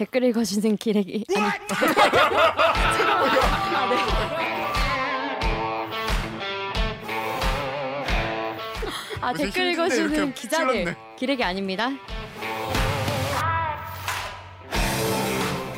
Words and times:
댓글 0.00 0.24
읽어주는 0.24 0.78
기레기 0.78 1.26
아니 1.36 1.44
아, 1.44 1.58
네. 3.90 3.96
아 9.20 9.34
댓글 9.34 9.72
읽어주는 9.72 10.32
기자들 10.32 10.96
기레기 11.18 11.44
아닙니다. 11.44 11.90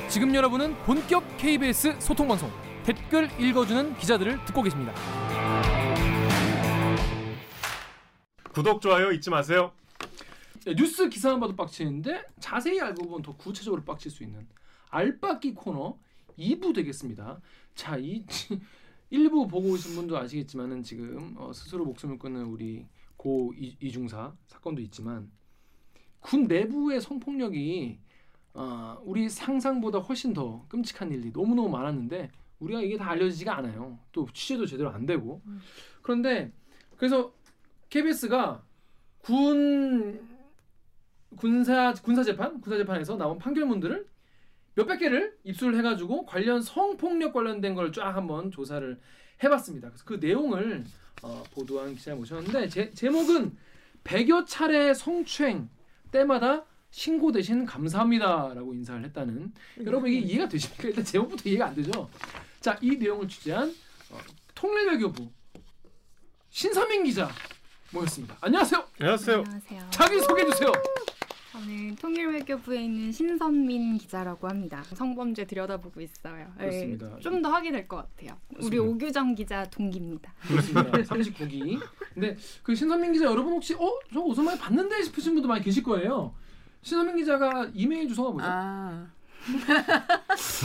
지금 0.08 0.32
여러분은 0.32 0.76
본격 0.84 1.24
KBS 1.38 1.96
소통 1.98 2.28
방송 2.28 2.48
댓글 2.84 3.28
읽어주는 3.40 3.96
기자들을 3.96 4.44
듣고 4.44 4.62
계십니다. 4.62 4.92
구독 8.52 8.80
좋아요 8.80 9.10
잊지 9.10 9.30
마세요. 9.30 9.72
네, 10.64 10.76
뉴스 10.76 11.08
기사만 11.08 11.40
봐도 11.40 11.56
빡치는데 11.56 12.24
자세히 12.38 12.80
알고 12.80 13.02
보면 13.02 13.22
더 13.22 13.36
구체적으로 13.36 13.82
빡칠 13.82 14.12
수 14.12 14.22
있는 14.22 14.46
알바끼 14.90 15.54
코너 15.54 15.98
2부 16.38 16.72
되겠습니다. 16.74 17.40
자, 17.74 17.96
이 17.96 18.24
1부 19.10 19.50
보고 19.50 19.70
오신 19.70 19.96
분도 19.96 20.16
아시겠지만은 20.16 20.84
지금 20.84 21.34
어, 21.36 21.52
스스로 21.52 21.84
목숨을 21.84 22.18
끊는 22.18 22.44
우리 22.44 22.86
고 23.16 23.52
이, 23.56 23.76
이중사 23.80 24.34
사건도 24.46 24.80
있지만 24.82 25.30
군 26.20 26.44
내부의 26.44 27.00
성폭력이 27.00 27.98
어, 28.54 28.98
우리 29.02 29.28
상상보다 29.28 29.98
훨씬 29.98 30.32
더 30.32 30.64
끔찍한 30.68 31.10
일이 31.10 31.32
너무너무 31.32 31.68
많았는데 31.70 32.30
우리가 32.60 32.80
이게 32.82 32.96
다 32.96 33.10
알려지지가 33.10 33.56
않아요. 33.58 33.98
또 34.12 34.28
취재도 34.32 34.66
제대로 34.66 34.90
안 34.90 35.06
되고. 35.06 35.42
그런데 36.02 36.52
그래서 36.96 37.34
KBS가 37.90 38.62
군 39.22 40.31
군사 41.36 41.92
군사 41.94 42.22
재판 42.22 42.60
군사 42.60 42.76
재판에서 42.78 43.16
나온 43.16 43.38
판결문들을 43.38 44.06
몇백 44.74 45.00
개를 45.00 45.36
입수를 45.44 45.76
해가지고 45.78 46.24
관련 46.24 46.62
성폭력 46.62 47.32
관련된 47.32 47.74
걸 47.74 47.92
쫙 47.92 48.16
한번 48.16 48.50
조사를 48.50 48.98
해봤습니다. 49.44 49.88
그래서 49.88 50.04
그 50.06 50.14
내용을 50.14 50.84
어, 51.22 51.42
보도한 51.54 51.94
기자 51.94 52.14
모셨는데 52.14 52.68
제, 52.68 52.90
제목은 52.92 53.56
100여 54.04 54.46
차례 54.46 54.94
성추행 54.94 55.68
때마다 56.10 56.64
신고 56.90 57.32
대신 57.32 57.64
감사합니다라고 57.64 58.74
인사를 58.74 59.04
했다는 59.04 59.52
여러분 59.84 60.10
이게 60.10 60.18
이해가 60.20 60.48
되십니까? 60.48 60.88
일단 60.88 61.04
제목부터 61.04 61.48
이해가 61.48 61.66
안 61.66 61.74
되죠. 61.74 62.08
자, 62.60 62.78
이 62.80 62.96
내용을 62.96 63.28
취재한 63.28 63.74
어, 64.10 64.18
통일외교부 64.54 65.28
신서민 66.50 67.04
기자 67.04 67.28
모셨습니다. 67.92 68.36
안녕하세요. 68.40 68.84
안녕하세요. 69.00 69.36
안녕하세요. 69.38 69.86
자기 69.90 70.20
소개해 70.20 70.50
주세요. 70.50 70.72
통일외교부에 71.96 72.84
있는 72.84 73.12
신선민 73.12 73.98
기자라고 73.98 74.48
합니다. 74.48 74.82
성범죄 74.94 75.44
들여다보고 75.46 76.00
있어요. 76.00 76.52
그렇습니다. 76.58 77.18
좀 77.20 77.42
더 77.42 77.50
하게 77.50 77.70
될 77.72 77.88
것 77.88 77.96
같아요. 77.96 78.36
우리 78.50 78.76
그렇습니다. 78.78 78.82
오규정 78.84 79.34
기자 79.34 79.64
동기입니다. 79.70 80.32
그렇습니다. 80.48 80.82
39기. 81.02 81.80
근데 82.14 82.36
그 82.62 82.74
신선민 82.74 83.12
기자 83.12 83.24
여러분 83.26 83.54
혹시 83.54 83.74
어, 83.74 83.90
저 84.12 84.20
어디서 84.20 84.42
많이 84.42 84.58
봤는데 84.58 85.02
싶으신 85.02 85.34
분도 85.34 85.48
많이 85.48 85.62
계실 85.64 85.82
거예요. 85.82 86.34
신선민 86.82 87.16
기자가 87.16 87.70
이메일 87.74 88.08
주소가 88.08 88.30
뭐죠? 88.30 88.46
아, 88.48 89.06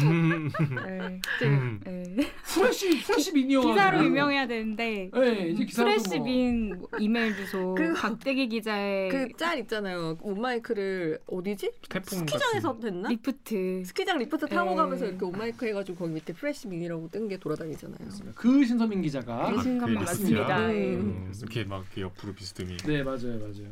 음. 0.03 0.50
네. 0.86 1.20
음. 1.44 1.80
네. 1.83 2.16
프레시 2.44 3.03
프레시 3.03 3.33
미니어 3.33 3.61
기사로 3.61 4.03
유명해야 4.06 4.47
되는데 4.47 5.09
네, 5.14 5.50
이제 5.50 5.66
기사로 5.66 5.89
프레시빈 5.89 6.86
이메일 7.00 7.36
주소 7.36 7.75
그- 7.75 7.94
박대기 7.94 8.50
기자의 8.50 9.09
그 9.09 9.28
짤 9.38 9.59
있잖아요. 9.59 10.17
온마이크를 10.22 11.20
어디지? 11.28 11.72
태풍 11.89 12.20
스키장에서 12.20 12.80
됐나? 12.80 13.09
리프트 13.09 13.83
스키장 13.86 14.17
리프트 14.20 14.48
타고 14.48 14.72
네. 14.72 14.75
가면서 14.75 15.05
이렇게 15.05 15.25
온마이크 15.25 15.66
해가지고 15.67 15.98
거기 15.98 16.14
밑에 16.14 16.33
프레시 16.33 16.67
미니라고 16.67 17.09
뜬 17.11 17.28
게 17.28 17.38
돌아다니잖아요. 17.38 17.98
그 18.36 18.64
신선민 18.66 19.02
기자가 19.02 19.52
그 19.52 19.61
신선민 19.61 20.00
그 20.00 20.03
맞습니다. 20.05 20.67
음. 20.70 21.32
이렇게 21.38 21.64
막 21.65 21.83
이렇게 21.83 22.02
옆으로 22.02 22.33
비스듬히. 22.33 22.77
네 22.77 23.04
맞아요 23.04 23.38
맞아요. 23.39 23.67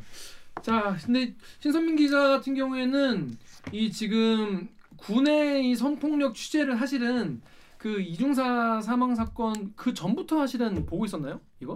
자 0.61 0.97
근데 1.05 1.33
신선민 1.59 1.95
기자 1.95 2.17
같은 2.29 2.53
경우에는 2.53 3.37
이 3.71 3.91
지금 3.91 4.67
군의 4.97 5.69
이 5.69 5.75
성폭력 5.75 6.35
취재를 6.35 6.79
하실은 6.81 7.41
그 7.77 8.01
이중사 8.01 8.81
사망 8.81 9.15
사건 9.15 9.73
그 9.75 9.93
전부터 9.93 10.39
하실은 10.39 10.85
보고 10.85 11.05
있었나요? 11.05 11.39
이거? 11.59 11.75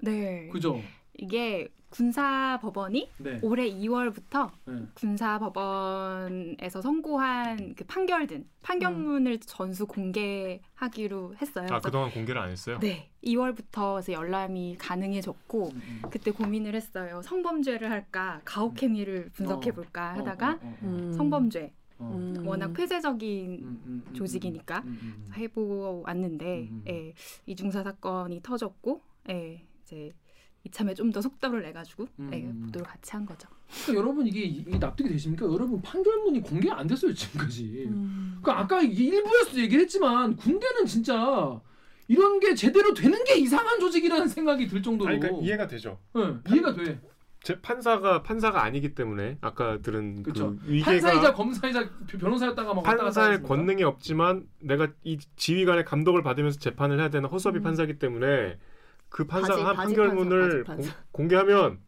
네. 0.00 0.48
그죠? 0.48 0.80
이게 1.18 1.68
군사 1.94 2.58
법원이 2.60 3.08
네. 3.18 3.38
올해 3.40 3.70
2월부터 3.70 4.50
네. 4.64 4.82
군사 4.94 5.38
법원에서 5.38 6.82
선고한 6.82 7.76
그 7.76 7.84
판결든 7.84 8.48
판결문을 8.62 9.38
전수 9.38 9.86
공개하기로 9.86 11.36
했어요. 11.40 11.68
아 11.70 11.78
그동안 11.78 12.10
공개를 12.10 12.40
안 12.40 12.50
했어요? 12.50 12.80
네, 12.80 13.10
2월부터 13.22 13.98
해서 13.98 14.12
열람이 14.12 14.76
가능해졌고 14.78 15.68
음, 15.68 15.82
음. 15.86 16.02
그때 16.10 16.32
고민을 16.32 16.74
했어요. 16.74 17.22
성범죄를 17.22 17.88
할까 17.88 18.40
가혹행위를 18.44 19.30
분석해 19.32 19.70
볼까 19.70 20.14
하다가 20.14 20.50
어, 20.50 20.58
어, 20.60 20.66
어, 20.66 20.68
어. 20.68 20.78
음. 20.82 21.12
성범죄 21.12 21.62
어. 21.62 21.83
음. 22.12 22.46
워낙 22.46 22.72
폐쇄적인 22.72 23.50
음, 23.62 23.82
음, 23.86 24.02
음, 24.08 24.14
조직이니까 24.14 24.78
음, 24.80 24.98
음, 25.02 25.24
음. 25.28 25.32
해보 25.34 26.02
왔는데 26.06 26.68
음, 26.70 26.82
음. 26.82 26.84
예, 26.88 27.14
이중사 27.46 27.82
사건이 27.82 28.40
터졌고 28.42 29.00
예, 29.30 29.62
이제 29.82 30.12
이참에 30.64 30.94
좀 30.94 31.12
더 31.12 31.20
속도를 31.20 31.62
내 31.62 31.72
가지고 31.72 32.08
음, 32.18 32.30
예, 32.32 32.42
음. 32.42 32.62
보도를 32.66 32.86
같이 32.86 33.12
한 33.12 33.26
거죠. 33.26 33.48
그러니까 33.84 34.02
여러분 34.02 34.26
이게, 34.26 34.40
이게 34.42 34.78
납득이 34.78 35.08
되십니까? 35.10 35.46
여러분 35.46 35.80
판결문이 35.82 36.40
공개 36.40 36.70
안 36.70 36.86
됐어요 36.86 37.12
지금까지. 37.12 37.84
음. 37.88 38.38
그 38.42 38.50
아까 38.50 38.80
이게 38.80 39.04
일부에서도 39.04 39.60
얘기를 39.60 39.82
했지만 39.82 40.36
군대는 40.36 40.86
진짜 40.86 41.60
이런 42.08 42.40
게 42.40 42.54
제대로 42.54 42.92
되는 42.94 43.22
게 43.24 43.36
이상한 43.38 43.78
조직이라는 43.80 44.28
생각이 44.28 44.66
들 44.66 44.82
정도로 44.82 45.10
아니, 45.10 45.20
그러니까 45.20 45.42
이해가 45.44 45.66
되죠. 45.66 45.98
네, 46.14 46.34
이해가 46.50 46.74
돼. 46.74 47.00
제 47.44 47.60
판사가 47.60 48.22
판사가 48.22 48.64
아니기 48.64 48.94
때문에 48.94 49.36
아까 49.42 49.78
들은 49.82 50.22
그쵸. 50.22 50.56
그 50.66 50.80
판사이자 50.82 51.34
검사이자 51.34 51.90
변호사였다가 52.18 52.72
막 52.72 52.82
갔다 52.82 53.04
판사의. 53.04 53.42
권능이 53.42 53.82
없지만 53.84 54.46
내가 54.60 54.88
이 55.04 55.18
지휘관의 55.36 55.84
감독을 55.84 56.22
받으면서 56.22 56.58
재판을 56.58 56.98
해야 56.98 57.10
되는 57.10 57.28
허수아비 57.28 57.58
음. 57.58 57.62
판사기 57.62 57.98
때문에 57.98 58.56
그 59.10 59.26
판사가 59.26 59.56
바지- 59.56 59.62
한 59.66 59.76
바지 59.76 59.94
판결문을 59.94 60.64
판사, 60.64 60.76
바지 60.76 60.88
공- 60.88 60.98
공개하면 61.12 61.78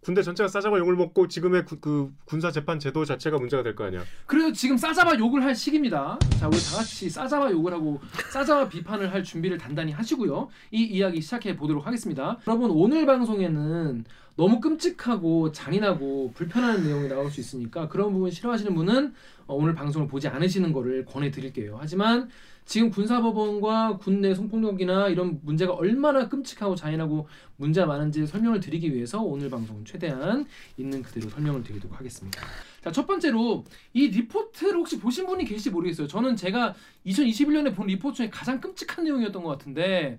군대 0.00 0.22
전체가 0.22 0.46
싸잡아 0.46 0.78
욕을 0.78 0.94
먹고 0.94 1.26
지금의 1.26 1.64
구- 1.64 1.80
그 1.80 2.12
군사 2.24 2.52
재판 2.52 2.78
제도 2.78 3.04
자체가 3.04 3.36
문제가 3.36 3.64
될 3.64 3.74
거 3.74 3.82
아니야. 3.84 4.02
그래서 4.26 4.52
지금 4.52 4.76
싸잡아 4.76 5.18
욕을 5.18 5.42
할 5.42 5.56
시기입니다. 5.56 6.16
자, 6.38 6.46
우리 6.46 6.56
다 6.56 6.76
같이 6.76 7.10
싸잡아 7.10 7.50
욕을 7.50 7.72
하고 7.72 8.00
싸잡아 8.30 8.68
비판을 8.68 9.12
할 9.12 9.24
준비를 9.24 9.58
단단히 9.58 9.90
하시고요. 9.90 10.48
이 10.70 10.84
이야기 10.84 11.20
시작해 11.20 11.56
보도록 11.56 11.84
하겠습니다. 11.84 12.38
여러분 12.46 12.70
오늘 12.70 13.04
방송에는 13.06 14.04
너무 14.38 14.60
끔찍하고 14.60 15.50
잔인하고 15.50 16.30
불편한 16.32 16.84
내용이 16.84 17.08
나올 17.08 17.28
수 17.28 17.40
있으니까 17.40 17.88
그런 17.88 18.12
부분 18.12 18.30
싫어하시는 18.30 18.72
분은 18.72 19.12
어, 19.48 19.54
오늘 19.56 19.74
방송을 19.74 20.06
보지 20.06 20.28
않으시는 20.28 20.72
거를 20.72 21.04
권해 21.04 21.32
드릴게요. 21.32 21.76
하지만 21.80 22.28
지금 22.64 22.88
군사법원과 22.90 23.96
군내 23.96 24.36
성폭력이나 24.36 25.08
이런 25.08 25.40
문제가 25.42 25.72
얼마나 25.72 26.28
끔찍하고 26.28 26.76
잔인하고 26.76 27.26
문제가 27.56 27.88
많은지 27.88 28.28
설명을 28.28 28.60
드리기 28.60 28.94
위해서 28.94 29.20
오늘 29.20 29.50
방송은 29.50 29.84
최대한 29.84 30.46
있는 30.76 31.02
그대로 31.02 31.28
설명을 31.30 31.64
드리도록 31.64 31.98
하겠습니다. 31.98 32.40
자, 32.84 32.92
첫 32.92 33.08
번째로 33.08 33.64
이 33.92 34.06
리포트를 34.06 34.76
혹시 34.76 35.00
보신 35.00 35.26
분이 35.26 35.46
계실지 35.46 35.70
모르겠어요. 35.70 36.06
저는 36.06 36.36
제가 36.36 36.76
2021년에 37.06 37.74
본 37.74 37.88
리포트 37.88 38.18
중에 38.18 38.30
가장 38.30 38.60
끔찍한 38.60 39.02
내용이었던 39.02 39.42
것 39.42 39.50
같은데 39.50 40.16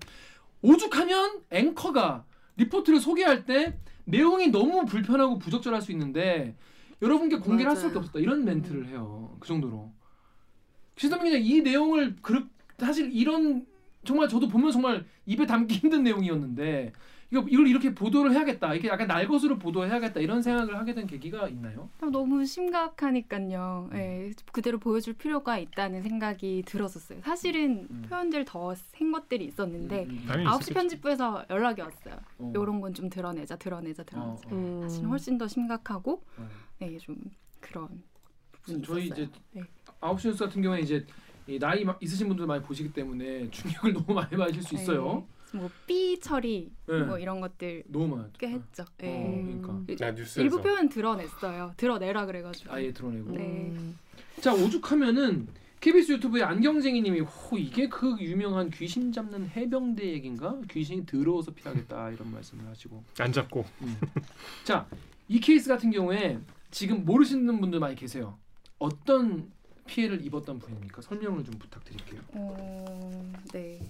오죽하면 0.60 1.40
앵커가 1.50 2.26
리포트를 2.58 3.00
소개할 3.00 3.46
때 3.46 3.78
내용이 4.10 4.48
너무 4.48 4.84
불편하고 4.84 5.38
부적절할 5.38 5.82
수 5.82 5.92
있는데 5.92 6.56
여러분께 7.02 7.36
공개를 7.38 7.70
할 7.70 7.76
수밖에 7.76 7.94
맞아요. 7.94 8.00
없었다. 8.00 8.18
이런 8.20 8.44
멘트를 8.44 8.86
해요. 8.88 9.36
그 9.40 9.48
정도로. 9.48 9.92
신선민 10.96 11.32
기자 11.32 11.38
이 11.42 11.62
내용을 11.62 12.16
그 12.20 12.46
사실 12.78 13.10
이런 13.12 13.66
정말 14.04 14.28
저도 14.28 14.48
보면 14.48 14.70
정말 14.70 15.06
입에 15.26 15.46
담기 15.46 15.76
힘든 15.76 16.02
내용이었는데 16.02 16.92
이거 17.32 17.44
이걸 17.48 17.68
이렇게 17.68 17.94
보도를 17.94 18.32
해야겠다. 18.32 18.72
이렇게 18.74 18.88
약간 18.88 19.06
날것으로 19.06 19.58
보도해야겠다. 19.58 20.18
이런 20.20 20.42
생각을 20.42 20.76
하게 20.76 20.94
된 20.94 21.06
계기가 21.06 21.48
있나요? 21.48 21.88
너무 22.00 22.44
심각하니까요. 22.44 23.90
예, 23.94 24.32
그대로 24.50 24.78
보여줄 24.78 25.14
필요가 25.14 25.56
있다는 25.58 26.02
생각이 26.02 26.64
들었었어요. 26.66 27.20
사실은 27.22 27.86
음. 27.88 28.02
표현들 28.08 28.44
더생 28.44 29.12
것들이 29.12 29.44
있었는데 29.44 30.04
음, 30.06 30.10
음, 30.28 30.40
음. 30.40 30.46
아홉 30.46 30.64
시. 30.64 30.74
편집부에서 30.74 31.44
연락이 31.50 31.80
왔어요. 31.80 32.16
어. 32.38 32.52
이런 32.54 32.80
건 32.80 32.90
좀 32.92 33.08
드러내자, 33.08 33.54
드러내자, 33.56 34.02
드러내자. 34.02 34.48
어, 34.48 34.52
어. 34.52 34.56
음. 34.56 34.82
사실은 34.82 35.08
훨씬 35.10 35.38
더 35.38 35.46
심각하고 35.46 36.24
어. 36.36 36.48
네, 36.80 36.98
좀 36.98 37.16
그런 37.60 37.88
부분이 38.62 38.82
저희 38.82 39.04
있었어요. 39.04 39.24
이제 39.24 39.32
네. 39.52 39.62
아홉 40.00 40.20
시 40.20 40.26
뉴스 40.26 40.44
같은 40.44 40.60
경우에 40.60 40.80
이제 40.80 41.06
이 41.46 41.58
나이 41.60 41.84
마- 41.84 41.96
있으신 42.00 42.26
분들 42.26 42.44
많이 42.46 42.60
보시기 42.62 42.92
때문에 42.92 43.48
충격을 43.52 43.92
너무 43.92 44.14
많이 44.14 44.36
받으실 44.36 44.62
수 44.64 44.74
있어요. 44.74 45.24
네. 45.28 45.39
뭐삐 45.52 46.20
처리 46.20 46.72
네. 46.86 47.02
뭐 47.02 47.18
이런 47.18 47.40
것들 47.40 47.84
너무 47.86 48.08
많아요. 48.08 48.30
꽤 48.38 48.48
했죠. 48.48 48.82
어, 48.82 48.86
네. 48.98 49.58
그러니까 49.62 50.06
아 50.06 50.10
뉴스에서 50.12 50.42
일부 50.42 50.60
표현 50.60 50.88
드러냈어요. 50.88 51.72
드러내라 51.76 52.26
그래가지고. 52.26 52.72
아예 52.72 52.92
드러내고. 52.92 53.32
네. 53.32 53.70
음. 53.70 53.98
자 54.40 54.54
오죽하면은 54.54 55.48
KBS 55.80 56.12
유튜브의 56.12 56.44
안경쟁이님이 56.44 57.20
호 57.20 57.56
이게 57.56 57.88
그 57.88 58.16
유명한 58.20 58.70
귀신 58.70 59.12
잡는 59.12 59.48
해병대 59.48 60.04
얘긴가? 60.12 60.60
귀신이 60.70 61.06
더러워서 61.06 61.52
피하겠다 61.52 62.10
이런 62.10 62.30
말씀을 62.30 62.66
하시고 62.66 63.02
안 63.18 63.32
잡고 63.32 63.64
자이 64.64 65.40
케이스 65.40 65.68
같은 65.68 65.90
경우에 65.90 66.38
지금 66.70 67.04
모르시는 67.06 67.60
분들 67.60 67.80
많이 67.80 67.94
계세요. 67.94 68.38
어떤 68.78 69.50
피해를 69.86 70.24
입었던 70.24 70.58
분입니까? 70.58 71.02
설명을 71.02 71.44
좀 71.44 71.58
부탁드릴게요. 71.58 72.20
어, 72.34 73.32
네. 73.52 73.80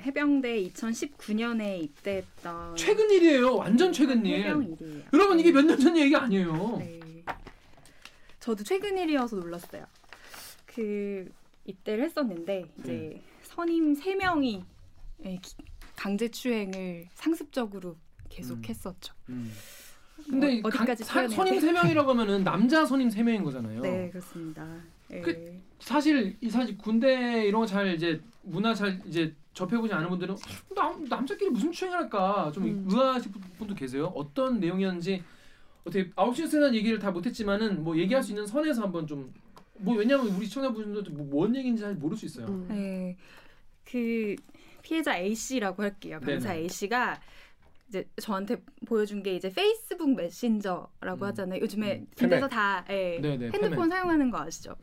해병대 0.00 0.62
2019년에 0.70 1.82
입대했던 1.82 2.76
최근 2.76 3.10
일이에요. 3.10 3.56
완전 3.56 3.92
최근 3.92 4.24
일. 4.26 4.44
해병 4.44 4.76
일이에요. 4.80 5.02
여러분 5.12 5.38
이게 5.40 5.52
몇 5.52 5.62
년 5.64 5.78
전 5.78 5.96
얘기 5.96 6.14
아니에요. 6.16 6.76
네. 6.78 7.00
저도 8.40 8.62
최근 8.64 8.96
일이어서 8.98 9.36
놀랐어요. 9.36 9.84
그 10.66 11.28
입대를 11.64 12.04
했었는데 12.04 12.64
이제 12.80 12.92
네. 12.92 13.22
선임 13.42 13.94
세 13.94 14.14
명이 14.14 14.64
예, 15.24 15.36
기- 15.42 15.54
강제 15.96 16.28
추행을 16.28 17.06
상습적으로 17.14 17.96
계속했었죠. 18.28 19.14
음. 19.30 19.50
근데 20.28 20.56
이 20.56 20.58
어, 20.58 20.68
어디까지 20.68 21.04
강- 21.04 21.28
사- 21.28 21.34
선임 21.36 21.54
돼? 21.54 21.60
세 21.60 21.72
명이라고 21.72 22.10
하면은 22.10 22.44
남자 22.44 22.84
선임 22.84 23.08
세 23.10 23.22
명인 23.22 23.42
거잖아요. 23.44 23.80
네, 23.80 24.10
그렇습니다. 24.10 24.66
예. 25.12 25.20
그- 25.20 25.60
사실 25.80 26.36
이 26.40 26.50
사실 26.50 26.76
군대 26.78 27.44
이런 27.46 27.60
거 27.62 27.66
잘 27.66 27.94
이제 27.94 28.20
문화 28.42 28.74
잘 28.74 29.00
이제 29.06 29.34
접해보지 29.56 29.92
않은 29.94 30.08
분들은 30.10 30.36
남 30.74 31.04
남자끼리 31.04 31.50
무슨 31.50 31.72
추행을 31.72 31.98
할까 31.98 32.52
좀 32.54 32.64
음. 32.64 32.86
의아하실 32.88 33.32
분도 33.58 33.74
계세요. 33.74 34.12
어떤 34.14 34.60
내용이었는지 34.60 35.24
어떻게 35.84 36.10
아홉 36.14 36.36
시 36.36 36.42
뉴스는 36.42 36.74
얘기를 36.74 36.98
다 36.98 37.10
못했지만은 37.10 37.82
뭐 37.82 37.96
얘기할 37.96 38.22
수 38.22 38.30
있는 38.32 38.46
선에서 38.46 38.82
한번 38.82 39.06
좀 39.06 39.32
뭐 39.78 39.96
왜냐면 39.96 40.28
우리 40.28 40.46
시청자분들도 40.46 41.10
뭐뭔 41.12 41.56
얘기인지 41.56 41.82
잘 41.82 41.94
모를 41.94 42.16
수 42.16 42.26
있어요. 42.26 42.46
음. 42.46 42.66
네, 42.68 43.16
그 43.84 44.36
피해자 44.82 45.16
A 45.16 45.34
씨라고 45.34 45.82
할게요. 45.82 46.20
병사 46.20 46.50
네네. 46.50 46.62
A 46.62 46.68
씨가 46.68 47.20
이제 47.88 48.08
저한테 48.20 48.62
보여준 48.86 49.22
게 49.22 49.36
이제 49.36 49.50
페이스북 49.50 50.14
메신저라고 50.14 51.24
음. 51.24 51.24
하잖아요. 51.24 51.60
요즘에 51.60 51.98
음, 52.00 52.06
군대에서 52.16 52.48
다 52.48 52.84
예, 52.90 53.18
네네, 53.20 53.46
핸드폰 53.46 53.70
페메. 53.70 53.88
사용하는 53.88 54.30
거 54.30 54.38
아시죠? 54.38 54.76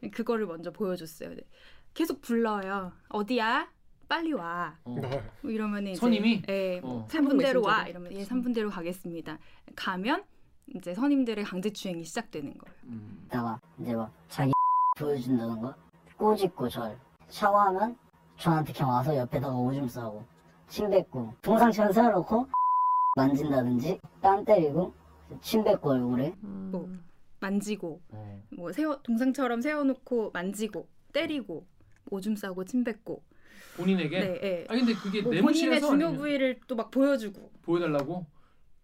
네. 0.00 0.10
그거를 0.10 0.46
먼저 0.46 0.70
보여줬어요. 0.70 1.30
네. 1.30 1.42
계속 1.94 2.20
불러요. 2.20 2.92
어디야? 3.08 3.68
빨리 4.10 4.32
와. 4.32 4.76
어. 4.84 4.96
뭐 5.40 5.50
이러면 5.52 5.86
이제 5.86 6.00
선임이? 6.00 6.42
예, 6.48 6.80
어. 6.82 7.06
3분대로 7.08 7.64
와. 7.64 7.84
메신저로? 7.84 7.90
이러면 7.90 8.12
예, 8.12 8.24
3분대로 8.24 8.68
가겠습니다. 8.68 9.38
가면 9.76 10.24
이제 10.74 10.92
선임들의 10.94 11.44
강제 11.44 11.72
추행이 11.72 12.02
시작되는 12.02 12.58
거예요. 12.58 12.76
음. 12.86 13.24
다가 13.30 13.60
이제 13.80 13.94
막 13.94 14.12
자기 14.28 14.50
보여준다던가 14.98 15.76
꼬집고 16.16 16.68
절 16.68 16.98
샤워하면 17.28 17.96
저한테 18.36 18.72
그냥 18.72 18.90
와서 18.90 19.16
옆에다가 19.16 19.54
오줌 19.54 19.86
싸고 19.86 20.24
침 20.66 20.90
뱉고 20.90 21.32
동상처럼 21.40 21.92
세워놓고 21.92 22.48
만진다든지 23.16 24.00
땀 24.20 24.44
때리고 24.44 24.92
침 25.40 25.62
뱉고 25.62 25.88
얼굴에 25.88 26.34
뭐. 26.40 26.90
만지고 27.38 28.00
어. 28.10 28.42
뭐 28.50 28.72
세워 28.72 29.00
동상처럼 29.02 29.60
세워놓고 29.60 30.32
만지고 30.32 30.88
때리고 31.12 31.64
오줌 32.10 32.34
싸고 32.34 32.64
침 32.64 32.82
뱉고 32.82 33.22
본인에게. 33.76 34.20
네, 34.20 34.40
예. 34.42 34.66
아 34.68 34.74
근데 34.74 34.92
그게 34.94 35.22
뭐 35.22 35.30
본인의 35.30 35.42
내무실에서 35.42 35.86
중요 35.88 36.06
아니면 36.06 36.16
부위를 36.16 36.60
또 36.66 36.74
막 36.74 36.90
보여주고 36.90 37.50
보여달라고. 37.62 38.26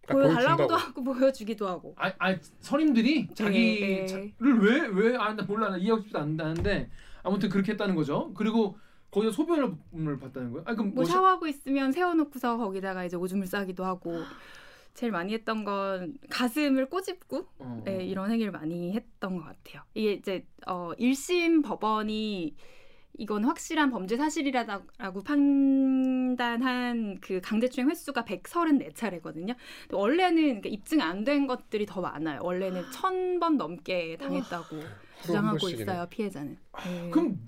딱 0.07 0.13
보여달라고도 0.13 0.67
보여준다고. 0.67 0.75
하고 0.75 1.03
보여주기도 1.03 1.67
하고 1.67 1.93
아, 1.97 2.11
아 2.19 2.35
선임들이 2.61 3.27
예, 3.51 4.01
예. 4.01 4.05
자기를 4.05 4.59
왜 4.61 4.87
왜아나 4.87 5.43
몰라 5.43 5.69
나 5.69 5.77
이해하고 5.77 5.99
싶지도 6.01 6.19
않는데 6.19 6.89
아무튼 7.23 7.49
그렇게 7.49 7.73
했다는 7.73 7.93
거죠. 7.95 8.31
그리고 8.35 8.77
거기서 9.11 9.31
소변을 9.33 10.19
봤다는 10.19 10.51
거예요. 10.51 10.63
아 10.65 10.73
그럼 10.75 10.93
뭐뭐 10.93 11.03
샤- 11.05 11.13
샤워하고 11.13 11.47
있으면 11.47 11.91
세워놓고서 11.91 12.57
거기다가 12.57 13.03
이제 13.05 13.17
오줌을 13.17 13.47
싸기도 13.47 13.83
하고 13.85 14.21
제일 14.93 15.11
많이 15.11 15.33
했던 15.33 15.63
건 15.63 16.15
가슴을 16.29 16.87
꼬집고 16.89 17.45
어, 17.59 17.81
네, 17.85 18.05
이런 18.05 18.31
행위를 18.31 18.51
많이 18.51 18.93
했던 18.93 19.35
것 19.37 19.43
같아요. 19.43 19.83
이게 19.93 20.13
이제 20.13 20.45
어, 20.65 20.91
1심 20.97 21.63
법원이 21.63 22.55
이건 23.17 23.45
확실한 23.45 23.89
범죄 23.89 24.15
사실이라고 24.15 25.23
판단한 25.23 27.17
그 27.19 27.41
강제추행 27.41 27.89
횟수가 27.89 28.23
134차례거든요. 28.23 29.55
원래는 29.91 30.41
그러니까 30.43 30.69
입증 30.69 31.01
안 31.01 31.23
된 31.23 31.47
것들이 31.47 31.85
더 31.85 31.99
많아요. 31.99 32.39
원래는 32.43 32.83
1000번 32.91 33.55
넘게 33.57 34.17
당했다고 34.17 34.77
주장하고. 35.23 35.67
있어요, 35.69 36.05
피해자는. 36.09 36.57
네. 36.85 37.09
그럼 37.09 37.39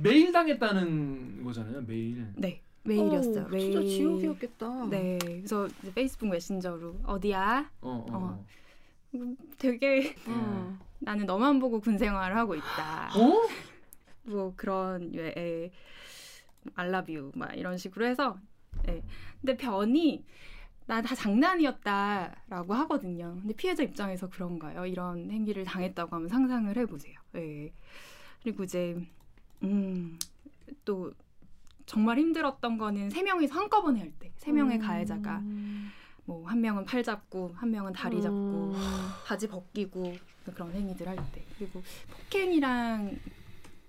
매일 0.00 0.30
당했다는 0.32 1.42
거잖아요. 1.44 1.82
매일. 1.82 2.26
네, 2.36 2.62
메일이었어요. 2.84 3.44
어, 3.44 3.48
메일. 3.48 3.72
진짜 3.72 3.86
지옥이었겠다. 3.88 4.86
네, 4.90 5.18
그래서 5.20 5.66
이제 5.82 5.92
페이스북 5.92 6.28
메신저로 6.28 7.00
어디야? 7.04 7.68
어, 7.82 8.06
어. 8.10 8.16
어. 8.16 8.44
음, 9.16 9.36
되게 9.58 10.14
음. 10.28 10.78
나는 11.00 11.26
너만 11.26 11.58
보고 11.58 11.80
군 11.80 11.98
생활을 11.98 12.36
하고 12.36 12.54
있다. 12.54 13.10
어? 13.16 13.42
뭐 14.26 14.52
그런 14.56 15.14
예, 15.14 15.70
알라뷰 16.74 17.32
막 17.34 17.56
이런 17.56 17.76
식으로 17.78 18.06
해서 18.06 18.38
예. 18.88 19.02
근데 19.40 19.56
변이 19.56 20.24
나 20.86 21.02
다 21.02 21.14
장난이었다라고 21.16 22.72
하거든요. 22.74 23.36
근데 23.40 23.54
피해자 23.54 23.82
입장에서 23.82 24.28
그런가요? 24.30 24.86
이런 24.86 25.30
행위를 25.30 25.64
당했다고 25.64 26.14
하면 26.14 26.28
상상을 26.28 26.76
해보세요. 26.76 27.18
예. 27.36 27.72
그리고 28.42 28.62
이제 28.64 28.96
음, 29.64 30.16
또 30.84 31.12
정말 31.86 32.18
힘들었던 32.18 32.78
거는 32.78 33.10
세 33.10 33.22
명이서 33.22 33.54
한꺼번에 33.54 34.00
할 34.00 34.12
때, 34.18 34.32
세 34.36 34.52
명의 34.52 34.78
음. 34.78 34.80
가해자가 34.82 35.42
뭐 36.24 36.46
한 36.46 36.60
명은 36.60 36.84
팔 36.84 37.02
잡고, 37.02 37.52
한 37.54 37.70
명은 37.70 37.92
다리 37.92 38.20
잡고, 38.22 38.36
음. 38.36 38.74
바지 39.26 39.48
벗기고 39.48 40.14
그런 40.54 40.72
행위들 40.72 41.08
할 41.08 41.16
때 41.32 41.42
그리고 41.58 41.82
폭행이랑 42.10 43.16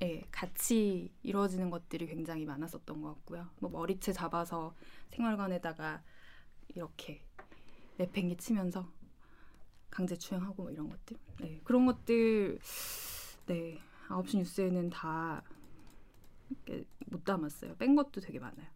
예, 0.02 0.22
같이 0.32 1.12
이루어지는 1.24 1.70
것들이 1.70 2.08
굉장히 2.08 2.46
많았었던 2.46 3.02
것 3.02 3.16
같고요. 3.16 3.50
뭐 3.60 3.70
머리채 3.70 4.14
잡아서 4.14 4.76
생활관에다가 5.10 6.04
이렇게 6.70 7.24
내팽개 7.98 8.36
치면서 8.38 8.92
강제 9.90 10.16
추행하고 10.16 10.64
뭐 10.64 10.72
이런 10.72 10.90
것들. 10.90 11.18
네, 11.42 11.62
그런 11.64 11.86
것들 11.86 12.60
네 13.48 13.80
아홉 14.10 14.30
시 14.30 14.38
뉴스에는 14.38 14.90
다 14.90 15.42
못 17.08 17.24
담았어요. 17.24 17.76
뺀 17.78 17.96
것도 17.96 18.22
되게 18.22 18.40
많아요. 18.40 18.68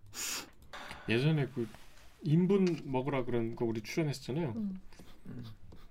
예전에 1.09 1.47
그 1.47 1.67
인분 2.21 2.81
먹으라 2.85 3.25
그런 3.25 3.55
거 3.55 3.65
우리 3.65 3.81
출연했었잖아요. 3.81 4.53
음. 4.55 4.81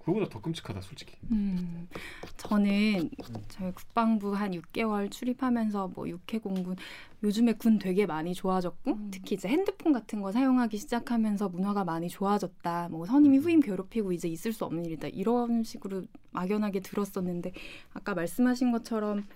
그거보다 0.00 0.28
더 0.30 0.40
끔찍하다 0.40 0.80
솔직히. 0.80 1.14
음, 1.30 1.87
저는 2.38 3.11
저희 3.49 3.71
국방부 3.73 4.35
한 4.35 4.52
6개월 4.52 5.11
출입하면서 5.11 5.88
뭐 5.95 6.09
육해 6.09 6.38
공군 6.42 6.76
요즘에 7.23 7.52
군 7.52 7.78
되게 7.78 8.07
많이 8.07 8.35
좋아졌고 8.35 8.92
음. 8.92 9.11
특히 9.12 9.35
이제 9.37 9.47
핸드폰 9.49 9.92
같은 9.92 10.23
거 10.23 10.33
사용하기 10.33 10.78
시작하면서 10.78 11.50
문화가 11.50 11.85
많이 11.85 12.09
좋아졌다. 12.09 12.88
뭐 12.90 13.04
선임이 13.04 13.38
후임 13.38 13.61
괴롭히고 13.61 14.12
이제 14.12 14.26
있을 14.26 14.52
수 14.54 14.64
없는 14.64 14.87
일이다. 14.87 15.09
이런 15.09 15.62
식으로 15.64 16.04
막연하게 16.33 16.80
들었었는데 16.80 17.52
아까 17.92 18.14
말씀하신 18.14 18.73
것처럼 18.73 19.26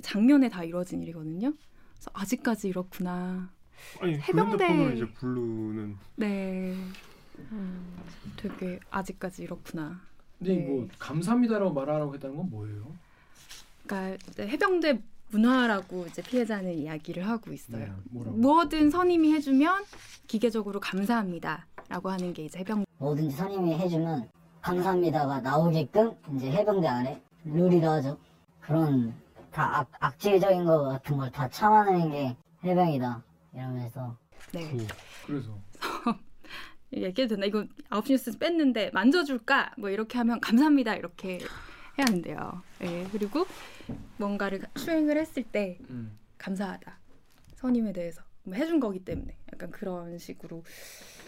작년에 0.00 0.48
다 0.48 0.62
이루어진 0.62 1.02
일이거든요. 1.02 1.52
그래서 1.94 2.10
아직까지 2.12 2.68
이렇구나. 2.68 3.50
아니 4.00 4.16
해병대- 4.20 4.58
그 4.58 4.62
핸드폰으로 4.64 4.92
이제 4.94 5.06
부르는 5.12 5.96
네, 6.16 6.74
음. 7.38 7.96
되게 8.36 8.78
아직까지 8.90 9.42
이렇구나. 9.42 10.00
근데 10.38 10.56
네. 10.56 10.66
뭐 10.68 10.88
감사합니다라고 10.98 11.72
말하라고 11.72 12.14
했다는 12.14 12.36
건 12.36 12.50
뭐예요? 12.50 12.86
그러니까 13.86 14.16
해병대 14.40 15.00
문화라고 15.30 16.06
이제 16.06 16.22
피해자는 16.22 16.72
이야기를 16.74 17.26
하고 17.26 17.52
있어요. 17.52 17.78
네, 17.78 17.92
뭐라고? 18.10 18.36
뭐든 18.36 18.90
선임이 18.90 19.32
해주면 19.34 19.84
기계적으로 20.26 20.80
감사합니다라고 20.80 22.10
하는 22.10 22.32
게 22.32 22.44
이제 22.44 22.58
해병. 22.60 22.84
뭐든지 22.98 23.36
선임이 23.36 23.74
해주면 23.78 24.28
감사합니다가 24.60 25.40
나오게끔 25.40 26.12
이제 26.36 26.50
해병대 26.50 26.86
안에 26.86 27.22
룰이라 27.44 27.92
하죠. 27.94 28.18
그런 28.60 29.14
다 29.50 29.80
악, 29.80 29.90
악질적인 30.00 30.64
거 30.64 30.82
같은 30.84 31.16
걸 31.16 31.30
다 31.30 31.48
참아내는 31.48 32.10
게 32.10 32.36
해병이다 32.64 33.22
이러면서 33.54 34.16
네. 34.52 34.70
그 34.70 34.86
그래서 35.26 35.56
얘기해도 36.96 37.34
되나? 37.36 37.46
이거 37.46 37.64
아홉 37.90 38.06
시 38.06 38.12
뉴스 38.12 38.38
뺐는데 38.38 38.90
만져줄까? 38.92 39.74
뭐 39.78 39.90
이렇게 39.90 40.18
하면 40.18 40.40
감사합니다 40.40 40.94
이렇게 40.96 41.38
해야 41.98 42.06
한대요. 42.08 42.62
예. 42.82 43.06
그리고 43.12 43.46
뭔가를 44.16 44.60
수행을 44.76 45.16
했을 45.16 45.42
때 45.42 45.78
음. 45.90 46.18
감사하다. 46.38 46.98
선임에 47.56 47.92
대해서 47.92 48.22
뭐 48.42 48.54
해준 48.54 48.80
거기 48.80 48.98
때문에 48.98 49.36
약간 49.52 49.70
그런 49.70 50.18
식으로 50.18 50.62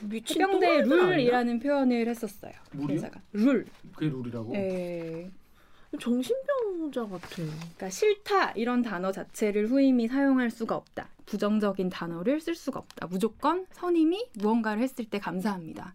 해병대? 0.02 0.82
룰이라는 0.82 1.58
표현을 1.60 2.08
했었어요. 2.08 2.52
룰이요? 2.72 3.10
룰. 3.32 3.66
그게 3.94 4.08
룰이라고? 4.10 4.54
예. 4.54 5.30
정신병자 5.98 7.06
같아. 7.06 7.28
그러니까 7.36 7.90
싫다 7.90 8.52
이런 8.52 8.82
단어 8.82 9.12
자체를 9.12 9.68
후임이 9.70 10.08
사용할 10.08 10.50
수가 10.50 10.74
없다. 10.76 11.08
부정적인 11.26 11.90
단어를 11.90 12.40
쓸 12.40 12.54
수가 12.54 12.78
없다. 12.80 13.06
무조건 13.08 13.66
선임이 13.72 14.30
무언가를 14.34 14.82
했을 14.82 15.04
때 15.04 15.18
감사합니다. 15.18 15.94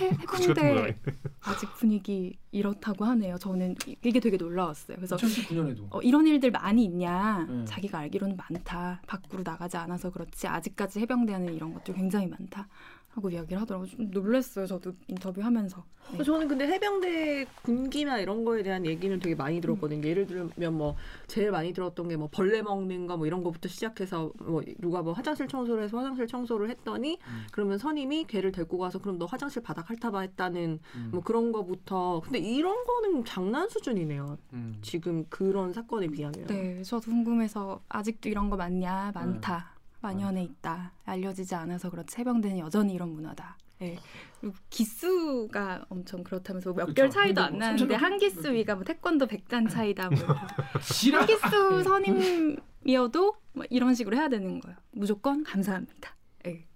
해, 0.00 0.06
해병대 0.54 0.96
아직 1.42 1.66
분위기 1.74 2.38
이렇다고 2.52 3.04
하네요. 3.04 3.36
저는 3.38 3.74
이- 3.86 3.96
이게 4.04 4.20
되게 4.20 4.36
놀라웠어요. 4.36 4.96
그래서 4.96 5.16
2019년에도 5.16 5.86
어, 5.90 6.00
이런 6.00 6.26
일들 6.26 6.52
많이 6.52 6.84
있냐? 6.84 7.44
네. 7.50 7.64
자기가 7.64 7.98
알기로는 7.98 8.36
많다. 8.36 9.02
밖으로 9.06 9.42
나가지 9.44 9.76
않아서 9.76 10.10
그렇지 10.10 10.46
아직까지 10.46 11.00
해병대하는 11.00 11.52
이런 11.54 11.74
것들 11.74 11.94
굉장히 11.94 12.26
많다. 12.28 12.68
하고 13.14 13.30
이야기를 13.30 13.60
하더라고요. 13.62 13.88
좀 13.88 14.10
놀랐어요. 14.10 14.66
저도 14.66 14.92
인터뷰하면서. 15.06 15.84
네. 16.18 16.22
저는 16.22 16.48
근데 16.48 16.66
해병대 16.66 17.46
군기나 17.62 18.18
이런 18.18 18.44
거에 18.44 18.62
대한 18.62 18.84
얘기는 18.84 19.18
되게 19.20 19.34
많이 19.34 19.60
들었거든요. 19.60 20.06
예를 20.06 20.26
들면 20.26 20.74
뭐 20.76 20.96
제일 21.28 21.50
많이 21.50 21.72
들었던 21.72 22.08
게 22.08 22.16
뭐 22.16 22.28
벌레 22.30 22.60
먹는 22.62 23.06
거 23.06 23.16
뭐 23.16 23.26
이런 23.26 23.42
거부터 23.44 23.68
시작해서 23.68 24.32
뭐 24.40 24.62
누가 24.78 25.00
뭐 25.02 25.12
화장실 25.12 25.46
청소를 25.48 25.84
해서 25.84 25.96
화장실 25.96 26.26
청소를 26.26 26.68
했더니 26.70 27.18
음. 27.26 27.46
그러면 27.52 27.78
선임이 27.78 28.24
걔를 28.26 28.50
데리고 28.52 28.76
가서 28.78 28.98
그럼 28.98 29.18
너 29.18 29.24
화장실 29.26 29.62
바닥 29.62 29.88
핥아봐 29.88 30.20
했다는 30.20 30.78
음. 30.96 31.08
뭐 31.12 31.22
그런 31.22 31.52
거부터 31.52 32.20
근데 32.24 32.38
이런 32.40 32.84
거는 32.84 33.24
장난 33.24 33.68
수준이네요. 33.68 34.36
음. 34.52 34.78
지금 34.82 35.24
그런 35.30 35.72
사건에 35.72 36.08
비하면. 36.08 36.46
네, 36.48 36.82
저도 36.82 37.10
궁금해서 37.10 37.80
아직도 37.88 38.28
이런 38.28 38.50
거 38.50 38.56
많냐? 38.56 39.12
많다. 39.14 39.73
네. 40.04 40.14
만연해 40.14 40.42
있다. 40.44 40.92
알려지지 41.04 41.54
않아서 41.54 41.90
그렇지 41.90 42.18
해병대는 42.18 42.58
여전히 42.58 42.92
이런 42.94 43.10
문화다. 43.10 43.56
네. 43.78 43.98
그리고 44.40 44.54
기수가 44.70 45.86
엄청 45.88 46.22
그렇다면서 46.22 46.72
몇 46.74 46.86
그쵸. 46.86 46.94
개월 46.94 47.10
차이도 47.10 47.40
안뭐 47.40 47.58
나는데 47.58 47.94
한 47.94 48.18
기수 48.18 48.52
위가 48.52 48.74
뭐 48.74 48.84
태권도 48.84 49.26
100단 49.26 49.68
차이다. 49.70 50.10
뭐 50.10 50.18
한 51.14 51.26
기수 51.26 51.82
선임이어도 51.82 53.36
뭐 53.54 53.64
이런 53.70 53.94
식으로 53.94 54.16
해야 54.16 54.28
되는 54.28 54.60
거예요. 54.60 54.76
무조건 54.92 55.42
감사합니다. 55.42 56.14
네. 56.44 56.66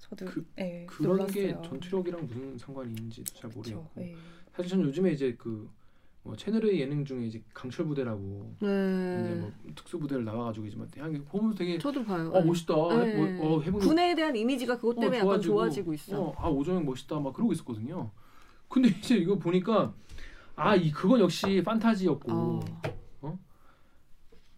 저도 0.00 0.26
그- 0.26 0.46
네, 0.56 0.84
그런 0.86 1.16
놀랐어요. 1.16 1.32
게 1.62 1.68
전투력이랑 1.68 2.26
무슨 2.26 2.58
상관이 2.58 2.90
있는지도 2.90 3.32
잘 3.34 3.50
그쵸, 3.50 3.56
모르겠고 3.76 3.90
네. 4.00 4.14
사실 4.54 4.70
저는 4.70 4.84
요즘에 4.86 5.12
이제 5.12 5.34
그 5.38 5.68
뭐 6.24 6.36
채널의 6.36 6.80
예능 6.80 7.04
중에 7.04 7.26
이제 7.26 7.42
강철 7.52 7.86
부대라고 7.86 8.54
이제 8.58 8.66
네. 8.66 9.34
뭐 9.40 9.52
특수 9.74 9.98
부대를 9.98 10.24
나와가지고 10.24 10.66
이제 10.66 10.76
막 10.76 10.88
그냥 10.90 11.24
보면서 11.24 11.58
되게 11.58 11.76
저도 11.78 12.04
봐요. 12.04 12.30
어 12.32 12.40
멋있다 12.42 12.74
네. 13.04 13.36
뭐, 13.36 13.56
어, 13.58 13.60
군에 13.78 14.14
대한 14.14 14.34
이미지가 14.36 14.76
그것 14.76 14.94
때문에 14.94 15.18
약간 15.18 15.40
좋아지고 15.40 15.92
있어. 15.94 16.20
어, 16.22 16.34
아 16.38 16.48
오정영 16.48 16.84
멋있다 16.84 17.18
막 17.18 17.32
그러고 17.32 17.52
있었거든요. 17.52 18.10
근데 18.68 18.88
이제 18.98 19.16
이거 19.16 19.36
보니까 19.36 19.92
아 20.54 20.76
이 20.76 20.92
그건 20.92 21.20
역시 21.20 21.60
판타지였고 21.64 22.32
어. 22.32 22.60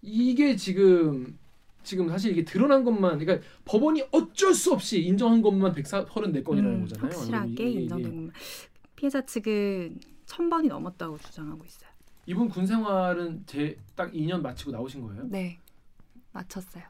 이게 0.02 0.54
지금 0.56 1.38
지금 1.82 2.08
사실 2.08 2.32
이게 2.32 2.44
드러난 2.44 2.84
것만 2.84 3.18
그러니까 3.18 3.46
법원이 3.64 4.04
어쩔 4.12 4.52
수 4.52 4.72
없이 4.72 5.02
인정한 5.02 5.40
것만 5.40 5.72
134건이라는 5.72 6.58
음, 6.64 6.80
거잖아요. 6.82 7.06
확실하게 7.06 7.70
인정된 7.70 8.10
것만. 8.10 8.32
피해자 8.96 9.24
측은 9.24 9.98
천 10.26 10.48
번이 10.50 10.68
넘었다고 10.68 11.18
주장하고 11.18 11.64
있어요. 11.64 11.90
이분 12.26 12.48
군 12.48 12.66
생활은 12.66 13.44
제 13.46 13.76
딱 13.94 14.10
2년 14.12 14.40
마치고 14.40 14.70
나오신 14.72 15.02
거예요? 15.02 15.24
네, 15.28 15.58
마쳤어요. 16.32 16.82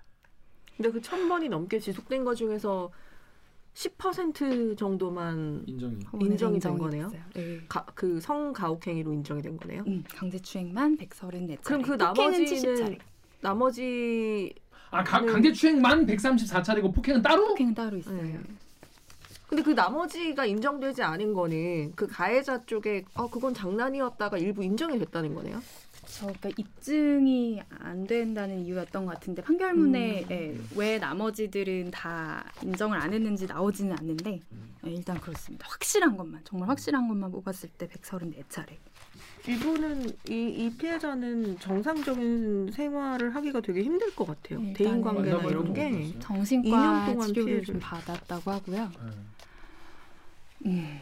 근데 0.77 0.91
그 0.91 1.01
천 1.01 1.29
번이 1.29 1.49
넘게 1.49 1.79
지속된 1.79 2.25
것 2.25 2.35
중에서 2.35 2.91
10% 3.75 4.77
정도만 4.79 5.65
인정이. 5.67 5.99
인정이 6.21 6.61
된 6.61 6.79
거네요? 6.79 7.11
네. 7.35 7.61
그 7.95 8.21
성가혹행위로 8.21 9.13
인정이 9.13 9.43
된 9.43 9.57
거네요. 9.57 9.83
음, 9.87 10.05
강제추행만 10.15 10.97
134차례. 10.97 11.61
그럼 11.63 11.83
그 11.83 11.93
나머지는 11.93 12.45
70차례. 12.45 12.99
나머지 13.41 14.55
아 14.91 15.03
가, 15.03 15.21
네. 15.21 15.27
강제 15.27 15.53
추행만 15.53 16.07
134차례고 16.07 16.95
폭행은 16.95 17.23
따로? 17.23 17.49
폭행은 17.49 17.75
따로 17.75 17.97
있어요. 17.97 18.23
네. 18.23 18.41
근데 19.55 19.63
그 19.63 19.71
나머지가 19.71 20.47
인정되지 20.47 21.05
않은 21.05 21.33
거는 21.33 21.93
그 21.95 22.09
가해자 22.09 22.61
쪽에 22.67 23.05
어 23.15 23.31
그건 23.31 23.55
장난이었다가 23.55 24.37
일부 24.37 24.65
인정이 24.65 24.99
됐다는 24.99 25.33
거네요. 25.33 25.63
저 26.07 26.27
그러니까 26.27 26.51
입증이 26.57 27.63
안 27.79 28.05
된다는 28.05 28.65
이유였던 28.65 29.07
것 29.07 29.15
같은데 29.15 29.43
판결문에 29.43 30.25
음. 30.25 30.31
예, 30.33 30.59
왜 30.77 30.99
나머지들은 30.99 31.93
다 31.93 32.51
인정을 32.65 32.99
안 32.99 33.13
했는지 33.13 33.47
나오지는 33.47 33.97
않는데 33.97 34.41
음. 34.51 34.75
예, 34.89 34.91
일단 34.91 35.21
그렇습니다. 35.21 35.69
확실한 35.71 36.17
것만 36.17 36.41
정말 36.43 36.69
확실한 36.69 37.07
것만 37.07 37.31
뽑았을 37.31 37.69
때 37.79 37.87
134차례. 37.87 38.71
이분은 39.47 40.09
이, 40.31 40.33
이 40.33 40.71
피해자는 40.77 41.59
정상적인 41.59 42.71
생활을 42.73 43.35
하기가 43.35 43.61
되게 43.61 43.83
힘들 43.83 44.15
것 44.15 44.27
같아요. 44.27 44.61
네, 44.61 44.73
대인 44.73 45.03
관계나 45.03 45.43
이런 45.45 45.75
게. 45.75 46.19
정신과 46.19 46.71
2년 46.71 47.07
동안 47.13 47.29
치료를 47.29 47.45
피해를. 47.45 47.65
좀 47.65 47.79
받았다고 47.79 48.51
하고요. 48.51 48.91
네. 50.61 50.71
음, 50.71 50.99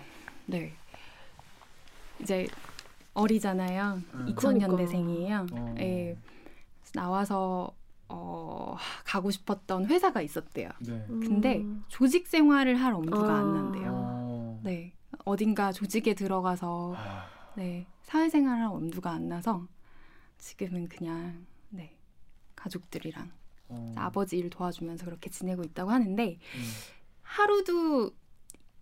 네. 0.47 0.73
이제 2.21 2.49
어리잖아요. 3.15 4.01
음. 4.15 4.27
2000년대생이에요. 4.35 5.53
어. 5.53 5.75
예. 5.79 6.17
나와서 6.95 7.73
어, 8.09 8.77
가고 9.05 9.31
싶었던 9.31 9.87
회사가 9.87 10.21
있었대요. 10.21 10.69
네. 10.81 11.05
근데 11.09 11.59
음. 11.59 11.85
조직 11.89 12.27
생활을 12.27 12.75
할 12.75 12.93
엄두가 12.93 13.33
아. 13.33 13.39
안 13.39 13.55
난대요. 13.55 13.91
어. 13.95 14.61
네. 14.65 14.93
어딘가 15.25 15.71
조직에 15.73 16.15
들어가서 16.15 16.95
아, 16.97 17.27
네. 17.57 17.87
사회생활을 18.03 18.63
할 18.65 18.71
엄두가 18.71 19.11
안 19.11 19.29
나서 19.29 19.67
지금은 20.39 20.89
그냥 20.89 21.47
네. 21.71 21.97
가족들이랑 22.57 23.31
어. 23.69 23.95
아버지 23.97 24.39
일 24.39 24.51
도와주면서 24.51 25.05
그렇게 25.05 25.31
지내고 25.31 25.63
있다고 25.63 25.91
하는데 25.91 26.39
음. 26.39 26.63
하루도 27.23 28.11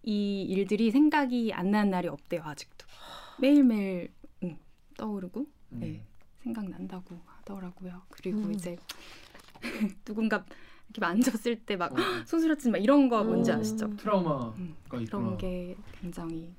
이 0.03 0.43
일들이 0.43 0.91
생각이 0.91 1.53
안 1.53 1.71
나는 1.71 1.91
날이 1.91 2.09
없대요 2.09 2.43
아직도 2.43 2.87
매일매일 3.39 4.13
응, 4.43 4.59
떠오르고 4.97 5.47
음. 5.73 5.81
네, 5.81 6.03
생각난다고 6.43 7.21
하더라고요 7.27 8.03
그리고 8.09 8.39
음. 8.39 8.53
이제 8.53 8.77
누군가 10.05 10.45
이렇게 10.89 11.01
만졌을 11.01 11.65
때막 11.65 11.93
어. 11.93 11.97
손수라친 12.27 12.73
막 12.73 12.79
이런 12.79 13.09
거 13.09 13.23
뭔지 13.23 13.53
음. 13.53 13.61
아시죠? 13.61 13.97
트라우마가 13.97 14.55
음, 14.59 14.75
있구나. 14.85 15.05
그런 15.05 15.39
게 15.39 15.77
굉장히 16.01 16.55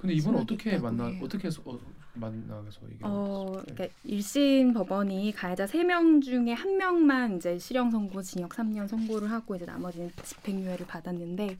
근데 0.00 0.14
이분 0.14 0.34
어떻게 0.34 0.78
만나 0.78 1.06
해요. 1.06 1.20
어떻게 1.22 1.48
해서 1.48 1.60
어, 1.66 1.78
만나서 2.14 2.80
이게 2.90 2.98
어, 3.02 3.52
네. 3.66 3.74
그러니까 3.74 3.96
1심 4.06 4.72
법원이 4.72 5.32
가해자 5.32 5.66
3명 5.66 6.22
중에 6.22 6.54
한 6.54 6.78
명만 6.78 7.36
이제 7.36 7.58
실형 7.58 7.90
선고, 7.90 8.22
징역 8.22 8.50
3년 8.50 8.88
선고를 8.88 9.30
하고 9.30 9.54
이제 9.56 9.66
나머지는 9.66 10.10
집행유예를 10.22 10.86
받았는데 10.86 11.58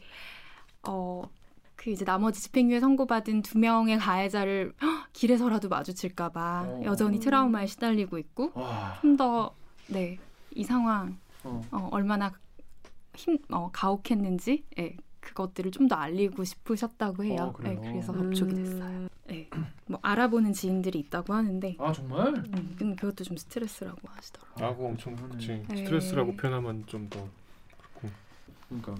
어, 0.85 1.29
그 1.77 1.91
이제 1.91 2.07
나머지 2.07 2.41
집행유예 2.41 2.81
선고받은 2.81 3.43
두 3.43 3.59
명의 3.59 3.99
가해자를 3.99 4.73
헉, 4.81 5.09
길에서라도 5.13 5.69
마주칠까 5.69 6.31
봐 6.31 6.65
어. 6.67 6.83
여전히 6.85 7.21
트라우마에 7.21 7.67
시달리고 7.67 8.17
있고 8.17 8.53
와. 8.55 8.99
좀더 9.03 9.55
네, 9.89 10.19
이 10.55 10.65
상황 10.65 11.19
어. 11.45 11.61
어, 11.73 11.89
얼마나 11.93 12.33
힘 13.15 13.39
어, 13.51 13.69
가혹했는지 13.71 14.65
예, 14.79 14.97
그것들을 15.21 15.71
좀 15.73 15.89
더 15.89 15.97
알리고 15.97 16.45
싶으셨다고 16.45 17.25
해요. 17.25 17.55
어? 17.59 17.63
예, 17.69 17.75
그래서 17.75 18.13
접촉이 18.13 18.53
음. 18.53 18.65
됐어요. 18.65 19.09
예. 19.33 19.49
뭐 19.87 19.99
알아보는 20.03 20.53
지인들이 20.53 20.99
있다고 21.01 21.33
하는데 21.35 21.77
아 21.79 21.93
정말? 21.93 22.29
음, 22.35 22.75
근데 22.79 22.95
그것도 22.97 23.25
좀 23.25 23.37
스트레스라고 23.37 23.99
하시더라고요. 24.05 24.67
아고 24.67 24.87
엄청 24.87 25.15
그치. 25.17 25.63
네. 25.69 25.77
스트레스라고 25.77 26.35
표현하면 26.37 26.85
좀 26.87 27.09
더 27.09 27.29
그렇고. 27.79 28.09
그러니까 28.69 28.95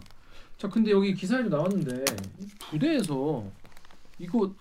자 0.59 0.69
근데 0.69 0.91
여기 0.91 1.15
기사에도 1.15 1.49
나왔는데 1.49 2.05
이 2.41 2.47
부대에서 2.71 3.45
이거 4.19 4.53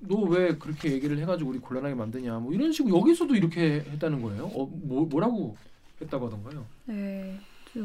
너 0.00 0.16
왜 0.28 0.56
그렇게 0.56 0.90
얘기를 0.92 1.16
해가지고 1.20 1.50
우리 1.50 1.58
곤란하게 1.60 1.94
만드냐 1.94 2.38
뭐 2.40 2.52
이런 2.52 2.72
식으로 2.72 2.98
여기서도 2.98 3.34
이렇게 3.36 3.84
했다는 3.92 4.20
거예요? 4.20 4.46
어, 4.46 4.66
뭐 4.66 5.06
뭐라고 5.06 5.56
했다고 6.00 6.26
하던가요? 6.26 6.66
네. 6.86 7.38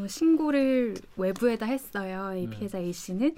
신고를 0.08 0.96
외부에다 1.16 1.66
했어요. 1.66 2.36
이 2.36 2.48
네. 2.48 2.50
피해자 2.50 2.78
A 2.78 2.92
씨는 2.92 3.36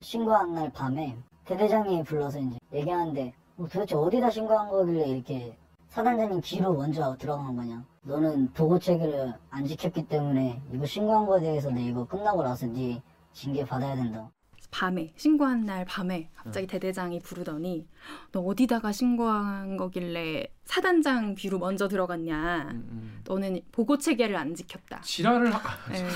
신고한 0.00 0.54
날 0.54 0.72
밤에 0.72 1.16
대대장님이 1.44 2.04
불러서 2.04 2.38
이제 2.38 2.58
얘기하는데 2.72 3.32
뭐 3.56 3.68
도대체 3.68 3.96
어디다 3.96 4.30
신고한 4.30 4.68
거길래 4.68 5.08
이렇게 5.08 5.56
사단장님 5.88 6.40
귀로 6.42 6.74
먼저 6.74 7.16
들어간 7.18 7.56
거냐 7.56 7.84
너는 8.02 8.52
보고 8.52 8.78
체계를 8.78 9.34
안 9.50 9.66
지켰기 9.66 10.06
때문에 10.06 10.62
이거 10.72 10.86
신고한 10.86 11.26
거에 11.26 11.40
대해서 11.40 11.70
내 11.70 11.82
이거 11.82 12.04
끝나고 12.06 12.42
나서 12.42 12.66
네 12.66 13.02
징계 13.32 13.64
받아야 13.64 13.96
된다 13.96 14.30
밤에 14.70 15.12
신고한 15.16 15.64
날 15.64 15.84
밤에 15.84 16.28
갑자기 16.34 16.66
대대장이 16.66 17.20
부르더니 17.20 17.86
너 18.32 18.40
어디다가 18.40 18.92
신고한 18.92 19.76
거길래 19.76 20.46
사단장 20.64 21.34
귀로 21.36 21.58
먼저 21.58 21.88
들어갔냐? 21.88 22.68
음, 22.72 22.88
음. 22.90 23.20
너는 23.24 23.60
보고 23.72 23.96
체계를 23.96 24.36
안 24.36 24.54
지켰다. 24.54 25.00
지랄을 25.00 25.52
하... 25.52 25.60
예. 25.94 26.06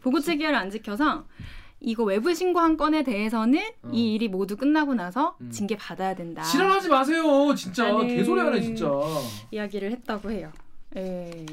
보고 0.00 0.20
체계를 0.20 0.54
안 0.54 0.70
지켜서 0.70 1.26
이거 1.80 2.04
외부 2.04 2.32
신고한 2.32 2.76
건에 2.76 3.02
대해서는 3.02 3.60
어. 3.82 3.90
이 3.92 4.14
일이 4.14 4.28
모두 4.28 4.56
끝나고 4.56 4.94
나서 4.94 5.36
음. 5.40 5.50
징계 5.50 5.76
받아야 5.76 6.14
된다. 6.14 6.42
지랄하지 6.42 6.88
마세요, 6.88 7.54
진짜 7.54 7.98
개소리하네 8.00 8.60
진짜. 8.60 8.88
이야기를 9.50 9.90
했다고 9.92 10.30
해요. 10.30 10.52
예. 10.96 11.46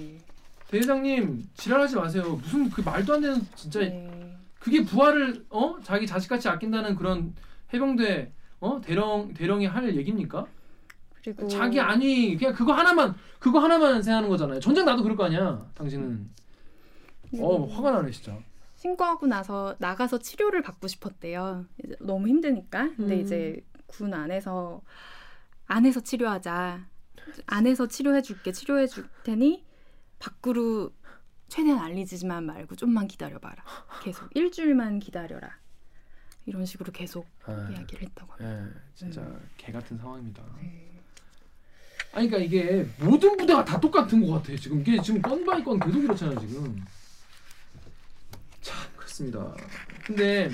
대회장님 0.70 1.50
지랄하지 1.56 1.96
마세요. 1.96 2.40
무슨 2.42 2.70
그 2.70 2.82
말도 2.82 3.16
안 3.16 3.22
되는 3.22 3.42
진짜 3.56 3.80
네. 3.80 4.17
그게 4.60 4.84
부하를 4.84 5.46
어 5.50 5.78
자기 5.84 6.06
자식같이 6.08 6.50
아낀다는 6.50 6.96
그런 6.96 7.34
해병대 7.74 8.32
어 8.60 8.82
대령 8.82 9.34
대령이 9.34 9.66
할 9.66 9.96
얘기입니까? 9.96 10.46
그리고 11.24 11.48
자기 11.48 11.80
아니 11.80 12.36
그냥 12.38 12.54
그거 12.54 12.74
하나만 12.74 13.16
그거 13.40 13.60
하나만 13.60 14.02
생각하는 14.02 14.30
거잖아요. 14.30 14.60
전쟁 14.60 14.86
나도 14.86 15.04
그럴 15.04 15.16
거 15.16 15.26
아니야. 15.26 15.66
당신은 15.76 16.30
어 17.40 17.66
음. 17.66 17.70
화가 17.70 17.92
나네 17.92 18.12
진짜. 18.12 18.38
신고하고 18.78 19.26
나서 19.28 19.76
나가서 19.80 20.20
치료를 20.20 20.62
받고 20.62 20.88
싶었대요. 20.88 21.66
너무 22.00 22.28
힘드니까. 22.28 22.92
근데 22.96 23.16
음. 23.16 23.22
이제 23.22 23.66
군 23.88 24.14
안에서 24.14 24.82
안에서 25.68 26.00
치료하자. 26.00 26.86
안에서 27.46 27.88
치료해 27.88 28.22
줄게. 28.22 28.52
치료해 28.52 28.88
줄 28.88 29.08
테니 29.24 29.66
밖으로 30.20 30.92
최대한 31.48 31.80
알리지만 31.80 32.46
말고 32.46 32.76
좀만 32.76 33.08
기다려봐라. 33.08 33.64
계속 34.04 34.30
일주일만 34.36 35.00
기다려라. 35.00 35.58
이런 36.46 36.66
식으로 36.66 36.92
계속 36.92 37.28
아, 37.46 37.68
이야기를 37.72 38.04
했다고 38.08 38.34
합니다. 38.34 38.66
예, 38.66 38.82
진짜 38.96 39.40
개 39.58 39.72
같은 39.72 39.98
상황입니다. 39.98 40.44
네. 40.62 41.02
아니 42.14 42.30
그러니까 42.30 42.38
이게 42.40 42.88
모든 43.00 43.36
부대가 43.38 43.64
다 43.66 43.80
똑같은 43.80 44.26
것 44.26 44.34
같아. 44.34 44.56
지금 44.58 44.80
이게 44.82 45.02
지금 45.02 45.22
건 45.22 45.46
by 45.46 45.64
건 45.64 45.80
계속 45.80 46.02
이렇잖아요 46.04 46.40
지금. 46.40 46.84
참 48.62 48.76
그렇습니다. 48.96 49.54
근데 50.06 50.50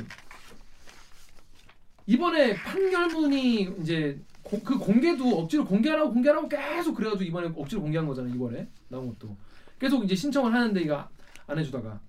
이번에 2.05 2.55
판결문이 2.55 3.75
이제 3.81 4.19
고- 4.41 4.62
그 4.62 4.77
공개도 4.77 5.39
억지로 5.39 5.63
공개하라고 5.65 6.12
공개하라고 6.13 6.50
계속 6.50 6.95
그래가지고 6.95 7.23
이번에 7.23 7.53
억지로 7.55 7.81
공개한 7.81 8.07
거잖아요 8.07 8.33
이번에 8.33 8.67
나온 8.89 9.07
것도 9.09 9.35
계속 9.80 10.03
이제 10.03 10.15
신청을 10.15 10.53
하는데 10.53 10.82
이거 10.82 11.08
안 11.48 11.60
해주다가 11.60 12.00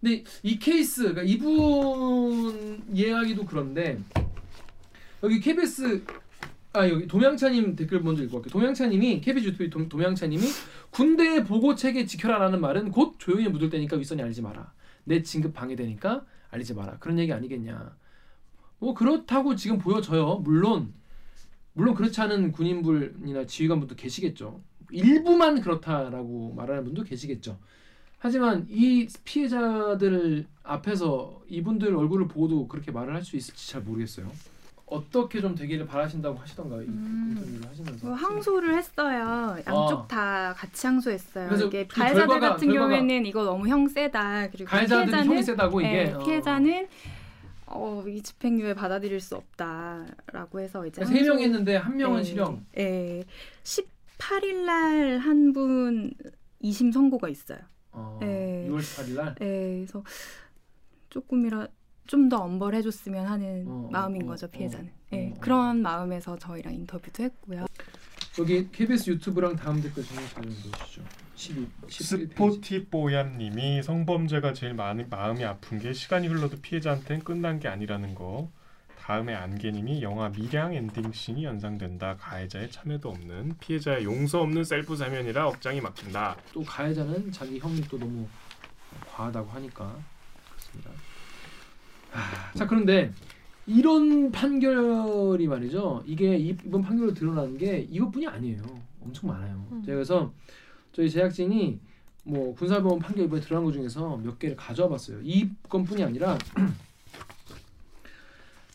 근데 0.00 0.22
이 0.42 0.58
케이스 0.58 1.02
그러니까 1.02 1.22
이분 1.22 2.82
이야기도 2.92 3.44
그런데 3.44 3.98
여기 5.22 5.40
KBS 5.40 6.04
아 6.72 6.88
여기 6.88 7.06
도명차님 7.06 7.74
댓글 7.74 8.00
먼저 8.00 8.22
읽고 8.22 8.42
갈게요. 8.42 8.52
도명차님이 8.52 9.22
KBS 9.22 9.46
유튜브 9.48 9.70
도, 9.70 9.88
도명차님이 9.88 10.44
군대 10.90 11.42
보고 11.42 11.74
체계 11.74 12.04
지켜라라는 12.04 12.60
말은 12.60 12.90
곧 12.90 13.14
조용히 13.18 13.48
묻을 13.48 13.70
때니까 13.70 13.96
윗선이 13.96 14.22
알리지 14.22 14.42
마라. 14.42 14.72
내 15.04 15.22
진급 15.22 15.54
방해되니까 15.54 16.26
알리지 16.50 16.74
마라. 16.74 16.98
그런 16.98 17.18
얘기 17.18 17.32
아니겠냐. 17.32 17.96
뭐 18.78 18.92
그렇다고 18.92 19.56
지금 19.56 19.78
보여져요. 19.78 20.36
물론 20.44 20.92
물론 21.72 21.94
그렇지 21.94 22.20
않은 22.20 22.52
군인분이나 22.52 23.46
지휘관분도 23.46 23.96
계시겠죠. 23.96 24.60
일부만 24.90 25.60
그렇다라고 25.60 26.52
말하는 26.56 26.84
분도 26.84 27.02
계시겠죠. 27.02 27.58
하지만 28.18 28.66
이 28.68 29.06
피해자들 29.24 30.46
앞에서 30.62 31.40
이분들 31.48 31.94
얼굴을 31.94 32.28
보고도 32.28 32.66
그렇게 32.68 32.90
말을 32.90 33.14
할 33.14 33.22
수 33.22 33.36
있을지 33.36 33.70
잘 33.70 33.82
모르겠어요. 33.82 34.30
어떻게 34.86 35.40
좀 35.40 35.54
되기를 35.56 35.84
바라신다고 35.86 36.38
하시던가요? 36.38 36.82
이 36.82 36.86
음. 36.86 37.60
하시면서 37.68 38.06
그 38.06 38.12
항소를 38.12 38.76
했어요. 38.78 39.56
양쪽 39.66 39.74
어. 39.74 40.06
다 40.08 40.54
같이 40.56 40.86
항소했어요. 40.86 41.50
이게 41.66 41.86
그 41.88 41.96
가해자들 41.96 42.36
결과가- 42.36 42.40
같은 42.40 42.68
결과가- 42.68 42.72
경우에는 42.78 43.26
이거 43.26 43.44
너무 43.44 43.66
형 43.68 43.88
세다. 43.88 44.48
그리고 44.50 44.70
가해자들이 44.70 45.06
피해자는 45.06 45.26
형이 45.32 45.42
세다고 45.42 45.80
이게 45.80 46.04
네, 46.04 46.12
어. 46.12 46.18
피해자는 46.24 46.86
어, 47.66 48.04
이 48.06 48.22
집행유예 48.22 48.74
받아들일 48.74 49.20
수 49.20 49.34
없다라고 49.34 50.60
해서 50.60 50.86
이제 50.86 51.04
세 51.04 51.22
명 51.22 51.40
했는데 51.40 51.74
한 51.76 51.96
명은 51.96 52.18
네, 52.18 52.24
실형. 52.24 52.64
예. 52.78 53.24
18일 54.18 54.64
날 54.64 55.18
한 55.20 55.52
분 55.52 56.12
2심 56.62 56.92
선고가 56.92 57.28
있어요. 57.28 57.58
어, 57.92 58.18
네. 58.20 58.66
6월 58.68 58.78
18일 58.80 59.14
날. 59.16 59.34
예. 59.40 59.76
그래서 59.76 60.02
조금이라 61.10 61.68
좀 62.06 62.28
더 62.28 62.38
엄벌해 62.38 62.82
줬으면 62.82 63.26
하는 63.26 63.64
어, 63.66 63.88
마음인 63.90 64.22
어, 64.22 64.26
거죠, 64.26 64.46
어, 64.46 64.50
피해자는. 64.50 64.86
어, 64.86 64.90
예. 65.12 65.30
어. 65.30 65.40
그런 65.40 65.82
마음에서 65.82 66.38
저희랑 66.38 66.74
인터뷰도 66.74 67.22
했고요. 67.22 67.66
여기 68.38 68.70
KBS 68.70 69.10
유튜브랑 69.10 69.56
다음 69.56 69.80
댓글. 69.82 70.04
12, 70.04 71.66
11페이지. 71.86 72.02
스포티뽀얌님이 72.30 73.82
성범죄가 73.82 74.52
제일 74.52 74.74
많이 74.74 75.04
마음이 75.04 75.44
아픈 75.44 75.78
게 75.78 75.92
시간이 75.92 76.28
흘러도 76.28 76.60
피해자한테는 76.60 77.24
끝난 77.24 77.58
게 77.60 77.68
아니라는 77.68 78.14
거. 78.14 78.50
다음에 79.06 79.34
안개님이 79.36 80.02
영화 80.02 80.28
밀양 80.30 80.74
엔딩 80.74 81.12
씬이 81.12 81.44
연상된다. 81.44 82.16
가해자의 82.16 82.68
참회도 82.72 83.08
없는 83.10 83.54
피해자의 83.60 84.02
용서 84.02 84.40
없는 84.40 84.64
셀프 84.64 84.96
사면이라 84.96 85.46
억장이 85.46 85.80
막힌다. 85.80 86.36
또 86.52 86.64
가해자는 86.64 87.30
자기 87.30 87.60
또 87.88 88.00
너무 88.00 88.26
과하다고 89.14 89.48
하니까 89.48 89.96
그렇습니다. 90.50 90.90
아, 92.12 92.52
자 92.56 92.66
그런데 92.66 93.12
이런 93.68 94.32
판결이 94.32 95.46
말이죠. 95.46 96.02
이게 96.04 96.36
이- 96.36 96.56
이번 96.64 96.82
판결로 96.82 97.14
드러나는 97.14 97.56
게 97.56 97.86
이것뿐이 97.88 98.26
아니에요. 98.26 98.62
엄청 99.00 99.30
많아요. 99.30 99.64
음. 99.70 99.82
제가 99.84 99.94
그래서 99.94 100.32
저희 100.92 101.08
제작진이 101.08 101.78
뭐 102.24 102.52
군사법원 102.56 102.98
판결 102.98 103.26
이번에 103.26 103.40
드러난 103.40 103.64
것 103.64 103.70
중에서 103.70 104.16
몇 104.16 104.36
개를 104.40 104.56
가져와 104.56 104.88
봤어요. 104.88 105.20
이 105.22 105.48
건뿐이 105.68 106.02
아니라 106.02 106.36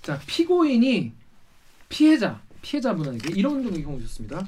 자 0.01 0.19
피고인이 0.25 1.13
피해자 1.89 2.41
피해자분에게 2.61 3.33
이런 3.35 3.63
경우 3.63 3.81
경우 3.81 3.99
있었습니다. 3.99 4.45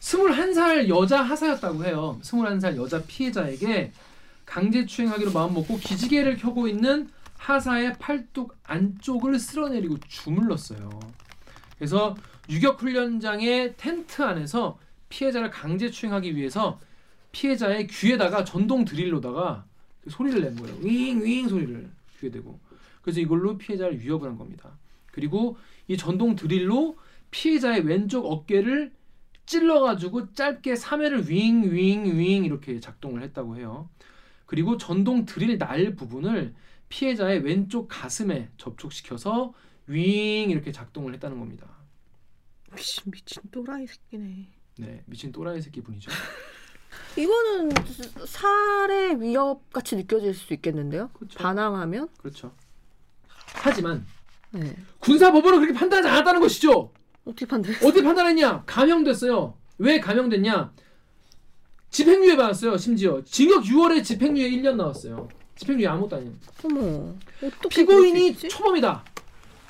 21살 0.00 0.88
여자 0.88 1.22
하사였다고 1.22 1.84
해요. 1.84 2.18
21살 2.22 2.76
여자 2.76 3.02
피해자에게 3.04 3.92
강제추행하기로 4.46 5.32
마음먹고 5.32 5.78
기지개를 5.78 6.36
켜고 6.36 6.68
있는 6.68 7.08
하사의 7.38 7.98
팔뚝 7.98 8.56
안쪽을 8.64 9.38
쓸어내리고 9.38 9.98
주물렀어요. 10.08 11.00
그래서 11.78 12.16
유격훈련장의 12.48 13.74
텐트 13.76 14.22
안에서 14.22 14.78
피해자를 15.08 15.50
강제추행하기 15.50 16.36
위해서 16.36 16.80
피해자의 17.32 17.86
귀에다가 17.86 18.44
전동 18.44 18.84
드릴로다가 18.84 19.64
소리를 20.08 20.40
낸 20.42 20.56
거예요. 20.56 20.76
윙윙 20.80 21.48
소리를 21.48 21.90
귀에 22.20 22.30
대고. 22.30 22.58
그래서 23.02 23.20
이걸로 23.20 23.56
피해자를 23.58 24.00
위협을 24.00 24.28
한 24.28 24.38
겁니다. 24.38 24.70
그리고 25.12 25.56
이 25.86 25.96
전동 25.96 26.34
드릴로 26.34 26.98
피해자의 27.30 27.82
왼쪽 27.86 28.26
어깨를 28.26 28.92
찔러가지고 29.46 30.32
짧게 30.32 30.74
3회를 30.74 31.28
윙 31.28 31.70
윙 31.70 32.18
윙 32.18 32.44
이렇게 32.44 32.80
작동을 32.80 33.22
했다고 33.22 33.56
해요. 33.56 33.88
그리고 34.46 34.76
전동 34.76 35.24
드릴 35.24 35.58
날 35.58 35.94
부분을 35.94 36.54
피해자의 36.88 37.40
왼쪽 37.40 37.88
가슴에 37.88 38.50
접촉시켜서 38.56 39.54
윙 39.86 40.50
이렇게 40.50 40.72
작동을 40.72 41.14
했다는 41.14 41.38
겁니다. 41.38 41.66
미친 42.74 43.10
미친 43.10 43.42
또라이 43.50 43.86
새끼네. 43.86 44.48
네, 44.78 45.02
미친 45.06 45.32
또라이 45.32 45.60
새끼 45.60 45.82
분이죠. 45.82 46.10
이거는 47.16 47.70
살해 48.26 49.14
위협 49.20 49.70
같이 49.72 49.96
느껴질 49.96 50.34
수 50.34 50.52
있겠는데요? 50.54 51.08
그렇죠. 51.12 51.38
반항하면? 51.38 52.08
그렇죠. 52.18 52.54
하지만 53.54 54.06
네. 54.52 54.76
군사법원은 55.00 55.60
그렇게 55.60 55.78
판단하지 55.78 56.08
않았다는 56.08 56.40
것이죠. 56.40 56.90
어떻게 57.24 57.46
판단? 57.46 57.74
어디 57.84 58.02
판단했냐? 58.02 58.64
감형됐어요. 58.66 59.54
왜 59.78 60.00
감형됐냐? 60.00 60.72
집행유예 61.90 62.36
받았어요. 62.36 62.76
심지어 62.78 63.22
징역 63.24 63.64
6월에 63.64 64.02
집행유예 64.04 64.50
1년 64.50 64.76
나왔어요. 64.76 65.28
집행유예 65.56 65.86
아무것도 65.86 66.16
아니에요. 66.16 66.32
어머. 66.64 67.14
어떻게 67.42 67.68
피고인이? 67.68 68.36
초범이다. 68.38 69.04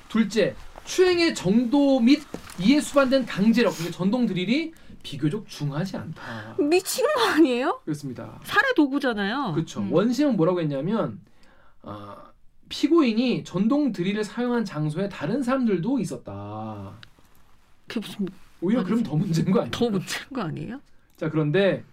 둘째, 0.09 0.55
추행의 0.85 1.35
정도 1.35 1.99
및 2.01 2.23
이에 2.61 2.81
수반된 2.81 3.27
강제력, 3.27 3.73
그러니까 3.75 3.97
전동 3.97 4.27
드릴이 4.27 4.73
비교적 5.03 5.49
중하지 5.49 5.97
않다. 5.97 6.57
미친 6.59 7.05
거 7.15 7.21
아니에요? 7.31 7.81
그렇습니다. 7.85 8.41
살해 8.45 8.69
도구잖아요. 8.77 9.53
그렇죠. 9.55 9.81
음. 9.81 9.93
원심은 9.93 10.37
뭐라고 10.37 10.61
했냐면 10.61 11.21
아, 11.83 12.32
피고인이 12.77 13.45
전동 13.45 13.93
드릴을 13.93 14.25
사용한 14.25 14.65
장소에 14.65 15.11
다른 15.11 15.43
사람들도 15.43 15.99
있었다. 15.99 16.99
그게 17.87 18.01
무슨 18.01 18.27
오히려 18.63 18.83
그럼 18.83 19.03
더 19.03 19.15
문제인 19.15 19.51
거 19.51 19.61
아니에요? 19.61 19.71
더 19.71 19.91
문제인 19.91 20.25
거 20.33 20.41
아니에요? 20.41 20.81
자 21.19 21.29
그런데 21.29 21.85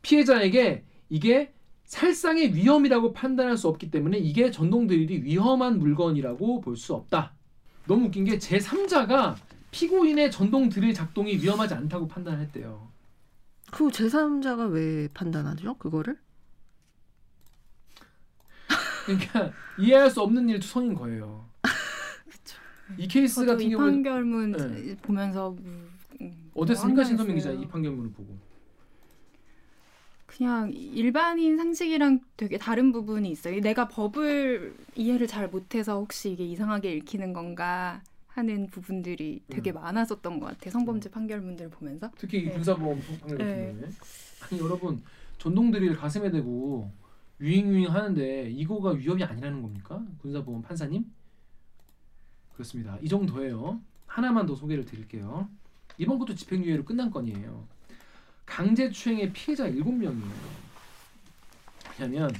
피해자에게 0.00 0.82
이게 1.10 1.52
살상의 1.84 2.54
위험이라고 2.54 3.12
판단할 3.12 3.58
수 3.58 3.68
없기 3.68 3.90
때문에 3.90 4.16
이게 4.16 4.50
전동 4.50 4.86
드릴이 4.86 5.24
위험한 5.24 5.78
물건이라고 5.78 6.62
볼 6.62 6.76
수 6.78 6.94
없다. 6.94 7.34
너무 7.86 8.06
웃긴 8.06 8.24
게 8.24 8.38
제 8.38 8.56
3자가 8.56 9.36
피고인의 9.72 10.30
전동 10.30 10.70
드릴 10.70 10.94
작동이 10.94 11.34
위험하지 11.36 11.74
않다고 11.74 12.08
판단했대요. 12.08 12.88
그 13.72 13.88
제3자가 13.88 14.70
왜 14.72 15.08
판단하죠? 15.12 15.74
그거를? 15.74 16.16
그러니까 19.04 19.52
이해할 19.78 20.10
수 20.10 20.20
없는 20.20 20.48
일 20.48 20.60
투성인 20.60 20.94
거예요. 20.94 21.44
이 22.98 23.08
케이스 23.08 23.44
같은 23.44 23.64
이 23.66 23.70
경우는 23.70 23.92
판결문 23.92 24.52
네. 24.52 24.96
보면서 24.96 25.50
음, 25.50 25.88
음, 26.20 26.50
어땠습니까, 26.54 27.02
황당했어요. 27.02 27.04
신선민 27.04 27.36
기자 27.36 27.50
이 27.50 27.66
판결문을 27.68 28.12
보고? 28.12 28.36
그냥 30.26 30.72
일반인 30.72 31.56
상식이랑 31.56 32.20
되게 32.36 32.58
다른 32.58 32.90
부분이 32.90 33.30
있어요. 33.30 33.60
내가 33.60 33.86
법을 33.88 34.74
이해를 34.96 35.26
잘 35.28 35.48
못해서 35.48 35.96
혹시 35.98 36.32
이게 36.32 36.44
이상하게 36.44 36.92
읽히는 36.96 37.32
건가 37.32 38.02
하는 38.26 38.66
부분들이 38.66 39.42
되게 39.48 39.70
음. 39.70 39.74
많았었던 39.74 40.40
것 40.40 40.46
같아요. 40.46 40.72
성범죄 40.72 41.10
판결문들을 41.10 41.70
보면서. 41.70 42.10
특히 42.18 42.38
이 42.38 42.44
네. 42.46 42.50
군사보험 42.50 43.00
판결 43.00 43.38
같은 43.38 43.80
네. 43.80 43.88
아니 44.40 44.60
여러분 44.60 45.00
전동드릴 45.38 45.94
가슴에 45.96 46.30
대고 46.32 46.90
유잉유잉 47.40 47.90
하는데 47.92 48.50
이거가 48.50 48.90
위협이 48.92 49.24
아니라는 49.24 49.62
겁니까? 49.62 50.02
군사보험 50.20 50.62
판사님? 50.62 51.04
그렇습니다. 52.54 52.96
이 53.02 53.08
정도예요. 53.08 53.80
하나만 54.06 54.46
더 54.46 54.54
소개를 54.54 54.84
드릴게요. 54.84 55.48
이번 55.98 56.18
것도 56.18 56.34
집행유예로 56.34 56.84
끝난 56.84 57.10
건이에요. 57.10 57.66
강제추행의 58.46 59.32
피해자 59.32 59.68
7명이에요. 59.68 60.22
왜냐면 61.98 62.30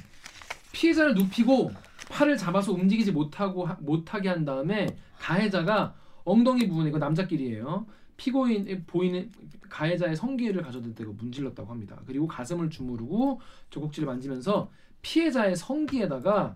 피해자를 0.71 1.15
눕히고 1.15 1.71
팔을 2.09 2.37
잡아서 2.37 2.71
움직이지 2.71 3.11
못하고 3.11 3.65
하- 3.65 3.77
못하게 3.81 4.29
한 4.29 4.45
다음에 4.45 4.87
가해자가 5.19 5.95
엉덩이 6.23 6.67
부분에 6.67 6.89
이거 6.89 6.97
남자끼리예요. 6.97 7.85
피고인 8.17 8.83
보이는 8.87 9.31
가해자의 9.69 10.15
성기를 10.15 10.61
가져다대고 10.63 11.13
문질렀다고 11.13 11.69
합니다. 11.69 11.99
그리고 12.05 12.27
가슴을 12.27 12.69
주무르고 12.69 13.41
젖꼭지를 13.71 14.05
만지면서 14.07 14.69
피해자의 15.01 15.55
성기에다가 15.55 16.55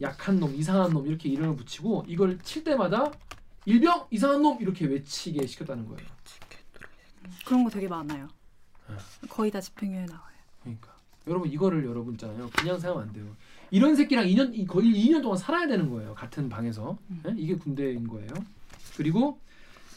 약한 0.00 0.38
놈, 0.38 0.54
이상한 0.54 0.90
놈 0.92 1.06
이렇게 1.06 1.28
이름을 1.28 1.56
붙이고 1.56 2.04
이걸 2.06 2.38
칠 2.42 2.62
때마다 2.62 3.10
일병 3.64 4.06
이상한 4.10 4.42
놈 4.42 4.60
이렇게 4.60 4.86
외치게 4.86 5.46
시켰다는 5.46 5.86
거예요. 5.88 6.06
그런 7.46 7.64
거 7.64 7.70
되게 7.70 7.88
많아요. 7.88 8.28
네. 8.88 8.94
거의 9.28 9.50
다 9.50 9.60
집행유예 9.60 10.06
나와요. 10.06 10.36
그러니까 10.62 10.94
여러분 11.26 11.50
이거를 11.50 11.84
여러분 11.84 12.14
있잖아요. 12.14 12.48
그냥 12.56 12.78
생각하면 12.78 13.08
안 13.08 13.14
돼요. 13.14 13.26
이런 13.70 13.94
새끼랑 13.96 14.26
2년 14.26 14.54
이- 14.54 14.66
거의 14.66 14.92
2년 14.92 15.22
동안 15.22 15.36
살아야 15.36 15.66
되는 15.66 15.90
거예요. 15.90 16.14
같은 16.14 16.48
방에서 16.48 16.96
음. 17.10 17.22
예? 17.26 17.34
이게 17.36 17.54
군대인 17.56 18.06
거예요. 18.06 18.28
그리고 18.96 19.38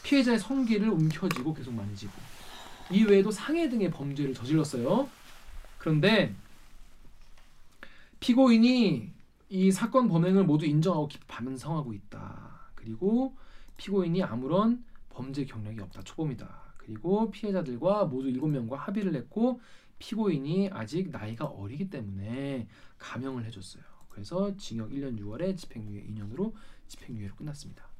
피해자의 0.02 0.38
성기를 0.38 0.88
움켜쥐고 0.88 1.54
계속 1.54 1.74
만지고 1.74 2.12
이 2.90 3.04
외에도 3.04 3.30
상해 3.30 3.68
등의 3.68 3.90
범죄를 3.90 4.34
저질렀어요. 4.34 5.08
그런데 5.78 6.34
피고인이 8.20 9.10
이 9.48 9.72
사건 9.72 10.08
범행을 10.08 10.44
모두 10.44 10.66
인정하고 10.66 11.08
깊이 11.08 11.26
반성하고 11.26 11.92
있다. 11.92 12.60
그리고 12.74 13.34
피고인이 13.76 14.22
아무런 14.22 14.84
범죄 15.10 15.44
경력이 15.44 15.80
없다. 15.80 16.02
초범이다. 16.02 16.62
그리고 16.78 17.30
피해자들과 17.30 18.06
모두 18.06 18.28
7명과 18.28 18.76
합의를 18.76 19.14
했고 19.14 19.60
피고인이 19.98 20.70
아직 20.72 21.10
나이가 21.10 21.46
어리기 21.46 21.90
때문에 21.90 22.66
감형을 22.98 23.44
해줬어요. 23.46 23.82
그래서 24.08 24.56
징역 24.56 24.90
1년 24.90 25.18
6월에 25.18 25.56
집행유예 25.56 26.04
2년으로 26.04 26.52
집행유예로 26.88 27.34
끝났습니다. 27.36 27.91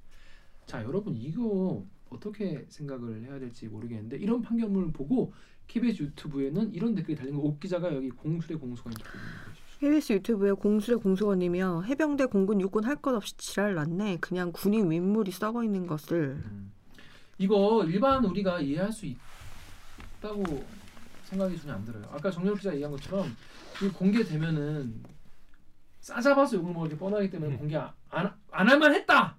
자 0.73 0.83
여러분 0.85 1.15
이거 1.15 1.85
어떻게 2.09 2.65
생각을 2.67 3.25
해야 3.25 3.39
될지 3.39 3.69
모르겠는데 3.69 4.17
이런 4.17 4.41
판결문을 4.41 4.91
보고 4.91 5.35
KBS 5.67 6.05
유튜브에는 6.05 6.73
이런 6.73 6.95
댓글이 6.95 7.15
달린 7.15 7.37
거옥 7.37 7.61
기자가 7.61 7.95
여기 7.95 8.09
공수의 8.09 8.59
보내주십시오. 8.59 9.03
KBS 9.81 10.15
유튜브에 10.15 10.53
공수의 10.53 10.97
공수원이며 10.99 11.83
해병대 11.83 12.25
공군 12.25 12.59
육군 12.63 12.85
할 12.85 12.97
것 12.97 13.15
없이 13.15 13.37
지랄 13.37 13.75
났네. 13.75 14.17
그냥 14.23 14.51
군인 14.51 14.91
윗물이 14.91 15.31
썩어 15.31 15.63
있는 15.63 15.87
것을. 15.87 16.41
음. 16.43 16.73
이거 17.37 17.85
일반 17.85 18.25
우리가 18.25 18.61
이해할 18.63 18.91
수 18.91 19.05
있다고 19.05 20.65
생각이 21.25 21.59
전혀 21.61 21.75
안 21.75 21.85
들어요. 21.85 22.03
아까 22.11 22.31
정렬 22.31 22.57
기자 22.57 22.73
얘기한 22.73 22.93
것처럼 22.93 23.27
이 23.83 23.89
공개되면은 23.91 25.03
싸잡아서 26.01 26.57
욕을 26.57 26.73
먹을 26.73 26.89
게 26.89 26.97
뻔하기 26.97 27.29
때문에 27.29 27.53
음. 27.53 27.59
공개 27.59 27.77
안, 27.77 27.91
안, 28.09 28.33
안 28.51 28.69
할만 28.71 28.95
했다. 28.95 29.37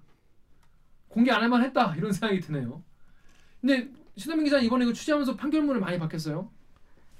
공개 1.14 1.30
안 1.30 1.42
할 1.42 1.48
만 1.48 1.62
했다. 1.62 1.94
이런 1.94 2.12
생각이 2.12 2.40
드네요. 2.40 2.82
근데 3.60 3.88
신하민 4.16 4.44
기자 4.44 4.58
이번에 4.58 4.84
이거 4.84 4.92
취재하면서 4.92 5.36
판결문을 5.36 5.80
많이 5.80 5.96
받겠어요? 5.98 6.50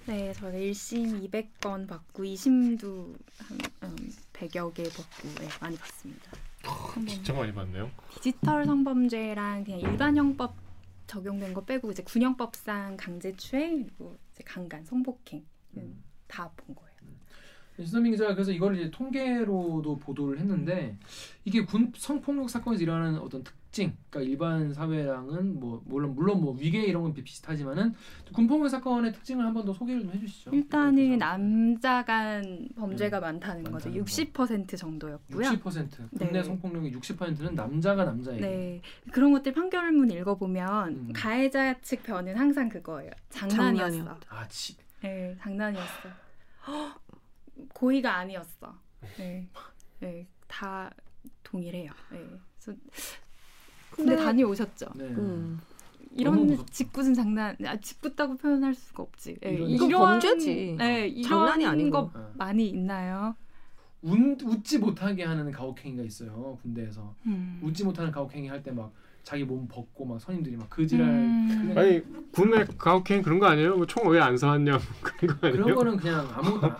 네, 0.07 0.33
저는 0.35 0.59
1심 0.61 1.30
200건 1.30 1.87
받고 1.88 2.24
2심도 2.24 3.14
한 3.38 3.59
음, 3.85 3.96
100여 4.33 4.74
개 4.74 4.83
받고 4.83 5.28
네, 5.40 5.48
많이 5.61 5.76
받습니다. 5.78 6.33
성범- 6.64 7.09
진짜 7.09 7.33
많이 7.33 7.52
봤네요. 7.54 7.88
디지털 8.16 8.64
성범죄랑 8.66 9.62
그냥 9.64 9.80
일반 9.80 10.16
형법 10.16 10.57
적용된 11.07 11.54
거 11.54 11.64
빼고 11.64 11.92
이제 11.92 12.02
군형법상 12.02 12.96
강제추행 12.96 13.85
그리고 13.85 14.16
이제 14.33 14.42
강간, 14.44 14.85
성폭행 14.85 15.44
음. 15.76 16.02
다본 16.26 16.74
거예요. 16.74 16.94
신하민 17.87 18.12
기자가 18.12 18.35
그래서 18.35 18.50
이걸 18.52 18.76
이제 18.76 18.90
통계로도 18.90 19.98
보도를 19.98 20.38
했는데 20.40 20.96
이게 21.44 21.64
군 21.64 21.92
성폭력 21.96 22.50
사건에서 22.50 22.83
일어나는 22.83 23.18
어떤 23.20 23.42
특 23.44 23.54
징, 23.74 23.96
그러니까 24.08 24.30
일반 24.30 24.72
사회랑은 24.72 25.58
뭐 25.58 25.82
물론 25.84 26.14
물론 26.14 26.40
뭐 26.40 26.54
위계 26.56 26.84
이런 26.84 27.02
건 27.02 27.12
비슷하지만은 27.12 27.92
군폭력 28.32 28.68
사건의 28.70 29.12
특징을 29.12 29.44
한 29.44 29.52
번 29.52 29.64
더 29.66 29.72
소개를 29.72 30.02
좀 30.02 30.12
해주시죠. 30.12 30.50
일단은 30.54 31.18
남자 31.18 32.04
간 32.04 32.68
범죄가 32.76 33.18
많다는 33.20 33.64
거죠. 33.64 33.88
많다는 33.88 33.98
거. 33.98 34.04
60% 34.04 34.78
정도였고요. 34.78 35.48
60% 35.48 36.08
국내 36.16 36.32
네. 36.32 36.42
성폭력의 36.44 36.92
60%는 36.94 37.54
남자가 37.56 38.04
남자에게. 38.04 38.40
네. 38.40 38.80
그런 39.10 39.32
것들 39.32 39.52
판결문 39.52 40.10
읽어보면 40.12 40.88
음. 41.08 41.12
가해자 41.12 41.80
측 41.80 42.02
변은 42.04 42.37
항상 42.37 42.68
그거예요. 42.68 43.10
장난이었어. 43.30 43.90
장난이었다. 43.96 44.26
아, 44.37 44.48
지, 44.48 44.76
네, 45.02 45.37
장난이었어. 45.40 46.08
고의가 47.74 48.16
아니었어. 48.18 48.74
네, 49.18 49.48
네, 50.00 50.26
다 50.46 50.90
동일해요. 51.42 51.90
네. 52.12 52.18
근데 53.94 54.11
근데- 54.12 54.24
다녀오셨죠. 54.24 54.87
네. 54.96 55.04
음. 55.04 55.61
이런. 56.16 56.57
짓궂은 56.70 57.12
장난, 57.14 57.57
아, 57.66 57.76
짓궂다고 57.76 58.37
표현할 58.37 58.74
수가 58.74 59.02
없지. 59.02 59.37
네, 59.40 59.54
이런- 59.54 59.90
범죄지. 59.90 60.76
네, 60.78 61.09
이런 61.09 61.28
장난이 61.28 61.66
아니고. 61.66 61.90
거 61.90 61.98
어. 62.18 62.30
많이 62.35 62.68
있나요? 62.68 63.35
운, 64.02 64.37
웃지 64.44 64.78
못하게 64.78 65.24
하는 65.24 65.50
가혹행위가 65.50 66.02
있어요 66.04 66.59
군대에서 66.62 67.14
음. 67.26 67.59
웃지 67.62 67.85
못하는 67.85 68.12
가혹행위 68.12 68.48
할 68.48 68.62
때 68.62 68.70
막 68.70 68.92
자기 69.22 69.44
몸 69.44 69.66
벗고 69.66 70.04
막 70.04 70.20
선임들이 70.20 70.57
막 70.59 70.68
그지랄 70.68 71.09
음. 71.09 71.48
그냥 71.72 71.78
아니 71.78 72.02
군내 72.30 72.66
가혹행 72.76 73.22
그런 73.22 73.38
거 73.38 73.46
아니에요? 73.46 73.76
뭐 73.76 73.87
총 73.87 74.07
왜 74.12 74.20
안 74.20 74.37
사왔냐 74.37 74.72
뭐 74.72 74.80
그런 75.02 75.40
거 75.40 75.46
아니에요? 75.46 75.64
그런 75.64 75.74
거는 75.78 75.96
그냥 75.96 76.28
아무것도 76.35 76.74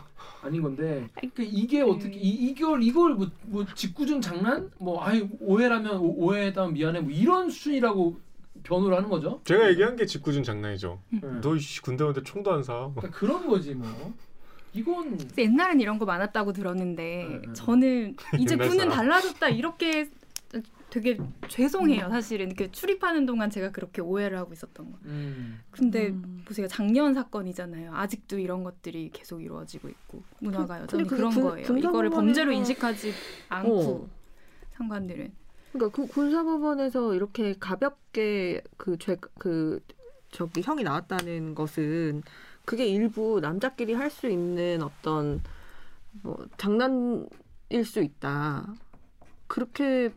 아- 0.45 0.47
아닌 0.47 0.63
건데 0.63 1.09
그러니까 1.15 1.43
이게 1.43 1.81
어떻게 1.81 2.15
이, 2.15 2.49
이걸 2.51 2.83
이걸 2.83 3.15
뭐, 3.15 3.29
뭐 3.47 3.65
짓궂은 3.75 4.21
장난 4.21 4.71
뭐 4.79 5.03
아이 5.03 5.27
오해라면 5.41 5.97
오- 5.99 6.25
오해했다면 6.27 6.75
미안해 6.75 7.01
뭐 7.01 7.11
이런 7.11 7.49
수준이라고 7.51 8.19
변호를 8.63 8.97
하는 8.97 9.09
거죠. 9.11 9.41
제가 9.45 9.69
얘기한 9.71 9.97
게 9.97 10.07
짓궂은 10.07 10.43
장난이죠. 10.43 11.01
네. 11.11 11.21
너 11.43 11.59
씨, 11.59 11.83
군대 11.83 12.05
오는데 12.05 12.23
총도 12.23 12.53
안 12.53 12.63
사. 12.63 12.91
그러니까 12.95 13.11
그런 13.19 13.47
거지 13.47 13.75
뭐. 13.75 13.89
이건 14.73 15.19
옛날엔 15.39 15.81
이런 15.81 15.99
거 15.99 16.05
많았다고 16.05 16.53
들었는데 16.53 17.27
네, 17.29 17.41
네. 17.47 17.53
저는 17.53 18.17
이제 18.39 18.57
군은 18.57 18.77
사람. 18.77 18.91
달라졌다 18.91 19.49
이렇게 19.51 20.09
되게 20.95 21.19
죄송해요 21.49 22.09
사실은 22.09 22.55
그 22.55 22.71
출입하는 22.71 23.27
동안 23.27 23.51
제가 23.51 23.73
그렇게 23.73 24.01
오해를 24.01 24.39
하고 24.39 24.53
있었던 24.53 24.93
거. 24.93 24.99
음, 25.07 25.59
근데 25.73 26.11
음. 26.11 26.43
보세요 26.47 26.69
작년 26.69 27.13
사건이잖아요. 27.15 27.93
아직도 27.93 28.39
이런 28.39 28.63
것들이 28.63 29.11
계속 29.13 29.43
이루어지고 29.43 29.89
있고 29.89 30.23
문화가 30.41 30.83
여전히 30.83 31.03
근데 31.03 31.17
그런 31.17 31.31
그게 31.31 31.43
군- 31.43 31.51
거예요. 31.51 31.79
이거를 31.79 32.11
범죄로 32.11 32.53
인식하지 32.53 33.13
않고 33.49 33.81
어. 34.05 34.09
상관들은 34.75 35.33
그러니까 35.73 35.97
그 35.97 36.07
군사법원에서 36.07 37.15
이렇게 37.15 37.55
가볍게 37.59 38.63
그 38.77 38.97
죄그 38.97 39.81
저기 40.31 40.63
형이 40.63 40.85
나왔다는 40.85 41.57
것은 41.57 42.23
그게 42.65 42.87
일부 42.87 43.41
남자끼리 43.41 43.95
할 43.95 44.11
수 44.11 44.29
있는 44.29 44.81
어떤 44.81 45.43
뭐 46.23 46.47
장난일 46.57 47.85
수 47.85 48.01
있다. 48.01 48.73
그렇게 49.49 50.13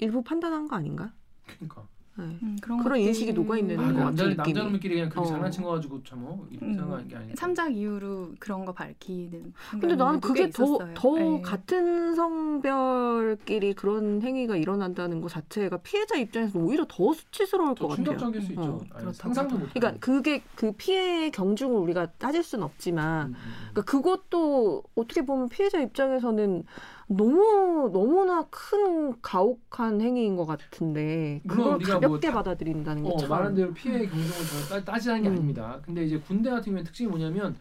일부 0.00 0.22
판단한 0.22 0.68
거 0.68 0.76
아닌가? 0.76 1.12
그러니까. 1.46 1.86
네. 2.18 2.24
음, 2.42 2.56
그런 2.60 2.82
그런 2.82 2.98
인식이 2.98 3.32
녹아 3.32 3.56
있는 3.56 3.78
아, 3.78 3.82
것그 3.84 3.94
같은 3.94 4.16
남자. 4.16 4.42
남자놈끼리 4.42 4.94
그냥 4.96 5.08
그렇게 5.08 5.28
어. 5.28 5.32
장난친 5.32 5.62
거 5.64 5.70
가지고 5.70 6.02
참뭐 6.02 6.48
이렇게 6.50 6.66
음. 6.66 7.08
게 7.08 7.16
아니고. 7.16 7.34
참작 7.34 7.74
이후로 7.74 8.32
그런 8.38 8.64
거 8.64 8.72
밝히는 8.72 9.54
근데 9.70 9.94
나는 9.94 10.20
그게 10.20 10.46
꽤 10.46 10.50
더, 10.50 10.64
있었어요. 10.64 10.94
더 10.94 11.14
네. 11.14 11.40
같은 11.40 12.14
성별끼리 12.14 13.74
그런 13.74 14.20
행위가 14.22 14.56
일어난다는 14.56 15.20
것 15.20 15.28
자체가 15.28 15.78
피해자 15.78 16.16
입장에서 16.16 16.58
오히려 16.58 16.84
더 16.88 17.12
수치스러울 17.14 17.74
더것 17.74 17.96
같아요. 17.96 18.18
충격적일 18.18 18.42
수 18.42 18.48
어, 18.48 18.50
있죠. 18.50 18.72
아니, 18.72 18.88
그렇다고 18.88 19.12
상상도 19.12 19.58
못. 19.58 19.72
그러니까 19.72 19.98
그게 20.00 20.42
그 20.56 20.72
피해의 20.72 21.30
경중을 21.30 21.78
우리가 21.78 22.06
따질 22.18 22.42
수는 22.42 22.64
없지만 22.64 23.28
음, 23.28 23.34
음, 23.34 23.52
그러니까 23.72 23.82
그것도 23.82 24.82
어떻게 24.94 25.24
보면 25.24 25.48
피해자 25.48 25.80
입장에서는 25.80 26.64
너무 27.12 27.90
너무나 27.92 28.46
큰 28.50 29.20
가혹한 29.20 30.00
행위인 30.00 30.36
것 30.36 30.46
같은데 30.46 31.40
그걸 31.46 31.74
우리가 31.74 31.94
가볍게 31.94 32.06
뭐 32.08 32.20
다- 32.20 32.32
받아들인다는 32.32 33.02
게 33.02 33.10
어, 33.10 33.16
참. 33.16 33.28
말한 33.28 33.54
대로 33.56 33.74
피해 33.74 34.06
경종을 34.06 34.68
다 34.68 34.76
따- 34.76 34.84
따지는 34.92 35.22
게 35.22 35.28
음. 35.28 35.32
아닙니다. 35.32 35.80
근데 35.84 36.04
이제 36.04 36.18
군대 36.20 36.48
같은 36.50 36.66
경우에 36.66 36.84
특징이 36.84 37.08
뭐냐면 37.10 37.56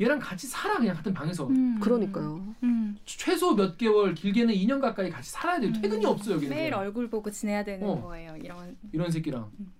얘랑 0.00 0.20
같이 0.20 0.46
살아 0.46 0.78
그냥 0.78 0.94
같은 0.94 1.12
방에서 1.12 1.48
음. 1.48 1.80
그러니까요. 1.80 2.44
음. 2.62 2.96
최소 3.04 3.56
몇 3.56 3.76
개월 3.76 4.14
길게는 4.14 4.54
2년 4.54 4.80
가까이 4.80 5.10
같이 5.10 5.30
살아야 5.32 5.58
돼요. 5.58 5.72
퇴근이 5.72 6.04
음. 6.06 6.10
없어요. 6.10 6.36
여기는 6.36 6.56
매일. 6.56 6.72
얼굴 6.74 7.10
보고 7.10 7.28
지내야 7.28 7.64
되는 7.64 7.84
어. 7.88 8.00
거예요. 8.00 8.36
이런 8.36 8.76
이런 8.92 9.10
새끼랑. 9.10 9.50
음. 9.58 9.72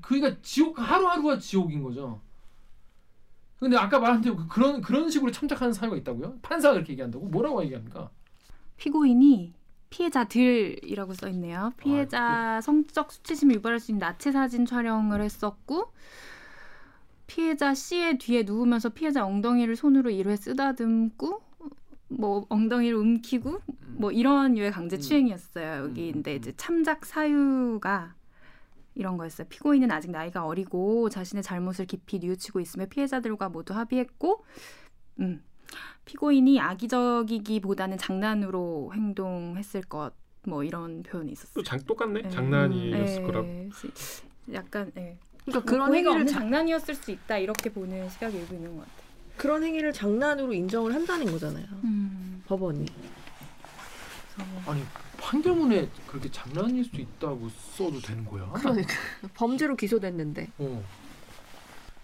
그러니까 0.00 0.40
지옥 0.40 0.78
하루하루가 0.78 1.38
지옥인 1.38 1.82
거죠. 1.82 2.20
근데 3.60 3.76
아까 3.76 3.98
말한 3.98 4.20
대로 4.20 4.36
그- 4.36 4.48
그런 4.48 4.80
그런 4.80 5.10
식으로 5.10 5.30
참작하는 5.30 5.72
사유가 5.74 5.96
있다고요? 5.96 6.38
판사가 6.42 6.74
그렇게 6.74 6.92
얘기한다고? 6.94 7.26
뭐라고 7.26 7.62
얘기합니까? 7.64 8.10
피고인이 8.76 9.54
피해자들이라고 9.90 11.14
써 11.14 11.28
있네요. 11.28 11.58
아, 11.58 11.72
피해자 11.78 12.60
성적 12.60 13.12
수치심을 13.12 13.56
유발할 13.56 13.78
수 13.78 13.92
있는 13.92 14.00
나체 14.00 14.32
사진 14.32 14.66
촬영을 14.66 15.20
했었고 15.22 15.92
피해자 17.26 17.74
C의 17.74 18.18
뒤에 18.18 18.42
누우면서 18.42 18.90
피해자 18.90 19.24
엉덩이를 19.24 19.76
손으로 19.76 20.10
1회 20.10 20.36
쓰다듬고 20.36 21.42
뭐 22.08 22.46
엉덩이를 22.48 22.96
움키고 22.98 23.60
뭐 23.96 24.10
이런 24.10 24.56
유의 24.58 24.72
강제 24.72 24.96
음. 24.96 25.00
추행이었어요. 25.00 25.84
여기 25.84 26.12
음, 26.12 26.22
음. 26.26 26.32
이제 26.36 26.52
참작 26.56 27.06
사유가 27.06 28.14
이런 28.94 29.16
거였어요. 29.16 29.48
피고인은 29.48 29.90
아직 29.90 30.10
나이가 30.10 30.44
어리고 30.46 31.08
자신의 31.08 31.42
잘못을 31.42 31.86
깊이 31.86 32.18
뉘우치고 32.18 32.60
있으며 32.60 32.86
피해자들과 32.86 33.48
모두 33.48 33.74
합의했고, 33.74 34.44
음, 35.20 35.42
피고인이 36.04 36.60
악의적이기보다는 36.60 37.98
장난으로 37.98 38.92
행동했을 38.94 39.82
것, 39.82 40.12
뭐 40.46 40.62
이런 40.64 41.02
표현이 41.02 41.32
있었어요. 41.32 41.54
또 41.54 41.62
장 41.62 41.78
똑같네. 41.80 42.22
네. 42.22 42.28
장난이었을 42.30 43.16
네, 43.16 43.22
거라고. 43.22 43.70
시- 43.74 44.52
약간 44.52 44.92
예. 44.96 45.16
그러니까 45.44 45.70
그런 45.70 45.92
행위를 45.94 46.10
없는 46.12 46.26
자, 46.26 46.38
장난이었을 46.40 46.94
수 46.94 47.10
있다 47.10 47.38
이렇게 47.38 47.70
보는 47.70 48.08
시각이 48.10 48.36
일부 48.36 48.54
있는 48.54 48.74
것 48.76 48.80
같아요. 48.80 49.04
그런 49.36 49.62
행위를 49.64 49.92
장난으로 49.92 50.52
인정을 50.52 50.94
한다는 50.94 51.26
거잖아요. 51.32 51.66
음, 51.84 52.42
법원이. 52.46 52.86
그래서 54.34 54.70
아니 54.70 54.82
판결문에 55.18 55.88
그렇게 56.06 56.30
장난일 56.30 56.84
수 56.84 56.96
있다고 56.96 57.48
써도 57.48 58.00
되는 58.00 58.24
거야? 58.24 58.50
그러니까 58.52 58.94
범죄로 59.34 59.76
기소됐는데. 59.76 60.48
어. 60.58 60.84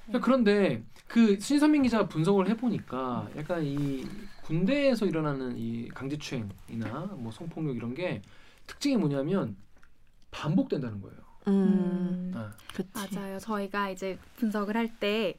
그러니까 0.07 0.25
그런데 0.25 0.83
그 1.11 1.39
신선민 1.41 1.83
기자가 1.83 2.07
분석을 2.07 2.49
해보니까 2.51 3.29
약간 3.37 3.65
이 3.65 4.07
군대에서 4.45 5.07
일어나는 5.07 5.57
이 5.59 5.89
강제추행이나 5.89 7.17
뭐 7.17 7.33
성폭력 7.33 7.77
이런 7.77 7.95
게 7.95 8.23
특징이 8.67 8.97
뭐냐면 8.97 9.57
반복된다는 10.31 11.01
거예요. 11.01 11.19
음, 11.49 12.33
아, 12.35 12.53
그치. 12.75 12.91
맞아요. 13.17 13.39
저희가 13.41 13.91
이제 13.91 14.19
분석을 14.37 14.77
할 14.77 14.99
때, 14.99 15.35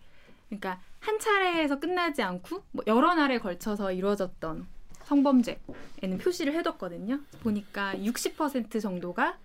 그러니까 0.50 0.82
한 1.00 1.20
차례에서 1.20 1.80
끝나지 1.80 2.22
않고 2.22 2.64
뭐 2.72 2.84
여러 2.88 3.14
날에 3.16 3.40
걸쳐서 3.40 3.94
이루어졌던 3.94 4.68
성범죄에는 5.06 6.18
표시를 6.20 6.54
해뒀거든요. 6.56 7.20
보니까 7.44 7.96
60% 7.96 8.82
정도가 8.82 9.38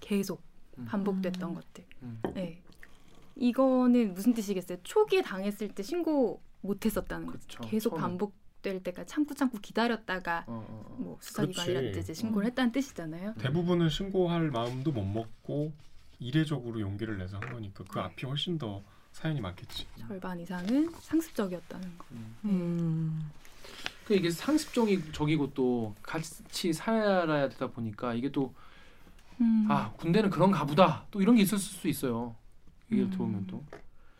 계속 0.00 0.42
음. 0.78 0.84
반복됐던 0.84 1.50
음. 1.50 1.54
것들. 1.54 1.84
음. 2.02 2.22
네. 2.34 2.62
이거는 3.36 4.14
무슨 4.14 4.34
뜻이겠어요? 4.34 4.78
초기에 4.82 5.22
당했을 5.22 5.68
때 5.68 5.82
신고 5.82 6.40
못 6.60 6.84
했었다는 6.84 7.26
거죠. 7.26 7.38
그쵸. 7.40 7.60
계속 7.62 7.90
처음에. 7.90 8.02
반복될 8.02 8.82
때까지 8.82 9.08
참고 9.08 9.34
참고 9.34 9.58
기다렸다가 9.58 10.44
어, 10.46 10.64
어, 10.68 10.86
어. 10.88 10.96
뭐 10.98 11.18
수사기관이라든지 11.20 11.92
그렇지. 11.92 12.00
이제 12.00 12.14
신고를 12.14 12.46
했다는 12.48 12.72
뜻이잖아요. 12.72 13.34
대부분은 13.38 13.88
신고할 13.88 14.50
마음도 14.50 14.92
못 14.92 15.04
먹고 15.04 15.72
이례적으로 16.20 16.80
용기를 16.80 17.18
내서 17.18 17.38
한 17.38 17.52
거니까 17.52 17.84
그 17.88 17.98
네. 17.98 18.04
앞이 18.04 18.26
훨씬 18.26 18.58
더 18.58 18.82
사연이 19.12 19.40
많겠지. 19.40 19.86
절반 20.06 20.38
이상은 20.40 20.90
상습적이었다는 21.00 21.98
거. 21.98 22.04
음. 22.12 22.36
음. 22.44 23.30
그 24.06 24.14
이게 24.14 24.30
상습적이 24.30 25.12
적이고 25.12 25.52
또 25.54 25.94
같이 26.02 26.72
살아야 26.72 27.48
되다 27.48 27.68
보니까 27.68 28.14
이게 28.14 28.30
또 28.30 28.52
음. 29.40 29.66
아 29.70 29.92
군대는 29.92 30.30
그런가 30.30 30.64
보다 30.66 31.06
또 31.10 31.22
이런 31.22 31.36
게 31.36 31.42
있을 31.42 31.58
수 31.58 31.86
있어요 31.88 32.34
얘기를 32.90 33.08
음. 33.08 33.10
들어보면 33.10 33.46
또 33.46 33.62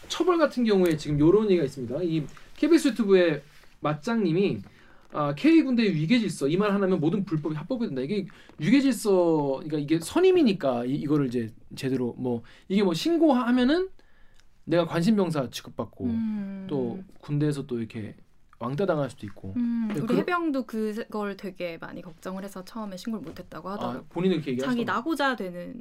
처벌 0.08 0.38
같은 0.38 0.64
경우에 0.64 0.96
지금 0.96 1.16
이런 1.16 1.44
얘기가 1.50 1.64
있습니다 1.64 2.02
이 2.02 2.24
KBS 2.56 2.88
유튜브의 2.88 3.42
맞장님이 3.80 4.60
아, 5.14 5.34
K 5.34 5.62
군대의 5.62 5.94
위계 5.94 6.18
질서 6.18 6.48
이 6.48 6.56
말 6.56 6.72
하나면 6.72 6.98
모든 7.00 7.24
불법이 7.24 7.54
합법이 7.54 7.86
된다 7.86 8.00
이게 8.00 8.26
위계 8.58 8.80
질서 8.80 9.56
그러니까 9.62 9.78
이게 9.78 9.98
선임이니까 10.00 10.86
이, 10.86 10.94
이거를 10.94 11.26
이제 11.26 11.52
제대로 11.76 12.14
뭐 12.16 12.42
이게 12.68 12.82
뭐 12.82 12.94
신고하면은 12.94 13.88
내가 14.64 14.86
관심병사 14.86 15.50
취급받고 15.50 16.04
음. 16.04 16.66
또 16.70 17.02
군대에서 17.20 17.66
또 17.66 17.78
이렇게 17.78 18.14
왕따 18.58 18.86
당할 18.86 19.10
수도 19.10 19.26
있고 19.26 19.52
음, 19.56 19.88
네, 19.88 19.94
우리 19.98 20.06
그러- 20.06 20.18
해병도 20.20 20.64
그걸 20.66 21.36
되게 21.36 21.76
많이 21.78 22.00
걱정을 22.00 22.44
해서 22.44 22.64
처음에 22.64 22.96
신고를 22.96 23.24
못했다고 23.24 23.68
아, 23.68 23.72
하더라고. 23.72 24.06
본인은 24.08 24.36
이렇게 24.36 24.52
얘기하시죠 24.52 24.70
자기 24.70 24.84
나고자 24.84 25.34
되는 25.36 25.74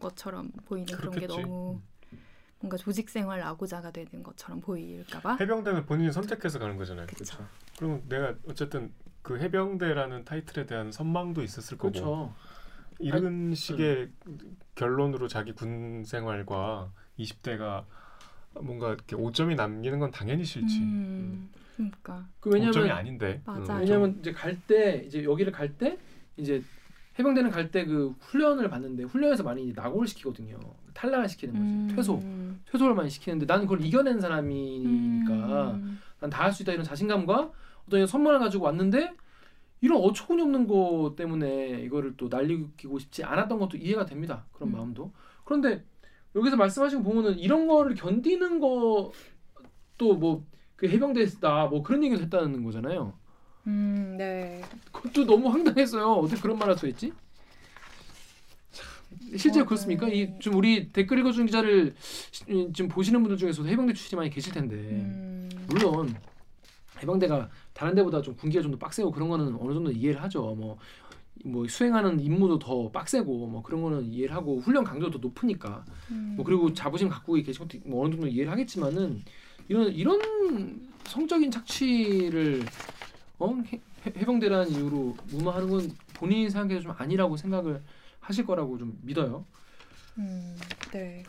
것처럼 0.00 0.50
보이는 0.66 0.84
그런 0.96 1.12
게 1.12 1.20
그렇겠지. 1.26 1.42
너무 1.42 1.80
뭔가 2.64 2.78
조직 2.78 3.10
생활 3.10 3.40
나고자가 3.40 3.90
되는 3.90 4.22
것처럼 4.22 4.62
보일까봐. 4.62 5.36
해병대는 5.36 5.84
본인이 5.84 6.10
선택해서 6.10 6.58
가는 6.58 6.78
거잖아요. 6.78 7.06
그쵸. 7.06 7.46
그럼 7.78 8.02
내가 8.08 8.34
어쨌든 8.48 8.90
그 9.20 9.38
해병대라는 9.38 10.24
타이틀에 10.24 10.64
대한 10.64 10.90
선망도 10.90 11.42
있었을 11.42 11.76
거고 11.76 11.92
그렇죠 11.92 12.34
이런 13.00 13.54
식의 13.54 14.10
결론으로 14.76 15.28
자기 15.28 15.52
군 15.52 16.04
생활과 16.04 16.90
20대가 17.18 17.84
뭔가 18.62 18.88
이렇게 18.94 19.14
오점이 19.14 19.56
남기는 19.56 19.98
건 19.98 20.10
당연히 20.10 20.42
싫지. 20.44 20.78
음, 20.78 21.50
그러니까 21.76 22.26
그 22.40 22.48
오점이 22.48 22.66
왜냐면 22.70 22.90
아닌데. 22.96 23.42
맞아요. 23.44 23.62
음, 23.64 23.80
왜냐면 23.80 24.16
이제 24.20 24.32
갈 24.32 24.58
때 24.66 25.02
이제 25.06 25.22
여기를 25.22 25.52
갈 25.52 25.76
때 25.76 25.98
이제 26.38 26.62
해병대는 27.18 27.50
갈 27.50 27.70
때 27.70 27.84
그 27.84 28.14
훈련을 28.20 28.70
받는데 28.70 29.02
훈련에서 29.04 29.42
많이 29.42 29.64
이제 29.64 29.72
낙오를 29.78 30.08
시키거든요. 30.08 30.58
탈락을 30.94 31.28
시키는 31.28 31.54
거지. 31.54 31.64
음, 31.64 31.88
퇴소. 31.94 32.22
퇴소를 32.70 32.94
많이 32.94 33.10
시키는데 33.10 33.46
나는 33.46 33.66
그걸 33.66 33.84
이겨낸 33.84 34.20
사람이니까 34.20 35.72
음, 35.72 36.00
난다 36.20 36.44
할 36.44 36.52
수 36.52 36.62
있다 36.62 36.72
이런 36.72 36.84
자신감과 36.84 37.50
어떤 37.86 37.98
이런 37.98 38.06
선물을 38.06 38.38
가지고 38.38 38.64
왔는데 38.64 39.12
이런 39.80 40.00
어처구니 40.02 40.40
없는 40.42 40.66
거 40.66 41.14
때문에 41.16 41.82
이거를 41.82 42.14
또 42.16 42.28
날리고 42.28 42.98
싶지 42.98 43.22
않았던 43.24 43.58
것도 43.58 43.76
이해가 43.76 44.06
됩니다. 44.06 44.46
그런 44.52 44.70
음. 44.70 44.76
마음도. 44.76 45.12
그런데 45.44 45.84
여기서 46.34 46.56
말씀하신 46.56 47.02
거 47.02 47.10
보면은 47.10 47.38
이런 47.38 47.66
거를 47.66 47.94
견디는 47.94 48.60
거또 48.60 50.14
뭐그 50.16 50.88
해병대다 50.88 51.66
뭐 51.66 51.82
그런 51.82 52.02
얘기를 52.02 52.22
했다는 52.24 52.64
거잖아요. 52.64 53.12
음, 53.66 54.14
네. 54.18 54.62
그것도 54.92 55.26
너무 55.26 55.48
황당했어요. 55.48 56.12
어떻게 56.12 56.40
그런 56.40 56.58
말 56.58 56.68
할 56.68 56.76
수 56.78 56.86
있지? 56.88 57.12
참, 59.30 59.38
실제로 59.38 59.64
어, 59.64 59.66
그렇습니까? 59.68 60.06
네. 60.06 60.36
이좀 60.38 60.54
우리 60.54 60.90
댓글 60.92 61.18
읽어주는 61.18 61.46
기자를 61.46 61.94
시- 62.30 62.44
지금 62.72 62.88
보시는 62.88 63.22
분들 63.22 63.36
중에서도 63.36 63.68
해병대 63.68 63.92
출신이 63.94 64.16
많이 64.18 64.30
계실 64.30 64.52
텐데 64.52 64.74
음, 64.76 65.48
물론 65.68 66.14
해병대가 67.02 67.48
다른 67.72 67.94
데보다 67.94 68.22
좀 68.22 68.34
군기가 68.36 68.62
좀 68.62 68.72
더 68.72 68.78
빡세고 68.78 69.10
그런 69.10 69.28
거는 69.28 69.56
어느 69.60 69.74
정도 69.74 69.90
이해를 69.90 70.22
하죠. 70.22 70.54
뭐, 70.54 70.78
뭐 71.44 71.66
수행하는 71.68 72.20
임무도 72.20 72.58
더 72.58 72.90
빡세고 72.90 73.46
뭐 73.48 73.62
그런 73.62 73.82
거는 73.82 74.04
이해를 74.12 74.34
하고 74.34 74.60
훈련 74.60 74.84
강도도 74.84 75.18
높으니까 75.18 75.84
음. 76.10 76.34
뭐 76.36 76.44
그리고 76.44 76.72
자부심 76.72 77.08
갖고 77.08 77.34
계신 77.34 77.66
것도 77.66 77.78
뭐 77.84 78.04
어느 78.04 78.12
정도 78.12 78.26
이해를 78.28 78.50
하겠지만은 78.52 79.22
이런 79.68 79.92
이런 79.92 80.20
성적인 81.06 81.50
착취를 81.50 82.62
어? 83.38 83.54
해, 83.72 83.80
해병대라는 84.06 84.70
이유로 84.70 85.16
무마하는 85.30 85.68
건 85.68 85.90
본인이 86.14 86.48
생각해도 86.48 86.82
좀 86.82 86.92
아니라고 86.96 87.36
생각을 87.36 87.82
하실 88.24 88.46
거라고 88.46 88.78
좀 88.78 88.98
믿어요. 89.02 89.44
음, 90.18 90.56
네. 90.92 91.24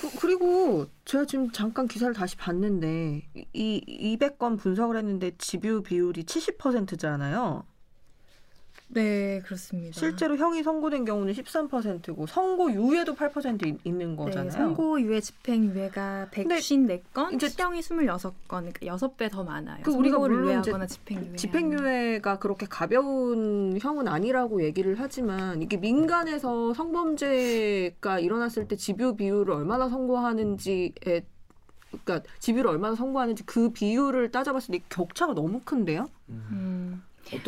그, 0.00 0.10
그리고 0.18 0.86
제가 1.04 1.24
지금 1.24 1.50
잠깐 1.52 1.86
기사를 1.86 2.12
다시 2.14 2.36
봤는데 2.36 3.28
이 3.52 4.16
200건 4.18 4.58
분석을 4.58 4.96
했는데 4.96 5.30
집유 5.38 5.82
비율이 5.82 6.24
70%잖아요. 6.24 7.64
네, 8.88 9.40
그렇습니다. 9.44 9.98
실제로 9.98 10.36
형이 10.36 10.62
선고된 10.62 11.04
경우는 11.04 11.32
13%고 11.32 12.26
선고 12.26 12.70
유예도 12.70 13.14
8% 13.14 13.66
있, 13.66 13.78
있는 13.84 14.14
거잖아요. 14.14 14.44
네, 14.44 14.50
선고유예 14.50 15.20
집행유예가 15.20 16.28
154건, 16.30 17.34
이제 17.34 17.48
실형이 17.48 17.80
26건, 17.80 18.32
그러니까 18.46 18.80
6배 18.80 19.30
더 19.30 19.42
많아요. 19.42 19.82
그 19.82 19.90
우리가 19.90 20.18
물론 20.18 20.44
유예하거나 20.44 20.86
집행유예. 20.86 21.36
집행유예가 21.36 22.38
그렇게 22.38 22.66
가벼운 22.66 23.78
형은 23.80 24.06
아니라고 24.06 24.62
얘기를 24.62 24.94
하지만 24.98 25.62
이게 25.62 25.76
민간에서 25.76 26.74
성범죄가 26.74 28.20
일어났을 28.20 28.68
때 28.68 28.76
집유 28.76 29.16
비율을 29.16 29.52
얼마나 29.54 29.88
선고하는지에 29.88 31.24
그러니까 32.04 32.28
집유를 32.38 32.70
얼마나 32.70 32.94
선고하는지 32.94 33.44
그 33.44 33.70
비율을 33.70 34.30
따져봤을 34.30 34.72
때 34.72 34.84
격차가 34.88 35.34
너무 35.34 35.60
큰데요. 35.64 36.08
음, 36.28 37.02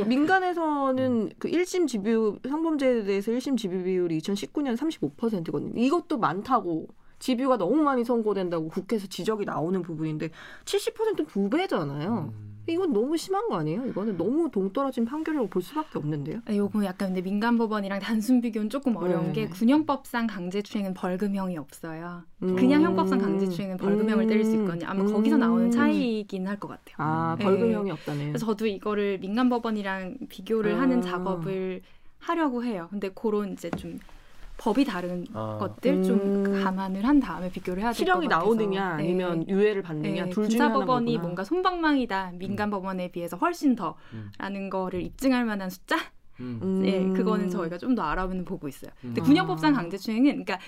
민간에서는 0.06 1.30
그 1.38 1.50
1심 1.50 1.86
집유 1.86 2.38
성범죄에 2.48 3.04
대해서 3.04 3.30
1심 3.32 3.56
집유 3.56 3.84
비율이 3.84 4.18
2019년 4.18 4.76
35%거든요. 4.76 5.72
이것도 5.76 6.18
많다고 6.18 6.88
집유가 7.18 7.56
너무 7.56 7.82
많이 7.82 8.04
선고된다고 8.04 8.68
국회에서 8.68 9.06
지적이 9.06 9.44
나오는 9.44 9.80
부분인데 9.82 10.30
70%는 10.64 11.26
두 11.26 11.48
배잖아요. 11.48 12.32
음. 12.32 12.55
이건 12.72 12.92
너무 12.92 13.16
심한 13.16 13.48
거 13.48 13.56
아니에요? 13.58 13.86
이거는 13.86 14.16
너무 14.16 14.50
동떨어진 14.50 15.04
판결이라고 15.04 15.48
볼 15.48 15.62
수밖에 15.62 15.98
없는데요. 15.98 16.40
아, 16.46 16.54
요거 16.54 16.84
약간 16.84 17.08
근데 17.08 17.22
민간 17.22 17.56
법원이랑 17.56 18.00
단순 18.00 18.40
비교는 18.40 18.70
조금 18.70 18.96
어려운 18.96 19.26
네. 19.26 19.32
게 19.32 19.46
군형법상 19.48 20.26
강제추행은 20.26 20.94
벌금형이 20.94 21.56
없어요. 21.58 22.22
음. 22.42 22.56
그냥 22.56 22.82
형법상 22.82 23.18
강제추행은 23.18 23.76
벌금형을 23.76 24.26
때릴 24.26 24.44
수 24.44 24.56
있거든요. 24.56 24.86
아마 24.88 25.02
음. 25.02 25.12
거기서 25.12 25.36
나오는 25.36 25.70
차이이긴 25.70 26.46
할 26.48 26.56
것 26.56 26.68
같아요. 26.68 26.94
아 26.96 27.36
네. 27.38 27.44
벌금형이 27.44 27.90
없다네요. 27.90 28.28
그래서 28.28 28.46
저도 28.46 28.66
이거를 28.66 29.18
민간 29.20 29.48
법원이랑 29.50 30.16
비교를 30.28 30.74
아. 30.76 30.80
하는 30.80 31.02
작업을 31.02 31.82
하려고 32.18 32.64
해요. 32.64 32.88
근데 32.90 33.10
그런 33.10 33.52
이제 33.52 33.70
좀 33.70 34.00
법이 34.58 34.84
다른 34.84 35.24
아. 35.34 35.58
것들 35.60 36.02
좀 36.02 36.18
음. 36.46 36.64
감안을 36.64 37.04
한 37.04 37.20
다음에 37.20 37.50
비교를 37.50 37.82
해야 37.82 37.92
될것 37.92 37.96
실형이 37.98 38.26
같아서. 38.28 38.44
나오느냐 38.46 38.96
네. 38.96 39.02
아니면 39.04 39.48
유예를 39.48 39.82
받느냐 39.82 40.24
네, 40.24 40.30
둘 40.30 40.48
중에 40.48 40.58
하나 40.58 40.72
군사법원이 40.72 41.06
거구나. 41.12 41.22
뭔가 41.22 41.44
손방망이다 41.44 42.32
민간 42.36 42.70
법원에 42.70 43.10
비해서 43.10 43.36
훨씬 43.36 43.74
더라는 43.76 43.96
음. 44.54 44.70
거를 44.70 45.02
입증할 45.02 45.44
만한 45.44 45.68
숫자 45.70 45.96
음. 46.40 46.58
음. 46.62 46.82
네, 46.82 47.02
그거는 47.12 47.48
저희가 47.50 47.78
좀 47.78 47.94
더 47.94 48.02
알아보는 48.02 48.44
보고 48.44 48.68
있어요. 48.68 48.90
근데 49.00 49.20
음. 49.20 49.24
군형법상 49.24 49.74
아. 49.74 49.76
강제추행은 49.78 50.24
그러니까 50.44 50.58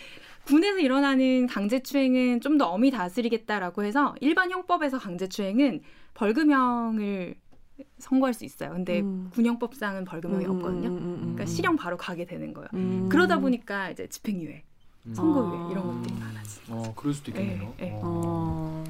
군에서 0.46 0.79
일어나는 0.79 1.46
강제추행은 1.46 2.40
좀 2.40 2.57
더 2.59 2.68
엄히 2.68 2.90
다스리겠다라고 2.90 3.85
해서 3.85 4.14
일반 4.20 4.51
형법에서 4.51 4.98
강제추행은 4.98 5.81
벌금형을 6.14 7.35
선고할 7.98 8.34
수 8.34 8.44
있어요. 8.44 8.70
근데 8.70 9.00
음. 9.00 9.30
군형법상은 9.32 10.04
벌금형이 10.04 10.44
음, 10.46 10.50
없거든요. 10.56 10.88
음, 10.88 10.96
음, 10.96 11.02
음, 11.02 11.18
그러니까 11.20 11.44
음. 11.44 11.46
실형 11.46 11.76
바로 11.76 11.96
가게 11.96 12.24
되는 12.24 12.52
거예요. 12.52 12.68
음. 12.74 13.08
그러다 13.08 13.38
보니까 13.38 13.90
이제 13.90 14.06
집행유예, 14.08 14.62
음. 15.06 15.14
선고유예 15.14 15.70
이런 15.72 15.78
아. 15.88 15.92
것들이 15.94 16.14
많아지. 16.18 16.60
어 16.68 16.92
그럴 16.96 17.14
수도 17.14 17.30
있겠네요. 17.30 17.74
네, 17.76 17.84
네. 17.86 17.90
어. 17.94 18.00
어. 18.04 18.84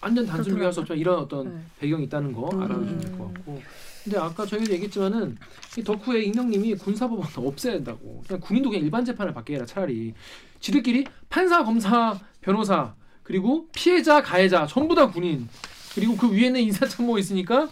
완전 0.00 0.24
단순 0.26 0.54
비교할 0.54 0.72
수 0.72 0.80
없지만 0.80 0.98
이런 0.98 1.18
어떤 1.18 1.54
네. 1.54 1.60
배경이 1.80 2.04
있다는 2.04 2.32
거 2.32 2.48
음. 2.52 2.62
알아주시면 2.62 3.00
될 3.00 3.18
것 3.18 3.34
같고. 3.34 3.62
근데 4.04 4.18
아까 4.18 4.46
저희도 4.46 4.72
얘기했지만은 4.72 5.36
이 5.76 5.82
덕후의 5.82 6.28
익명님이 6.28 6.76
군사법원 6.76 7.26
없애야 7.46 7.74
된다고. 7.74 8.22
그냥 8.26 8.40
군인도 8.40 8.70
그냥 8.70 8.84
일반 8.84 9.04
재판을 9.04 9.34
받게 9.34 9.54
해라 9.56 9.66
차라리. 9.66 10.14
지들끼리 10.60 11.04
판사, 11.28 11.62
검사, 11.64 12.18
변호사 12.40 12.94
그리고 13.22 13.68
피해자, 13.74 14.22
가해자 14.22 14.66
전부 14.66 14.94
다 14.94 15.08
군인. 15.10 15.48
그리고 15.94 16.16
그 16.16 16.32
위에는 16.32 16.60
인사참모 16.60 17.18
있으니까 17.18 17.68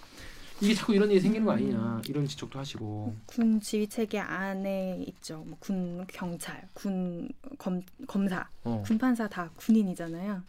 이게 0.61 0.73
자꾸 0.75 0.95
이런 0.95 1.11
일이 1.11 1.21
생기는 1.21 1.45
거 1.45 1.53
아니냐 1.53 2.01
이런 2.09 2.27
지적도 2.27 2.59
하시고. 2.59 3.15
군 3.27 3.61
지휘 3.61 3.87
체계 3.89 4.19
안에 4.19 5.05
있죠. 5.09 5.45
뭐 5.47 5.57
군 5.61 6.07
경찰, 6.09 6.67
군 6.73 7.29
검, 7.59 7.83
검사, 8.07 8.49
어. 8.65 8.83
군 8.87 8.97
판사 8.99 9.29
다 9.29 9.51
군인이잖아요. 9.57 10.43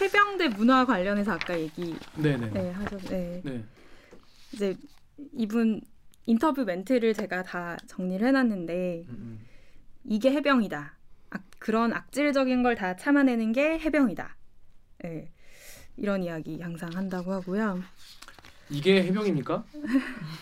해병대 0.00 0.48
문화 0.50 0.84
관련해서 0.84 1.32
아까 1.32 1.58
얘기 1.58 1.96
네네. 2.16 2.50
네, 2.50 2.70
하셨 2.70 3.00
네. 3.08 3.40
네. 3.44 3.64
이제 4.52 4.76
이분 5.32 5.80
인터뷰 6.26 6.64
멘트를 6.64 7.14
제가 7.14 7.42
다 7.42 7.76
정리를 7.86 8.26
해놨는데 8.26 9.04
음, 9.08 9.14
음. 9.14 9.46
이게 10.04 10.30
해병이다. 10.32 10.94
악, 11.30 11.42
그런 11.58 11.92
악질적인 11.92 12.62
걸 12.62 12.74
다 12.76 12.96
참아내는 12.96 13.52
게 13.52 13.78
해병이다. 13.78 14.36
네. 15.04 15.30
이런 15.96 16.22
이야기 16.22 16.60
항상 16.60 16.90
한다고 16.94 17.32
하고요. 17.32 17.82
이게 18.70 19.02
해병입니까? 19.04 19.64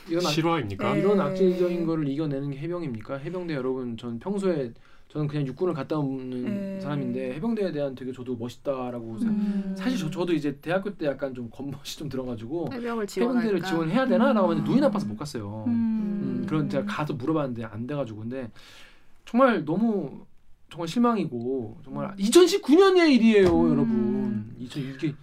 이런 0.09 0.27
악, 0.27 0.31
실화입니까? 0.31 0.95
네. 0.95 1.01
이런 1.01 1.21
악질적인 1.21 1.87
거를 1.87 2.09
이겨내는 2.09 2.51
게 2.51 2.59
해병입니까? 2.59 3.19
해병대 3.19 3.55
여러분, 3.55 3.97
전 3.97 4.19
평소에 4.19 4.73
저는 5.09 5.29
그냥 5.29 5.47
육군을 5.47 5.73
갔다 5.73 5.99
오는 5.99 6.45
네. 6.45 6.81
사람인데 6.81 7.35
해병대에 7.35 7.73
대한 7.73 7.95
되게 7.95 8.13
저도 8.13 8.37
멋있다라고 8.37 9.19
생각. 9.19 9.35
음. 9.35 9.75
사실 9.77 9.99
저, 9.99 10.11
저도 10.11 10.33
이제 10.35 10.59
대학교 10.61 10.95
때 10.95 11.07
약간 11.07 11.33
좀 11.35 11.49
겉멋이 11.51 11.85
좀 11.97 12.09
들어가지고? 12.09 12.71
해병대를 12.73 13.63
지원해야 13.63 14.07
되나라고 14.07 14.53
음. 14.53 14.65
눈이 14.65 14.81
나빠서 14.81 15.07
못 15.07 15.17
갔어요. 15.17 15.65
음. 15.69 15.73
음. 15.73 16.47
그런 16.47 16.69
제가 16.69 16.85
가서 16.85 17.15
물어봤는데 17.15 17.65
안 17.65 17.87
돼가지고 17.87 18.21
근데 18.21 18.51
정말 19.25 19.65
너무 19.65 20.27
정말 20.69 20.89
실망이고 20.89 21.79
정말 21.85 22.15
2019년의 22.17 23.11
일이에요, 23.15 23.61
음. 23.61 23.71
여러분. 23.71 24.55
2000 24.59 24.83
이게 24.83 24.99
저 24.99 25.15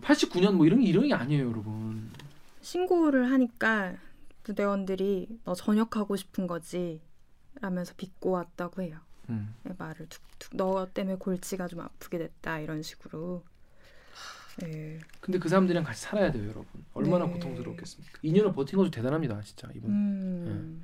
89년 0.00 0.52
뭐 0.52 0.66
이런 0.66 0.80
게 0.80 0.86
이런 0.86 1.06
게 1.06 1.14
아니에요, 1.14 1.48
여러분. 1.48 2.10
신고를 2.60 3.30
하니까 3.30 3.94
부대원들이 4.42 5.40
너 5.44 5.54
전역하고 5.54 6.16
싶은 6.16 6.46
거지 6.46 7.00
라면서 7.60 7.94
비꼬 7.96 8.30
왔다고 8.30 8.82
해요. 8.82 8.98
음. 9.28 9.54
네, 9.62 9.72
말을 9.78 10.06
툭툭 10.08 10.56
너 10.56 10.88
때문에 10.92 11.16
골치가 11.16 11.68
좀 11.68 11.80
아프게 11.80 12.18
됐다 12.18 12.60
이런 12.60 12.82
식으로. 12.82 13.44
네. 14.58 14.98
근데 15.20 15.38
그 15.38 15.48
사람들이랑 15.48 15.84
같이 15.84 16.02
살아야 16.02 16.30
돼요, 16.30 16.44
여러분. 16.44 16.66
얼마나 16.92 17.26
네. 17.26 17.32
고통스럽겠습니까? 17.32 18.18
2년을 18.22 18.54
버틴 18.54 18.78
것도 18.78 18.90
대단합니다, 18.90 19.40
진짜 19.42 19.68
이분. 19.74 19.90
음. 19.90 20.82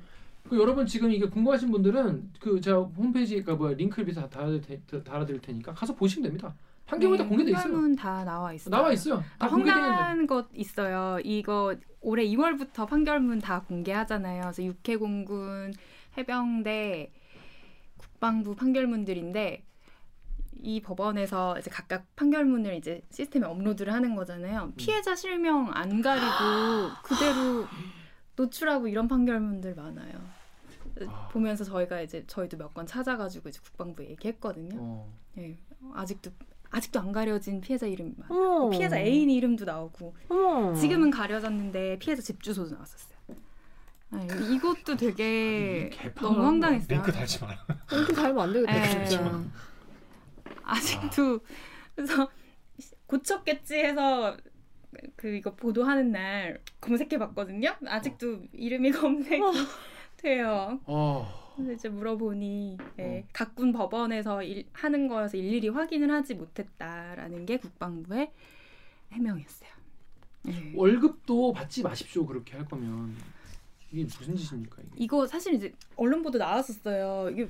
그 0.49 0.57
여러분 0.57 0.87
지금 0.87 1.11
이게 1.11 1.27
궁금하신 1.27 1.69
분들은 1.71 2.31
그 2.39 2.59
제가 2.59 2.79
홈페이지가 2.79 3.55
뭐야 3.55 3.75
링크를 3.75 4.05
밑에 4.05 4.19
다 4.19 4.27
달아드릴, 4.29 4.61
테, 4.61 5.03
달아드릴 5.03 5.41
테니까 5.41 5.73
가서 5.73 5.93
보시면 5.93 6.23
됩니다. 6.23 6.55
판결문 6.89 7.17
다 7.17 7.25
공개돼 7.27 7.51
있어요. 7.51 7.95
다 7.95 8.23
나와 8.23 8.53
있어요. 8.53 8.69
나와 8.71 8.91
있어요. 8.91 9.17
다 9.37 9.45
아. 9.45 9.47
황당한 9.47 10.27
것 10.27 10.47
있어요. 10.53 11.19
이거 11.23 11.75
올해 12.01 12.25
2월부터 12.25 12.87
판결문 12.87 13.39
다 13.39 13.61
공개하잖아요. 13.67 14.41
그래서 14.41 14.63
육해공군, 14.63 15.73
해병대, 16.17 17.11
국방부 17.97 18.55
판결문들인데 18.55 19.63
이 20.61 20.81
법원에서 20.81 21.57
이제 21.59 21.69
각각 21.69 22.05
판결문을 22.15 22.75
이제 22.75 23.01
시스템에 23.11 23.45
업로드를 23.45 23.93
하는 23.93 24.15
거잖아요. 24.15 24.73
피해자 24.75 25.15
실명 25.15 25.69
안 25.73 26.01
가리고 26.01 26.25
그대로 27.03 27.65
노출하고 28.35 28.87
이런 28.87 29.07
판결문들 29.07 29.75
많아요. 29.75 30.19
아. 31.07 31.29
보면서 31.31 31.63
저희가 31.63 32.01
이제 32.01 32.25
저희도 32.27 32.57
몇 32.57 32.73
건 32.73 32.85
찾아가지고 32.85 33.49
이제 33.49 33.59
국방부에 33.63 34.09
얘기했거든요. 34.09 34.75
어. 34.81 35.13
예, 35.37 35.55
아직도 35.93 36.31
아직도 36.71 36.99
안 36.99 37.11
가려진 37.11 37.61
피해자 37.61 37.87
이름. 37.87 38.15
어머. 38.29 38.69
피해자 38.69 38.99
애인 38.99 39.29
이름도 39.29 39.65
나오고 39.65 40.15
어머. 40.29 40.73
지금은 40.75 41.09
가려졌는데 41.09 41.99
피해자 41.99 42.21
집 42.21 42.41
주소도 42.41 42.71
나왔었어요. 42.75 43.19
아, 44.11 44.23
이것도 44.23 44.97
되게 44.97 45.91
너무 46.15 46.43
황당했어요. 46.43 46.87
링크 46.89 47.11
달지 47.11 47.43
마라. 47.43 47.57
이렇게 47.91 48.13
달면 48.13 48.39
안 48.43 48.53
되겠다 48.53 48.75
에. 48.75 49.05
진짜. 49.07 49.43
아직도 50.63 51.39
그래서 51.95 52.29
고쳤겠지 53.07 53.75
해서 53.75 54.37
그 55.15 55.27
이거 55.35 55.55
보도하는 55.55 56.11
날 56.11 56.61
검색해 56.81 57.17
봤거든요. 57.19 57.75
아직도 57.85 58.41
이름이 58.53 58.91
검색이 58.91 59.41
돼요. 60.17 60.79
어. 60.85 61.48
이제 61.73 61.89
물어보니 61.89 62.77
예, 62.99 63.25
각군 63.33 63.71
법원에서 63.71 64.43
일, 64.43 64.65
하는 64.73 65.07
거여서 65.07 65.37
일일이 65.37 65.69
확인을 65.69 66.11
하지 66.11 66.35
못했다라는 66.35 67.45
게 67.45 67.57
국방부의 67.57 68.31
해명이었어요. 69.11 69.69
예. 70.47 70.73
월급도 70.75 71.53
받지 71.53 71.83
마십시오. 71.83 72.25
그렇게 72.25 72.55
할 72.55 72.65
거면 72.65 73.15
이게 73.91 74.03
무슨 74.03 74.35
짓입니까 74.35 74.81
이게? 74.81 74.91
이거 74.97 75.25
사실 75.25 75.53
이제 75.53 75.73
언론 75.95 76.21
보도 76.21 76.37
나왔었어요. 76.37 77.29
이게 77.31 77.49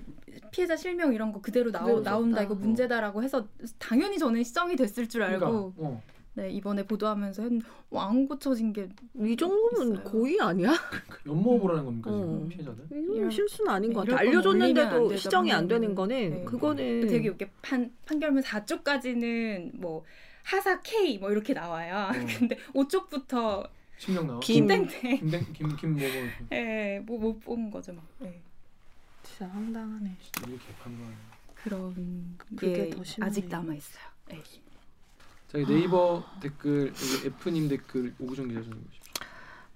피해자 0.51 0.75
실명 0.75 1.13
이런 1.13 1.31
거 1.31 1.41
그대로 1.41 1.71
나오, 1.71 1.83
그대로 1.83 2.01
나온다. 2.01 2.41
이거 2.41 2.55
문제다라고 2.55 3.23
해서 3.23 3.47
당연히 3.77 4.17
저는 4.17 4.43
시정이 4.43 4.75
됐을 4.75 5.07
줄 5.07 5.21
알고 5.23 5.73
그러니까, 5.73 5.81
어. 5.83 6.01
네, 6.39 6.49
이번에 6.51 6.83
보도하면서 6.83 7.41
했는데 7.43 7.65
어, 7.89 7.99
안 7.99 8.25
고쳐진 8.27 8.71
게 8.71 8.87
이 9.15 9.35
정도면 9.35 9.93
있어요. 9.95 10.03
고의 10.05 10.39
아니야? 10.39 10.71
연모보라는 11.27 11.83
겁니까 11.85 12.09
어. 12.11 12.15
지금 12.17 12.47
피해자들? 12.49 12.85
이건 12.91 13.29
실수는 13.29 13.69
아닌 13.71 13.91
것 13.93 14.03
이럴 14.05 14.15
같아. 14.17 14.29
알려줬는데도 14.29 15.15
시정이 15.17 15.51
안 15.51 15.67
되는. 15.67 15.93
거는 15.93 16.29
네. 16.29 16.43
그거는 16.45 17.07
되게 17.07 17.27
이렇게 17.27 17.51
판 17.61 17.91
판결문 18.05 18.41
4쪽까지는 18.43 19.75
뭐 19.79 20.05
하사 20.43 20.79
K 20.81 21.17
뭐 21.17 21.29
이렇게 21.31 21.53
나와요. 21.53 22.09
어. 22.09 22.11
근데 22.39 22.57
5쪽부터 22.73 23.67
신명 23.97 24.27
나와. 24.27 24.39
김. 24.39 24.67
김땡땡 24.67 25.19
김땡 25.19 25.53
김김뭐 25.53 25.97
뭐. 25.99 26.29
예, 26.57 27.01
뭐못 27.05 27.41
본 27.41 27.69
거죠, 27.69 27.91
막. 27.93 28.05
예. 28.23 28.39
진짜 29.23 29.47
황당하네. 29.51 30.15
이게 30.47 30.57
개판가. 30.57 31.03
그런 31.55 32.37
그게 32.55 32.89
게. 32.89 32.97
아직 33.19 33.49
남아 33.49 33.73
있어요. 33.75 34.03
예. 34.31 34.41
저희 35.51 35.65
네이버 35.65 36.23
댓글 36.39 36.93
F님 37.41 37.67
댓글 37.69 38.13
오구정 38.19 38.47
기자 38.49 38.61
좀 38.61 38.71
보십시오. 38.71 39.13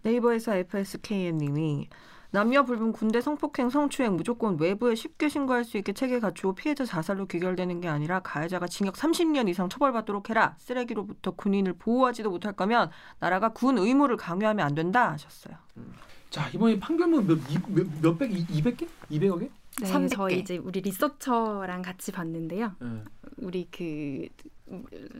네이버에서 0.03 0.55
FSKM님이 0.55 1.87
남녀 2.31 2.63
불문 2.63 2.93
군대 2.93 3.21
성폭행 3.21 3.69
성추행 3.69 4.15
무조건 4.15 4.59
외부에 4.59 4.95
쉽게 4.95 5.29
신고할 5.29 5.63
수 5.63 5.77
있게 5.77 5.93
체계 5.93 6.19
갖추고 6.19 6.55
피해자 6.55 6.83
자살로 6.83 7.27
귀결되는 7.27 7.79
게 7.79 7.87
아니라 7.87 8.19
가해자가 8.21 8.67
징역 8.67 8.95
30년 8.95 9.47
이상 9.49 9.69
처벌받도록 9.69 10.29
해라. 10.31 10.55
쓰레기로부터 10.57 11.31
군인을 11.31 11.73
보호하지도 11.73 12.31
못할 12.31 12.53
거면 12.53 12.89
나라가 13.19 13.49
군 13.49 13.77
의무를 13.77 14.17
강요하면 14.17 14.65
안 14.65 14.73
된다 14.75 15.11
하셨어요. 15.11 15.55
자 16.31 16.49
이번에 16.49 16.79
판결문 16.79 17.27
몇, 17.27 17.37
이- 17.51 17.59
몇 17.67 17.87
몇백 18.01 18.31
이- 18.33 18.45
200개? 18.47 18.87
200여 19.11 19.39
개? 19.39 19.49
네, 19.81 19.85
300 19.87 20.09
저희 20.17 20.35
개. 20.35 20.41
이제 20.41 20.57
우리 20.57 20.81
리서처랑 20.81 21.83
같이 21.83 22.11
봤는데요. 22.11 22.71
네. 22.79 23.03
우리 23.37 23.67
그 23.71 24.27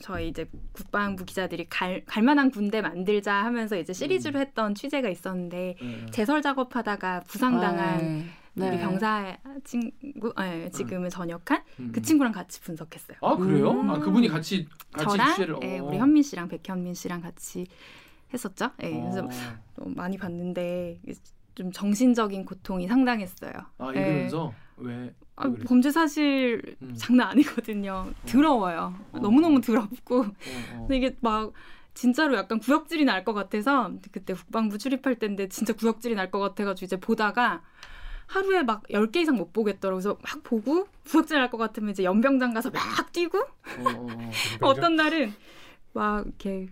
저희 0.02 0.30
이제 0.30 0.50
국방부 0.72 1.26
기자들이 1.26 1.68
갈, 1.70 2.04
갈 2.06 2.24
만한 2.24 2.50
군대 2.50 2.82
만들자 2.82 3.34
하면서 3.34 3.78
이제 3.78 3.94
시리즈로 3.94 4.40
했던 4.40 4.74
취재가 4.74 5.10
있었는데 5.10 5.76
네. 5.80 6.06
제설 6.12 6.42
작업하다가 6.42 7.22
부상당한 7.28 8.30
네. 8.54 8.70
우리 8.70 8.78
병사 8.78 9.38
친구 9.64 10.34
네, 10.38 10.70
지금은 10.70 11.10
전역한 11.10 11.64
음. 11.80 11.92
그 11.94 12.02
친구랑 12.02 12.32
같이 12.32 12.62
분석했어요. 12.62 13.18
아 13.22 13.36
그래요? 13.36 13.72
음. 13.72 13.90
아 13.90 14.00
그분이 14.00 14.28
같이 14.28 14.68
같이 14.92 15.10
저랑 15.10 15.30
취재를 15.32 15.58
예, 15.64 15.80
어. 15.80 15.86
우리 15.86 15.98
현민 15.98 16.24
씨랑 16.24 16.48
백현민 16.50 16.94
씨랑 16.94 17.22
같이 17.22 17.66
했었죠. 18.34 18.72
예, 18.84 18.92
그래서 18.92 19.26
어. 19.26 19.30
또 19.76 19.86
많이 19.90 20.18
봤는데 20.18 21.00
좀 21.56 21.72
정신적인 21.72 22.46
고통이 22.46 22.88
상당했어요. 22.88 23.54
아 23.78 23.92
예. 23.96 24.00
읽으면서 24.00 24.54
왜? 24.78 25.14
아? 25.36 25.50
범죄 25.68 25.92
사실 25.92 26.76
음. 26.82 26.94
장난 26.96 27.30
아니거든요. 27.30 28.12
더러워요. 28.28 28.94
어. 29.12 29.20
너무너무 29.20 29.62
더럽고 29.62 30.20
어, 30.22 30.26
어. 30.28 30.78
근데 30.82 30.98
이게 30.98 31.18
막 31.22 31.52
진짜로 31.96 32.36
약간 32.36 32.60
구역질이 32.60 33.06
날 33.06 33.24
것 33.24 33.34
같아서 33.34 33.92
그때 34.12 34.34
국방부 34.34 34.78
출입할 34.78 35.16
때인데 35.20 35.48
진짜 35.50 35.74
구역질이 35.74 36.16
날 36.16 36.32
것 36.32 36.40
같아가지고 36.40 36.86
이제 36.86 36.98
보다가 37.00 37.62
하루에 38.28 38.64
막 38.64 38.84
10개 38.90 39.18
이상 39.18 39.36
못 39.38 39.54
보겠더라고요. 39.54 40.02
그래서 40.02 40.18
막 40.24 40.44
보고 40.44 40.88
구역질 41.08 41.38
날 41.38 41.50
것 41.52 41.58
같으면 41.58 41.92
이제 41.92 42.04
연병장 42.04 42.54
가서 42.54 42.70
막 42.72 43.12
뛰고 43.12 43.38
어, 43.40 43.44
어, 43.86 44.08
어. 44.08 44.32
어떤 44.62 44.96
날은 44.96 45.34
막 45.94 46.26
이렇게 46.26 46.68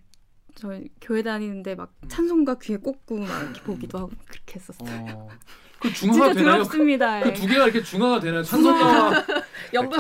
저 0.56 0.80
교회 1.00 1.22
다니는데 1.24 1.76
막 1.76 1.94
찬송가 2.08 2.56
귀에 2.60 2.78
꽂고 2.78 3.20
막 3.20 3.44
이렇게 3.44 3.62
보기도 3.62 3.98
하고 4.00 4.12
그렇게 4.28 4.56
했었어요. 4.60 5.28
어. 5.82 5.88
그 5.90 5.94
중화가 5.94 6.26
진짜 6.28 6.34
되나요? 6.40 6.54
더럽습니다. 6.64 7.20
그 7.24 7.34
두 7.34 7.48
개가 7.48 7.64
이렇게 7.66 7.82
중화가 7.84 8.20
되나요? 8.20 8.44
찬송가 8.44 9.26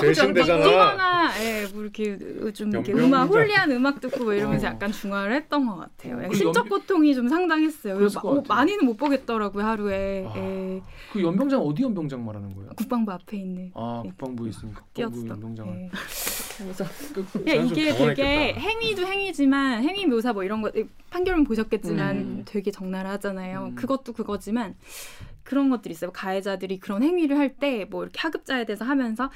대신되잖아. 0.02 0.64
중화나 0.64 1.32
예, 1.44 1.66
뭐 1.74 1.82
이렇게 1.84 2.18
좀 2.54 2.70
이렇게. 2.70 2.94
음악 2.94 3.30
홀리한 3.30 3.72
음악 3.72 4.00
듣고 4.00 4.26
뭐 4.26 4.34
이러면서 4.34 4.68
어. 4.68 4.70
약간 4.72 4.92
중화를 4.92 5.34
했던 5.36 5.66
것 5.66 5.78
같아요. 5.78 6.18
어, 6.18 6.30
그 6.30 6.38
연병- 6.38 6.70
고통이 6.70 7.16
좀 7.16 7.28
상당했어요. 7.30 7.96
마- 7.96 8.08
같아요. 8.08 8.44
많이는 8.48 8.86
못 8.86 8.98
보겠더라고요 8.98 9.64
하루에. 9.66 10.26
아. 10.28 10.34
예, 10.38 10.82
그 11.14 11.24
연병장 11.24 11.62
어디 11.62 11.84
연병장 11.84 12.24
말하는 12.26 12.54
거예요? 12.54 12.70
국방부 12.76 13.12
앞에 13.12 13.38
있는 13.38 13.72
아 13.74 14.04
예, 14.06 14.10
국방부에 14.10 14.50
있으니까 14.50 14.82
국방부 14.82 15.16
뛰었어. 15.22 15.28
연병장을. 15.34 15.74
예. 15.84 15.90
그래서 16.58 16.86
그, 17.14 17.26
그, 17.34 17.44
예, 17.48 17.56
좀 17.58 17.68
이게. 17.68 17.92
되게 17.94 18.54
행위도 18.54 19.04
행위지만 19.08 19.84
행위 19.84 20.06
묘사 20.06 20.32
뭐 20.34 20.44
이런 20.44 20.62
거 20.62 20.70
판결은 21.10 21.44
보셨겠지만 21.44 22.16
음. 22.18 22.42
되게 22.46 22.70
적나라하잖아요. 22.72 23.70
음. 23.72 23.76
그것도 23.76 24.14
그거지만 24.14 24.76
그런 25.52 25.70
것들이 25.70 25.91
있어요. 25.91 26.12
가해자들이 26.14 26.80
그런 26.80 27.04
행위를 27.04 27.38
할 27.38 27.52
때 27.60 27.86
뭐 27.89 28.04
이렇게 28.04 28.18
하급자에 28.22 28.64
대해서 28.66 28.86
하면서 28.86 29.30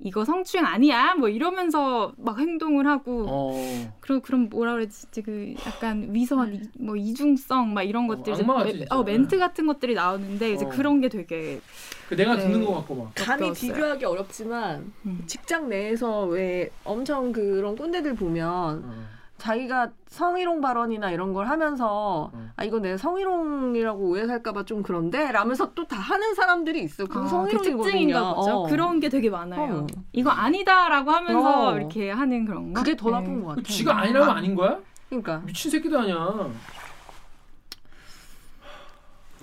이거 0.00 0.24
성추행 0.24 0.64
아니야 0.64 1.14
뭐 1.16 1.28
이러면서 1.28 2.14
막 2.16 2.38
행동을 2.38 2.86
하고 2.86 3.26
어. 3.28 3.96
그런 4.00 4.22
그런 4.22 4.48
뭐라 4.48 4.72
그러지 4.72 5.06
그 5.22 5.54
약간 5.66 6.08
위선 6.14 6.54
이- 6.54 6.60
뭐 6.78 6.96
이중성 6.96 7.74
막 7.74 7.82
이런 7.82 8.04
어, 8.10 8.14
것들 8.14 8.32
이제 8.32 8.42
악마 8.42 8.64
매-. 8.64 8.86
어, 8.90 9.02
멘트 9.02 9.36
같은 9.38 9.66
것들이 9.66 9.92
나오는데 9.94 10.52
이제 10.54 10.64
어. 10.64 10.68
그런 10.70 11.00
게 11.02 11.08
되게 11.10 11.60
그 12.08 12.16
내가 12.16 12.36
네. 12.36 12.44
듣는 12.44 12.64
것 12.64 12.74
같고 12.76 12.94
막. 12.94 13.12
감히. 13.14 13.52
비교하기 13.52 14.04
어렵지만 14.06 14.90
음. 15.04 15.22
직장 15.26 15.68
내에서 15.68 16.24
왜 16.24 16.70
엄청 16.84 17.30
그런 17.32 17.76
꼰대들 17.76 18.14
보면 18.14 18.48
어. 18.84 19.17
자기가 19.38 19.92
성희롱 20.08 20.60
발언이나 20.60 21.10
이런 21.12 21.32
걸 21.32 21.46
하면서 21.48 22.30
어. 22.32 22.50
아 22.56 22.64
이거 22.64 22.80
내 22.80 22.96
성희롱이라고 22.96 24.08
오해 24.10 24.26
살까봐 24.26 24.64
좀 24.64 24.82
그런데 24.82 25.30
라면서 25.32 25.72
또 25.74 25.86
다 25.88 25.96
하는 25.96 26.34
사람들이 26.34 26.82
있어. 26.82 27.06
그 27.06 27.18
아, 27.18 27.22
그 27.22 27.28
성희롱이거든요. 27.28 27.82
특징인가 27.82 28.34
보죠. 28.34 28.50
어. 28.50 28.66
그런 28.68 29.00
게 29.00 29.08
되게 29.08 29.30
많아요. 29.30 29.74
어. 29.74 29.86
이거 30.12 30.30
아니다라고 30.30 31.10
하면서 31.10 31.68
어. 31.68 31.76
이렇게 31.76 32.10
하는 32.10 32.44
그런 32.44 32.72
거. 32.74 32.80
그게 32.82 32.96
더 32.96 33.06
네. 33.06 33.12
나쁜 33.12 33.40
것 33.40 33.48
같아. 33.48 33.62
그 33.62 33.68
지가 33.68 33.96
아니라면 33.98 34.28
아 34.36 34.40
닌 34.40 34.54
거야? 34.54 34.78
그러니까 35.08 35.38
미친 35.46 35.70
새끼도 35.70 35.98
아니야. 36.00 36.16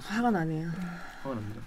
화가 0.01 0.29
나네요. 0.31 0.67
화가 1.23 1.35
납니다. 1.35 1.61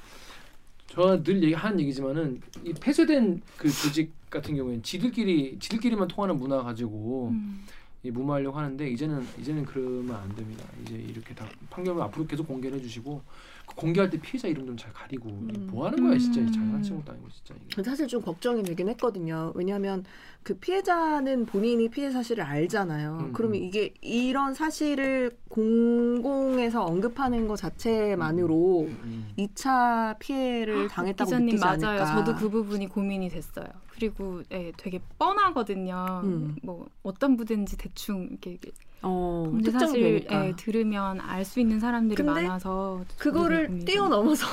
저늘 0.88 1.42
얘기하는 1.42 1.80
얘기지만은 1.80 2.40
이 2.64 2.72
폐쇄된 2.74 3.40
그 3.56 3.68
조직 3.70 4.12
같은 4.30 4.54
경우에는 4.56 4.82
지들끼리 4.82 5.58
지들끼리만 5.58 6.08
통하는 6.08 6.36
문화 6.38 6.62
가지고 6.62 7.28
음. 7.32 7.64
이 8.04 8.10
무마하려고 8.12 8.56
하는데 8.58 8.88
이제는 8.88 9.26
이제는 9.40 9.64
그러면 9.64 10.14
안 10.16 10.34
됩니다. 10.36 10.64
이제 10.82 10.94
이렇게 10.94 11.34
다 11.34 11.48
판결을 11.70 12.00
앞으로 12.02 12.26
계속 12.26 12.46
공개를 12.46 12.78
해주시고 12.78 13.22
그 13.66 13.74
공개할 13.74 14.08
때 14.08 14.20
피해자 14.20 14.46
이름 14.48 14.66
좀 14.66 14.76
잘 14.76 14.92
가리고 14.92 15.28
이게 15.48 15.58
뭐 15.58 15.86
하는 15.86 16.06
거야 16.06 16.16
진짜 16.16 16.40
이 16.40 16.44
음. 16.44 16.52
장난치는 16.52 16.98
것도 17.00 17.12
아니고 17.12 17.28
진짜 17.30 17.54
이게. 17.68 17.82
사실 17.82 18.06
좀 18.06 18.22
걱정이 18.22 18.62
되긴 18.62 18.88
했거든요. 18.90 19.52
왜냐하면 19.56 20.04
그 20.42 20.54
피해자는 20.54 21.44
본인이 21.46 21.88
피해 21.90 22.10
사실을 22.10 22.42
알잖아요. 22.44 23.18
음, 23.20 23.32
그러면 23.34 23.60
음. 23.60 23.64
이게 23.64 23.92
이런 24.00 24.54
사실을 24.54 25.36
공공에서 25.48 26.84
언급하는 26.84 27.46
것 27.46 27.56
자체만으로 27.56 28.86
음. 28.88 29.28
2차 29.38 30.18
피해를 30.18 30.88
당했다고 30.88 31.26
기자님 31.28 31.46
느끼지 31.46 31.64
맞아요. 31.64 32.00
않을까. 32.02 32.06
저도 32.24 32.34
그 32.38 32.48
부분이 32.48 32.88
고민이 32.88 33.28
됐어요. 33.28 33.66
그리고 33.90 34.42
예, 34.52 34.72
되게 34.76 35.00
뻔하거든요. 35.18 36.22
음. 36.24 36.56
뭐 36.62 36.86
어떤 37.02 37.36
부든지 37.36 37.76
대충 37.76 38.28
이렇게 38.30 38.58
어, 39.02 39.44
범죄 39.50 39.70
사실. 39.70 40.26
예, 40.30 40.54
들으면 40.56 41.20
알 41.20 41.44
수 41.44 41.60
있는 41.60 41.78
사람들이 41.78 42.16
근데 42.16 42.42
많아서 42.42 43.04
그거를 43.18 43.84
뛰어넘어서 43.84 44.46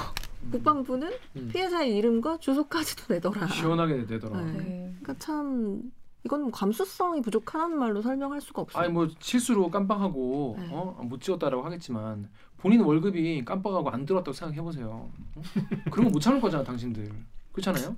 국방부는 0.52 1.12
음. 1.38 1.50
피해자의 1.52 1.96
이름과 1.98 2.38
주소까지도 2.40 3.14
내더라. 3.14 3.48
시원하게 3.48 4.06
되더라. 4.06 4.42
네. 4.42 4.52
네. 4.54 4.96
그러니까 5.02 5.14
참 5.18 5.82
이건 6.24 6.42
뭐 6.44 6.52
감수성이 6.52 7.22
부족하다는 7.22 7.78
말로 7.78 8.02
설명할 8.02 8.42
수가 8.42 8.64
없어요. 8.64 8.84
아니 8.84 8.92
뭐 8.92 9.08
실수로 9.20 9.70
깜빡하고 9.70 10.56
네. 10.60 10.68
어? 10.72 11.00
못 11.04 11.22
찍었다라고 11.22 11.64
하겠지만 11.64 12.30
본인 12.58 12.82
월급이 12.82 13.44
깜빡하고 13.46 13.90
안 13.90 14.06
들어왔다고 14.06 14.34
생각해 14.34 14.62
보세요. 14.62 15.10
어? 15.36 15.42
그런 15.92 16.08
거 16.08 16.12
못 16.14 16.20
참을 16.20 16.42
거잖아 16.42 16.64
당신들. 16.64 17.12
그렇잖아요. 17.52 17.96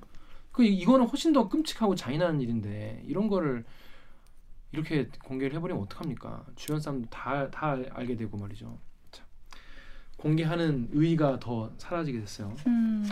그 0.52 0.64
이- 0.64 0.76
이거는 0.80 1.06
훨씬 1.08 1.32
더 1.34 1.48
끔찍하고 1.48 1.95
잔인한 1.95 2.41
일인데 2.41 3.04
이런 3.08 3.28
거를 3.28 3.64
이렇게 4.74 5.08
공개를 5.24 5.56
해버리면 5.58 5.82
어떡합니까? 5.84 6.45
주변 6.56 6.80
사람도 6.82 7.08
다 7.10 7.50
다 7.50 7.78
알게 7.93 8.18
되고 8.18 8.38
말이죠. 8.38 8.78
참. 10.18 10.24
공개하는 10.24 10.89
의의가 10.91 11.39
더 11.39 11.72
사라지게 11.78 12.20
됐어요. 12.20 12.55
음. 12.68 13.07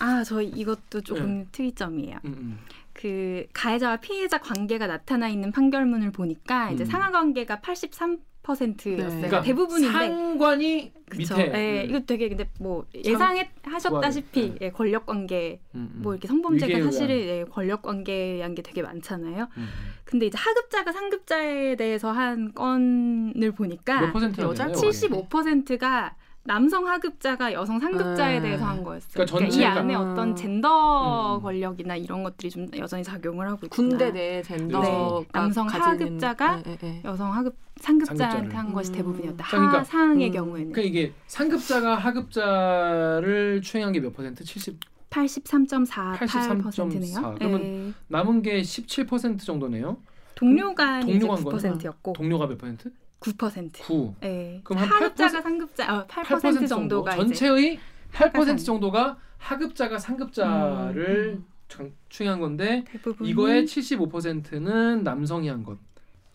아, 0.00 0.24
저 0.24 0.42
이것도 0.42 1.02
조금 1.02 1.40
네. 1.40 1.46
특이점이에요. 1.52 2.18
음, 2.24 2.34
음. 2.36 2.58
그 2.92 3.46
가해자와 3.52 3.98
피해자 3.98 4.38
관계가 4.38 4.86
나타나 4.86 5.28
있는 5.28 5.52
판결문을 5.52 6.10
보니까 6.12 6.70
이제 6.70 6.84
음. 6.84 6.86
상하 6.86 7.10
관계가 7.10 7.60
83% 7.60 8.20
였어요. 8.44 9.08
네. 9.08 9.26
그러니까 9.26 9.42
대부분인데 9.42 9.92
상관이 9.92 10.92
그쵸. 11.08 11.36
밑에. 11.36 11.52
예, 11.54 11.82
음. 11.82 11.90
이거 11.90 12.00
되게 12.00 12.28
근데 12.28 12.48
뭐 12.60 12.86
예상하셨다시피 12.94 14.40
구하게. 14.48 14.58
예, 14.66 14.70
권력 14.70 15.06
관계 15.06 15.60
음, 15.74 15.90
음. 15.94 16.02
뭐 16.02 16.12
이렇게 16.12 16.28
성범죄가 16.28 16.82
사실은 16.84 17.16
예, 17.16 17.44
권력 17.50 17.82
관계한 17.82 18.54
게 18.54 18.62
되게 18.62 18.82
많잖아요. 18.82 19.44
음, 19.44 19.62
음. 19.62 19.68
근데 20.04 20.26
이제 20.26 20.36
하급자가 20.38 20.92
상급자에 20.92 21.76
대해서 21.76 22.12
한 22.12 22.52
건을 22.54 23.52
보니까 23.52 24.12
여자 24.38 24.66
되나요? 24.66 24.80
75%가 24.80 26.14
남성 26.46 26.86
하급자가 26.86 27.54
여성 27.54 27.80
상급자에 27.80 28.36
아. 28.38 28.42
대해서 28.42 28.66
한 28.66 28.84
거였어요. 28.84 29.08
그러니까 29.14 29.34
그러니까 29.36 29.56
이 29.56 29.60
전체가- 29.60 29.76
안에 29.78 29.94
어떤 29.94 30.36
젠더 30.36 31.36
음. 31.38 31.42
권력이나 31.42 31.96
이런 31.96 32.22
것들이 32.22 32.50
좀 32.50 32.68
여전히 32.76 33.02
작용을 33.02 33.46
하고 33.48 33.64
있구나. 33.66 33.70
군대 33.88 34.10
내 34.12 34.42
젠더가 34.42 34.86
네, 34.86 35.26
남성 35.32 35.66
하급자가 35.68 36.56
네, 36.56 36.62
네, 36.62 36.76
네. 36.76 37.00
여성 37.04 37.32
하급 37.32 37.56
상급자한테 37.80 38.24
상급자를. 38.36 38.58
한 38.58 38.72
것이 38.74 38.92
음. 38.92 38.96
대부분이었다. 38.96 39.42
자, 39.44 39.50
그러니까- 39.56 39.78
하상의 39.80 40.28
음. 40.28 40.32
경우에는 40.34 40.72
그러니까 40.72 40.82
이게 40.82 41.12
상급자가 41.26 41.94
하급자를 41.96 43.60
추행한 43.62 43.92
게 43.92 44.00
몇 44.00 44.14
퍼센트? 44.14 44.44
70 44.44 44.78
83.48%네요. 45.10 47.34
그러면 47.38 47.94
남은 48.08 48.42
게 48.42 48.60
17% 48.62 49.38
정도네요. 49.40 49.96
동료가 50.34 51.00
동료가 51.00 51.36
한 51.36 51.44
거는? 51.44 51.58
9%였고 51.78 52.12
동료가 52.14 52.46
몇 52.48 52.58
퍼센트? 52.58 52.90
9%. 53.34 53.72
9. 53.82 54.14
예. 54.22 54.60
그럼 54.64 54.82
한 54.82 54.88
하급자가 54.88 55.40
상급자 55.40 55.96
어, 55.96 56.06
8%, 56.06 56.68
정도가 56.68 57.16
이제 57.16 57.22
전체의 57.34 57.78
8% 58.12 58.32
하급자. 58.36 58.56
정도가 58.64 59.16
하급자가 59.38 59.98
상급자를 59.98 61.34
음, 61.38 61.46
장- 61.68 61.92
추행한 62.08 62.40
건데 62.40 62.84
대부분 62.90 63.26
이거의 63.26 63.64
75%는 63.64 65.02
남성이 65.04 65.48
한 65.48 65.62
것. 65.62 65.78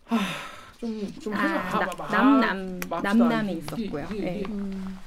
하, 0.04 0.18
좀좀 0.78 1.34
아, 1.34 1.38
아, 1.38 1.90
아, 1.98 2.08
남남. 2.10 2.80
남남이 3.02 3.52
있었고요. 3.58 4.06
이게- 4.12 4.26
예. 4.26 4.38
이게- 4.40 4.48
음. 4.50 4.98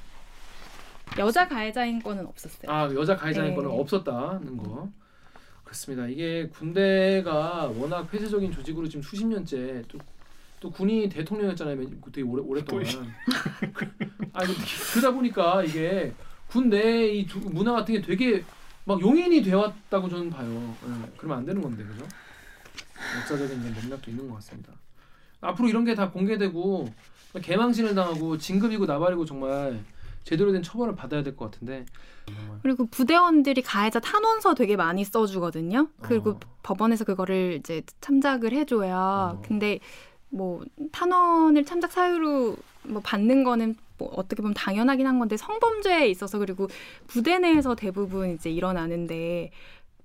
여자 1.19 1.47
가해자인 1.47 2.01
거는 2.01 2.25
없었어요. 2.25 2.71
아 2.71 2.89
여자 2.95 3.15
가해자인 3.15 3.49
네. 3.49 3.55
거는 3.55 3.69
없었다는 3.69 4.57
거 4.57 4.89
그렇습니다. 5.63 6.07
이게 6.07 6.47
군대가 6.49 7.65
워낙 7.77 8.09
폐쇄적인 8.09 8.51
조직으로 8.51 8.87
지금 8.87 9.01
수십 9.03 9.25
년째 9.25 9.83
또, 9.87 9.99
또 10.63 10.71
군이 10.71 11.09
대통령이었잖아요. 11.09 11.75
매- 11.75 11.85
되게 12.13 12.21
오래 12.21 12.41
오랫동안. 12.41 12.85
아 14.31 14.39
그러다 14.93 15.11
보니까 15.11 15.61
이게 15.61 16.13
군내 16.47 17.07
이 17.09 17.25
두- 17.27 17.41
문화 17.41 17.73
같은 17.73 17.95
게 17.95 18.01
되게 18.01 18.45
막 18.85 19.01
용인이 19.01 19.41
되었다고 19.43 20.07
저는 20.07 20.29
봐요. 20.29 20.73
예, 20.87 21.11
그러면 21.17 21.39
안 21.39 21.45
되는 21.45 21.61
건데 21.61 21.83
그죠? 21.83 22.05
역사적인 23.19 23.61
맥락도 23.61 24.09
있는 24.09 24.29
것 24.29 24.35
같습니다. 24.35 24.71
앞으로 25.41 25.67
이런 25.67 25.83
게 25.83 25.95
다 25.95 26.09
공개되고 26.11 26.87
개망신을 27.41 27.93
당하고 27.93 28.37
진급이고 28.37 28.85
나발이고 28.85 29.25
정말 29.25 29.83
제대로 30.23 30.53
된 30.53 30.63
처벌을 30.63 30.95
받아야 30.95 31.23
될 31.23 31.35
것 31.35 31.51
같은데. 31.51 31.85
그리고 32.61 32.85
부대원들이 32.85 33.61
가해자 33.63 33.99
탄원서 33.99 34.53
되게 34.53 34.77
많이 34.77 35.03
써주거든요. 35.03 35.89
그리고 36.01 36.29
어. 36.31 36.39
법원에서 36.63 37.03
그거를 37.03 37.57
이제 37.59 37.81
참작을 37.99 38.53
해줘요. 38.53 38.95
어. 38.95 39.41
근데 39.45 39.79
뭐 40.33 40.63
탄원을 40.91 41.63
참작 41.63 41.91
사유로 41.91 42.57
뭐 42.83 43.01
받는 43.03 43.43
거는 43.43 43.75
뭐 43.99 44.11
어떻게 44.15 44.41
보면 44.41 44.55
당연하긴 44.55 45.05
한 45.05 45.19
건데 45.19 45.37
성범죄에 45.37 46.07
있어서 46.09 46.39
그리고 46.39 46.67
부대 47.07 47.37
내에서 47.37 47.75
대부분 47.75 48.31
이제 48.33 48.49
일어나는데 48.49 49.51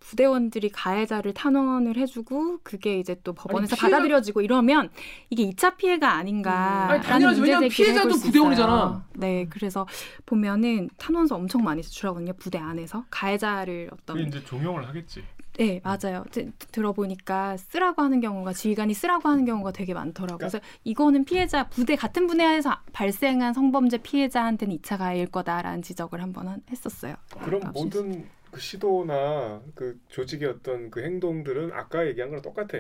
부대원들이 0.01 0.69
가해자를 0.71 1.35
탄원을 1.35 1.97
해주고 1.97 2.61
그게 2.63 2.99
이제 2.99 3.17
또 3.25 3.33
법원에서 3.33 3.75
피해자- 3.75 3.97
받아들여지고 3.97 4.43
이러면 4.43 4.91
이게 5.29 5.45
2차 5.51 5.77
피해가 5.77 6.13
아닌가. 6.13 6.89
아니, 6.91 7.03
당연하지. 7.03 7.41
왜냐면 7.41 7.69
피해자도 7.69 8.15
부대원이잖아. 8.17 9.05
네, 9.15 9.47
그래서 9.51 9.87
보면은 10.25 10.89
탄원서 10.99 11.35
엄청 11.35 11.65
많이 11.65 11.83
제출하거든요. 11.83 12.35
부대 12.35 12.59
안에서 12.59 13.05
가해자를 13.11 13.91
어떤 13.93 14.21
이제 14.21 14.43
종용을 14.45 14.87
하겠지. 14.87 15.25
네, 15.59 15.81
맞아요. 15.83 16.25
드- 16.31 16.53
들어보니까 16.71 17.57
쓰라고 17.57 18.03
하는 18.03 18.21
경우가 18.21 18.53
지휘관이 18.53 18.95
쓰라고 18.95 19.29
하는 19.29 19.45
경우가 19.45 19.73
되게 19.73 19.93
많더라고요. 19.93 20.39
그러니까 20.39 20.59
그래서 20.61 20.79
이거는 20.85 21.25
피해자 21.25 21.69
부대 21.69 21.97
같은 21.97 22.29
부대에서 22.29 22.79
발생한 22.93 23.55
성범죄 23.55 23.99
피해자한테는 23.99 24.77
2차 24.79 24.99
가해일 24.99 25.27
거다라는 25.27 25.83
지적을 25.83 26.23
한번 26.23 26.47
한- 26.47 26.63
했었어요. 26.71 27.17
그럼 27.43 27.63
아, 27.65 27.73
모든 27.75 28.25
그 28.53 28.61
시도나 28.61 29.61
그 29.75 29.99
조직의 30.09 30.49
어떤 30.49 30.91
그 30.91 31.03
행동들은 31.03 31.73
아까 31.73 32.07
얘기한 32.07 32.31
거랑 32.31 32.43
똑같아. 32.43 32.79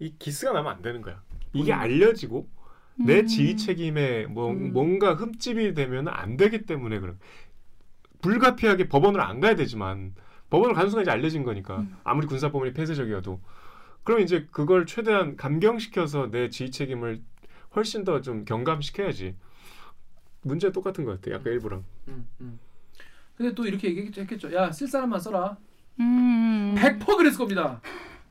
이 0.00 0.12
기스가 0.18 0.52
나면 0.52 0.72
안 0.72 0.82
되는 0.82 1.02
거야. 1.02 1.22
이게 1.52 1.72
음. 1.72 1.78
알려지고 1.78 2.48
내 2.96 3.20
음. 3.20 3.26
지휘 3.28 3.56
책임에 3.56 4.26
뭐 4.26 4.50
음. 4.50 4.72
뭔가 4.72 5.14
흠집이 5.14 5.74
되면 5.74 6.08
안 6.08 6.36
되기 6.36 6.66
때문에 6.66 6.98
그런 6.98 7.20
불가피하게 8.20 8.88
법원으로 8.88 9.22
안 9.22 9.38
가야 9.40 9.54
되지만 9.54 10.14
법원을 10.50 10.74
가는 10.74 10.88
순간 10.90 11.02
이제 11.04 11.10
알려진 11.10 11.42
거니까 11.42 11.78
음. 11.78 11.96
아무리 12.04 12.26
군사법원이 12.26 12.72
폐쇄적이어도 12.72 13.40
그럼 14.04 14.20
이제 14.20 14.46
그걸 14.52 14.86
최대한 14.86 15.36
감경시켜서 15.36 16.30
내 16.30 16.48
지휘 16.48 16.70
책임을 16.70 17.20
훨씬 17.74 18.04
더 18.04 18.20
좀 18.22 18.44
경감시켜야지. 18.44 19.34
문제 20.42 20.70
똑같은 20.70 21.04
것 21.04 21.20
같아. 21.20 21.36
아까 21.36 21.50
일부랑. 21.50 21.84
음, 22.08 22.26
음. 22.40 22.58
근데 23.36 23.52
또 23.54 23.66
이렇게 23.66 23.88
얘기했겠죠. 23.88 24.54
야, 24.54 24.70
쓸 24.70 24.86
사람만 24.86 25.18
써라. 25.20 25.56
음. 25.98 26.74
100% 26.78 27.16
그랬을 27.16 27.36
겁니다. 27.38 27.80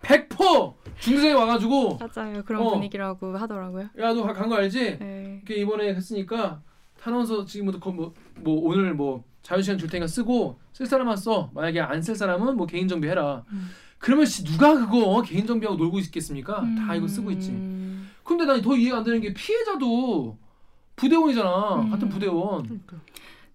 100% 0.01 0.73
중생에 0.99 1.33
와가지고 1.33 1.97
맞아요. 1.99 2.43
그런 2.45 2.61
어. 2.61 2.69
분위기라고 2.73 3.37
하더라고요. 3.37 3.89
야, 3.99 4.13
너 4.13 4.23
간 4.23 4.47
거 4.49 4.55
알지? 4.55 4.97
네. 4.99 5.41
이렇게 5.43 5.61
이번에 5.61 5.93
했으니까 5.93 6.61
탄원서 7.01 7.43
지금부터 7.45 7.91
뭐, 7.91 8.13
뭐 8.37 8.61
오늘 8.69 8.93
뭐 8.93 9.23
자유시간 9.45 9.77
줄 9.77 9.87
테니까 9.87 10.07
쓰고 10.07 10.57
쓸 10.73 10.87
사람만 10.87 11.17
써. 11.17 11.51
만약에 11.53 11.79
안 11.79 12.01
쓸 12.01 12.15
사람은 12.15 12.57
뭐 12.57 12.65
개인 12.65 12.87
정비 12.87 13.07
해라. 13.07 13.43
음. 13.51 13.69
그러면 13.99 14.25
씨 14.25 14.43
누가 14.43 14.73
그거 14.73 15.21
개인 15.21 15.45
정비하고 15.45 15.77
놀고 15.77 15.99
있겠습니까? 15.99 16.63
다 16.77 16.95
이거 16.95 17.07
쓰고 17.07 17.29
있지. 17.31 17.51
음. 17.51 18.09
근데 18.23 18.45
난 18.45 18.61
더 18.61 18.75
이해가 18.75 18.97
안 18.97 19.03
되는 19.03 19.21
게 19.21 19.33
피해자도 19.33 20.37
부대원이잖아. 20.95 21.75
음. 21.81 21.89
같은 21.91 22.09
부대원. 22.09 22.63
그러니까. 22.63 22.97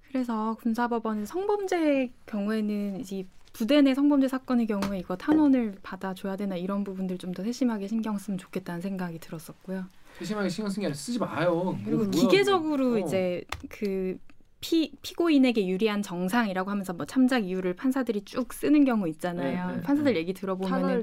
그래서 0.09 0.57
군사법원은 0.61 1.27
성범죄 1.27 2.13
경우에는 2.27 3.01
이제 3.01 3.27
부대 3.53 3.81
내 3.83 3.95
성범죄 3.95 4.29
사건의 4.29 4.67
경우에 4.69 4.99
이거 5.01 5.17
탄원을 5.17 5.77
받아줘야 5.83 6.37
되나 6.37 6.55
이런 6.57 6.85
부분들 6.85 7.19
좀 7.19 7.33
더 7.33 7.43
세심하게 7.43 7.89
신경 7.89 8.17
쓰면 8.17 8.39
좋겠다는 8.39 8.81
생각이 8.81 9.19
들었었고요. 9.19 9.87
세심하게 10.19 10.49
신경 10.49 10.71
쓴 10.71 10.81
게 10.83 10.87
아니라 10.87 10.97
쓰지 10.97 11.19
마요. 11.19 11.77
그리고 11.85 12.05
뭐, 12.05 12.07
뭐야, 12.07 12.11
기계적으로 12.11 12.95
어. 12.95 12.99
이제 12.99 13.45
그 13.69 14.19
피, 14.61 14.93
피고인에게 15.01 15.67
유리한 15.67 16.03
정상이라고 16.03 16.71
하면서 16.71 16.93
뭐 16.93 17.07
참작 17.07 17.47
이유를 17.47 17.75
판사들이 17.77 18.27
쭉 18.27 18.53
쓰는 18.53 18.85
경우 18.85 19.09
있잖아요. 19.09 19.69
네, 19.71 19.77
네, 19.77 19.81
판사들 19.81 20.13
네. 20.13 20.19
얘기 20.21 20.35
들어보면은 20.35 21.03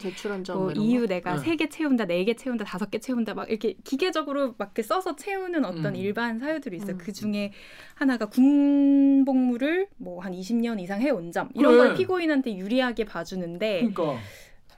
뭐 0.53 0.71
이런 0.71 0.83
이유 0.83 1.01
거? 1.01 1.07
내가 1.07 1.35
네. 1.35 1.39
세개 1.39 1.69
채운다, 1.69 2.05
네 2.05 2.23
개 2.23 2.35
채운다, 2.35 2.65
다섯 2.65 2.91
개 2.91 2.99
채운다 2.99 3.33
막 3.33 3.49
이렇게 3.49 3.75
기계적으로 3.83 4.53
막 4.59 4.67
이렇게 4.67 4.83
써서 4.83 5.15
채우는 5.15 5.65
어떤 5.65 5.87
음. 5.87 5.95
일반 5.95 6.37
사유들이 6.39 6.77
있어요. 6.77 6.91
음. 6.93 6.97
그 6.99 7.11
중에 7.11 7.51
하나가 7.95 8.27
군복무를 8.27 9.87
뭐 9.97 10.17
한 10.21 10.33
20년 10.33 10.79
이상 10.79 11.01
해온 11.01 11.31
점 11.31 11.49
이런. 11.55 11.77
걸 11.77 11.93
피고인한테 11.95 12.55
유리하게 12.57 13.05
봐주는데 13.05 13.89
그러니까 13.93 14.19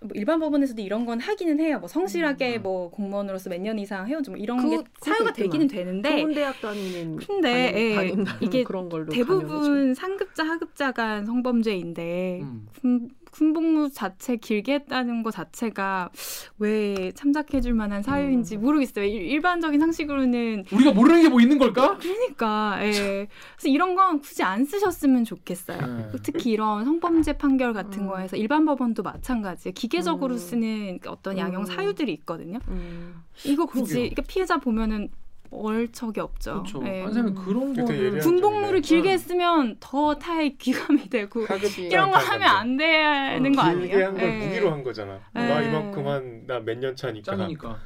뭐 0.02 0.12
일반 0.14 0.40
법원에서도 0.40 0.82
이런 0.82 1.06
건 1.06 1.20
하기는 1.20 1.60
해요. 1.60 1.80
뭐 1.80 1.88
성실하게 1.90 2.58
음. 2.58 2.64
뭐 2.64 2.90
공무원으로서 2.92 3.50
몇 3.50 3.60
년 3.60 3.78
이상 3.80 4.08
해온 4.08 4.24
점뭐 4.24 4.38
이런 4.38 4.58
그거- 4.58 4.78
게 4.82 4.84
사유가. 5.02 5.34
되기는 5.34 5.68
되는데 5.68 6.22
좋은 6.22 6.34
대학 6.34 6.62
다니는 6.62 7.18
근데, 7.18 7.74
예, 7.76 7.96
다닌, 7.96 8.24
다닌 8.24 8.40
이게 8.42 8.64
그런 8.64 8.88
걸로 8.88 9.08
대부분 9.12 9.94
상급자 9.94 10.44
하급자 10.46 10.92
간 10.94 11.26
성범죄인데 11.26 12.42
음. 12.86 13.10
군, 13.32 13.50
군복무 13.54 13.90
자체 13.92 14.36
길게 14.36 14.74
했다는 14.74 15.24
거 15.24 15.32
자체가 15.32 16.10
왜 16.58 17.12
참작해줄 17.14 17.74
만한 17.74 18.04
사유인지 18.04 18.58
음. 18.58 18.62
모르겠어요. 18.62 19.06
일, 19.06 19.22
일반적인 19.24 19.80
상식으로는 19.80 20.66
우리가 20.72 20.92
모르는 20.92 21.24
게 21.24 21.30
뭐 21.30 21.40
있는 21.42 21.58
걸까? 21.60 21.98
그러니까 21.98 22.80
예. 22.82 23.28
그래서 23.56 23.68
이런 23.68 23.94
건 23.96 24.20
굳이 24.20 24.42
안 24.44 24.66
쓰셨으면 24.66 25.26
좋겠어요. 25.26 25.80
네. 25.80 26.12
특히 26.24 26.52
이런 26.52 26.86
성범죄 26.86 27.34
판결 27.34 27.74
같은 27.74 28.04
음. 28.04 28.08
거에서 28.08 28.36
일반 28.36 28.66
법원도 28.66 29.04
마찬가지예요. 29.04 29.74
기계적으로 29.74 30.34
음. 30.34 30.38
쓰는 30.38 31.00
어떤 31.08 31.38
양형 31.38 31.62
음. 31.62 31.66
사유들이 31.66 32.12
있거든요. 32.14 32.60
음. 32.70 33.22
이거 33.46 33.66
굳이. 33.66 33.94
그러니까 33.96 34.24
피해자 34.28 34.58
보면은 34.58 35.10
얼척이 35.52 36.20
없죠. 36.20 36.64
그렇죠. 36.64 36.82
예. 36.88 37.04
판사님 37.04 37.36
그런 37.36 37.74
거를 37.74 37.98
예리한 37.98 38.20
군복무를 38.20 38.82
길게 38.82 39.10
어. 39.10 39.12
했으면 39.12 39.78
더 39.80 40.16
타의 40.16 40.58
귀감이 40.58 41.10
되고. 41.10 41.46
이런 41.80 42.12
거 42.12 42.18
하면 42.18 42.48
안 42.50 42.78
되는 42.78 43.52
거 43.54 43.62
아니에요? 43.62 43.88
길게 43.90 44.04
한걸 44.04 44.24
예. 44.24 44.46
무기로 44.48 44.72
한 44.72 44.84
거잖아. 44.84 45.20
예. 45.36 45.40
나 45.40 45.62
이만큼 45.62 46.08
한 46.08 46.46
나 46.48 46.60
몇 46.60 46.78
년 46.78 46.96
차니까. 46.96 47.36
짱이니까. 47.36 47.78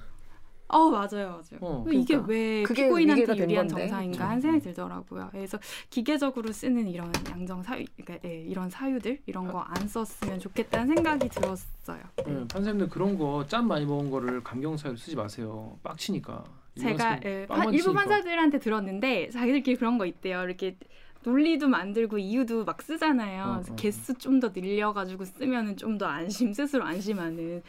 어 0.70 0.90
맞아요, 0.90 1.08
맞아요. 1.30 1.60
어. 1.62 1.86
이게 1.92 2.16
그러니까. 2.16 2.28
왜 2.28 2.64
그게 2.64 2.84
피고인한테 2.86 3.38
유리한 3.38 3.68
건데. 3.68 3.88
정상인가 3.88 4.28
한 4.30 4.42
생각이 4.42 4.64
들더라고요. 4.64 5.30
그래서 5.32 5.60
기계적으로 5.92 6.52
쓰는 6.52 6.88
이런 6.88 7.12
양정 7.30 7.62
사유, 7.62 7.86
그러니까 7.96 8.28
예, 8.28 8.42
이런 8.42 8.70
사유들 8.72 9.20
이런 9.28 9.48
거 9.52 9.64
안 9.68 9.88
썼으면 9.88 10.40
좋겠다는 10.40 10.96
생각이 10.96 11.30
들었어요. 11.30 12.00
네, 12.26 12.48
판사님들 12.52 12.90
그런 12.90 13.18
거 13.20 13.46
짠 13.48 13.68
많이 13.68 13.86
먹은 13.86 14.10
거를 14.10 14.42
감경 14.44 14.76
사유 14.76 14.96
쓰지 14.98 15.16
마세요. 15.16 15.78
빡치니까. 15.84 16.44
제가 16.80 17.20
예, 17.26 17.48
일부. 17.72 17.94
판사들한테 17.94 18.60
들었는데 18.60 19.30
자기들끼리 19.30 19.78
그런 19.78 19.98
거 19.98 20.06
있대요. 20.06 20.44
이렇게 20.44 20.78
논리도 21.24 21.68
만들고 21.68 22.18
이유도 22.18 22.66
막 22.66 22.82
쓰잖아요. 22.82 23.44
어, 23.44 23.54
그래서 23.56 23.74
어, 23.74 23.76
개수 23.76 24.14
좀 24.18 24.40
더 24.40 24.50
늘려가지고 24.50 25.24
쓰면은 25.26 25.78
좀 25.78 25.98
더 25.98 26.06
안심 26.08 26.52
스스로 26.54 26.84
안심하는 26.84 27.62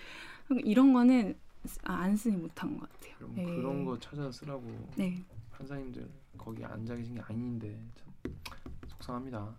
이런 0.65 0.93
거는 0.93 1.37
아, 1.85 1.95
안 1.95 2.17
쓰니 2.17 2.37
못한 2.37 2.77
것 2.79 2.91
같아요. 2.91 3.15
그럼 3.19 3.35
예. 3.39 3.45
그런 3.45 3.85
거 3.85 3.99
찾아 3.99 4.31
쓰라고 4.33 4.63
네. 4.97 5.23
판사님들 5.53 6.09
거기 6.37 6.65
앉아 6.65 6.95
계신 6.97 7.15
게 7.15 7.21
아닌데 7.27 7.79
참 7.95 8.35
속상합니다. 8.89 9.55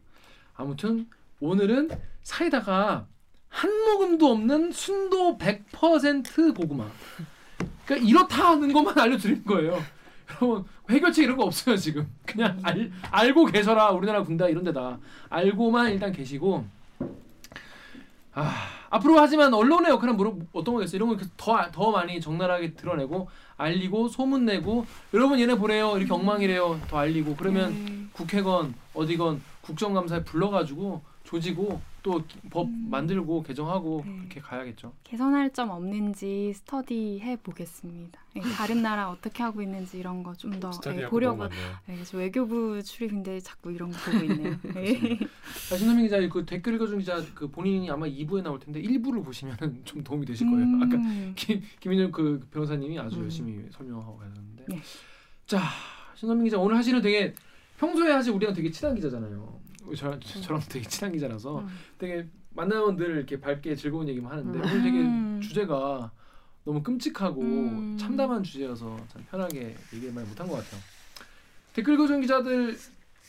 아무튼 0.56 1.08
오늘은 1.40 1.90
사이다가 2.24 3.08
한 3.50 3.72
모금도 3.86 4.30
없는 4.32 4.72
순도 4.72 5.38
100% 5.38 6.56
고구마. 6.56 6.90
그러니까 7.86 8.08
이렇다는 8.08 8.74
것만 8.74 8.98
알려드린 8.98 9.44
거예요. 9.46 9.82
여러분 10.42 10.66
해결책 10.90 11.24
이런 11.26 11.38
거 11.38 11.44
없어요 11.44 11.78
지금. 11.78 12.08
그냥 12.26 12.60
알, 12.64 12.92
알고 13.12 13.46
계셔라 13.46 13.92
우리나라 13.92 14.24
군대 14.24 14.50
이런 14.50 14.64
데다 14.64 14.98
알고만 15.30 15.92
일단 15.92 16.12
계시고. 16.12 16.66
아 18.34 18.54
앞으로 18.90 19.18
하지만 19.18 19.54
언론의 19.54 19.92
역할은 19.92 20.18
물어 20.18 20.36
어떤 20.52 20.74
거겠어요? 20.76 20.98
이런 20.98 21.10
거더더 21.10 21.72
더 21.72 21.92
많이 21.92 22.20
적나라하게 22.20 22.74
드러내고 22.74 23.30
알리고 23.56 24.10
소문 24.10 24.46
내고 24.46 24.86
여러분 25.14 25.40
얘네 25.40 25.56
보래요 25.56 25.96
이렇게 25.98 26.14
엉망이래요 26.14 26.82
더 26.90 26.98
알리고 26.98 27.36
그러면 27.38 27.74
네. 27.74 28.08
국회건 28.12 28.74
어디건 28.94 29.42
국정감사에 29.62 30.24
불러가지고 30.26 31.02
조지고 31.26 31.82
또법 32.04 32.68
음. 32.68 32.88
만들고 32.90 33.42
개정하고 33.42 34.04
네. 34.06 34.16
그렇게 34.18 34.40
가야겠죠. 34.40 34.94
개선할 35.04 35.52
점 35.54 35.72
없는지 35.72 36.54
스터디 36.54 37.20
해 37.20 37.36
보겠습니다. 37.38 38.20
예, 38.36 38.42
다른 38.42 38.84
나라 38.84 39.10
어떻게 39.10 39.42
하고 39.42 39.62
있는지 39.62 39.98
이런 39.98 40.22
거 40.22 40.36
좀더 40.36 40.72
스터디하고 40.72 41.10
보려고. 41.10 41.38
많네요. 41.38 41.76
예, 41.90 42.04
저 42.04 42.20
외교부 42.20 42.82
출입인데 42.84 43.40
자꾸 43.40 43.72
이런 43.72 43.92
거 43.92 43.98
보고 43.98 44.24
있네요. 44.24 44.56
예. 44.78 45.18
아, 45.72 45.76
신선민 45.76 46.06
기자 46.06 46.20
그 46.30 46.46
댓글 46.46 46.76
읽어준 46.76 47.00
기자 47.00 47.20
그 47.34 47.50
본인이 47.50 47.90
아마 47.90 48.06
2부에 48.06 48.44
나올 48.44 48.60
텐데 48.60 48.80
1부를 48.84 49.26
보시면은 49.26 49.82
좀 49.84 50.04
도움이 50.04 50.28
되실 50.28 50.48
거예요. 50.50 50.64
아까 50.84 50.96
음. 50.96 51.34
김 51.36 51.62
김인영 51.80 52.12
그 52.12 52.40
변호사님이 52.52 53.00
아주 53.00 53.18
음. 53.18 53.24
열심히 53.24 53.66
설명하고 53.72 54.18
가셨는데. 54.18 54.66
네. 54.68 54.80
자 55.48 55.60
신선민 56.14 56.46
기자 56.46 56.60
오늘 56.60 56.78
하시는 56.78 57.02
되게 57.02 57.34
평소에 57.80 58.12
사실 58.12 58.32
우리랑 58.32 58.54
되게 58.54 58.70
친한 58.70 58.94
기자잖아요. 58.94 59.65
저, 59.96 60.20
저랑 60.20 60.62
되게 60.70 60.88
친한 60.88 61.12
기자라서 61.12 61.60
음. 61.60 61.68
되게 61.98 62.28
만나면 62.52 62.96
늘 62.96 63.18
이렇게 63.18 63.40
밝게 63.40 63.76
즐거운 63.76 64.08
얘기만 64.08 64.32
하는데 64.32 64.58
음. 64.58 64.64
오늘 64.64 64.82
되게 64.82 65.00
음. 65.02 65.40
주제가 65.42 66.12
너무 66.64 66.82
끔찍하고 66.82 67.42
음. 67.42 67.98
참담한 67.98 68.44
주제여서 68.44 68.98
참 69.10 69.26
편하게 69.30 69.76
얘기를 69.94 70.14
많이 70.14 70.28
못한 70.28 70.48
것 70.48 70.56
같아요. 70.56 70.82
댓글 71.74 71.94
읽어준 71.96 72.22
기자들 72.22 72.78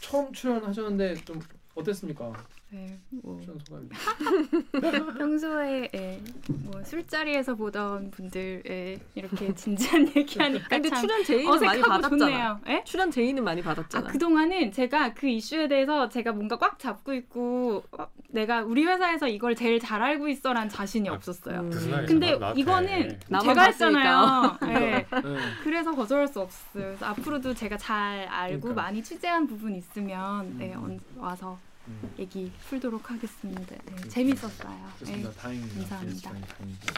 처음 0.01 0.33
출연하셨는데 0.33 1.17
좀 1.25 1.41
어땠습니까? 1.75 2.33
네, 2.71 2.99
뭐. 3.11 3.41
평소에 5.19 5.89
예, 5.95 6.21
뭐 6.49 6.83
술자리에서 6.83 7.55
보던 7.55 8.11
분들 8.11 8.62
예, 8.69 8.99
이렇게 9.14 9.55
진지한 9.55 10.11
얘기하니까 10.17 10.67
근데 10.69 10.89
참 10.89 11.01
출연 11.03 11.25
제의는 11.25 11.47
많이 11.51 11.67
어색하고 11.67 11.89
받았잖아. 11.89 12.19
좋네요. 12.19 12.61
예? 12.69 12.83
출연 12.85 13.11
제의는 13.11 13.45
많이 13.45 13.61
아, 13.61 13.64
받았잖아. 13.64 14.09
그동안은 14.09 14.73
제가 14.73 15.14
그 15.14 15.29
이슈에 15.29 15.69
대해서 15.69 16.09
제가 16.09 16.33
뭔가 16.33 16.59
꽉 16.59 16.79
잡고 16.79 17.14
있고 17.14 17.85
어, 17.93 18.09
내가 18.31 18.62
우리 18.62 18.85
회사에서 18.85 19.29
이걸 19.29 19.55
제일 19.55 19.79
잘 19.79 20.03
알고 20.03 20.29
있어란 20.29 20.69
자신이 20.69 21.09
아, 21.09 21.14
없었어요. 21.14 21.61
음. 21.61 21.71
그 21.71 22.05
근데 22.07 22.37
나- 22.39 22.53
이거는 22.57 23.19
나만 23.29 23.47
제가 23.47 23.62
했잖아요. 23.67 24.59
네. 24.62 25.07
네. 25.11 25.39
그래서 25.62 25.95
거절할 25.95 26.27
수 26.29 26.41
없어요. 26.41 26.97
앞으로도 27.01 27.55
제가 27.55 27.77
잘 27.77 28.27
알고 28.29 28.61
그러니까. 28.61 28.83
많이 28.83 29.03
취재한 29.03 29.47
부분 29.47 29.75
있으면 29.77 30.59
네, 30.59 30.75
음. 30.75 30.83
언- 30.85 31.01
와서 31.23 31.53
음, 31.53 31.76
얘기 32.18 32.51
풀도록 32.68 33.11
하겠습니다. 33.11 33.76
네. 33.84 34.09
재밌었어요. 34.09 34.91
좋습니다. 35.01 35.30
네. 35.30 35.37
다행입니다. 35.37 35.78
감사합니다. 35.80 36.32
네, 36.32 36.41
다행입니다. 36.47 36.95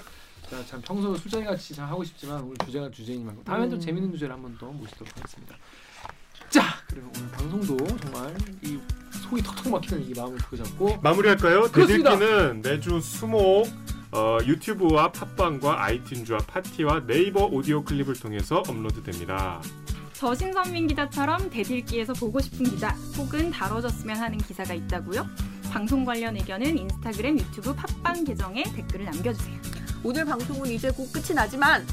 자, 0.51 0.65
참 0.67 0.81
평소 0.83 1.15
술자리 1.17 1.45
같이 1.45 1.75
잘 1.75 1.87
하고 1.89 2.03
싶지만 2.05 2.41
오늘 2.43 2.57
주제가 2.65 2.91
주제인 2.91 3.25
만큼 3.27 3.45
다음에 3.45 3.69
또 3.69 3.77
음. 3.77 3.81
재밌는 3.81 4.13
주제를 4.13 4.35
한 4.35 4.43
번 4.43 4.57
더 4.59 4.67
모시도록 4.67 5.15
하겠습니다. 5.17 5.57
자, 6.49 6.63
그리고 6.89 7.11
오늘 7.17 7.31
방송도 7.33 7.77
정말 7.99 8.35
이 8.63 8.79
속이 9.23 9.43
턱턱 9.43 9.71
막히는 9.71 10.09
이 10.09 10.15
마음을 10.15 10.39
부여잡고 10.39 11.01
마무리할까요? 11.03 11.71
대들기는 11.71 12.63
매주 12.63 12.99
수목 13.01 13.67
어, 14.11 14.39
유튜브와 14.47 15.13
팟빵과 15.13 15.87
아이튠즈와 15.87 16.47
파티와 16.47 17.05
네이버 17.07 17.45
오디오 17.45 17.85
클립을 17.85 18.15
통해서 18.15 18.63
업로드됩니다. 18.67 19.61
저 20.19 20.35
신선민 20.35 20.89
기자처럼 20.89 21.49
대들기에서 21.49 22.13
보고 22.13 22.41
싶은 22.41 22.65
기자 22.67 22.89
혹은 23.17 23.53
다뤄졌으면 23.53 24.17
하는 24.17 24.37
기사가 24.39 24.75
있다고요? 24.75 25.25
방송 25.71 26.05
관련 26.05 26.35
의견은 26.35 26.77
인스타그램, 26.77 27.39
유튜브, 27.39 27.73
팟빵 27.75 28.25
계정에 28.25 28.65
댓글을 28.65 29.05
남겨주세요. 29.05 29.57
오늘 30.03 30.25
방송은 30.25 30.71
이제 30.71 30.91
곧 30.91 31.13
끝이 31.13 31.35
나지만 31.37 31.87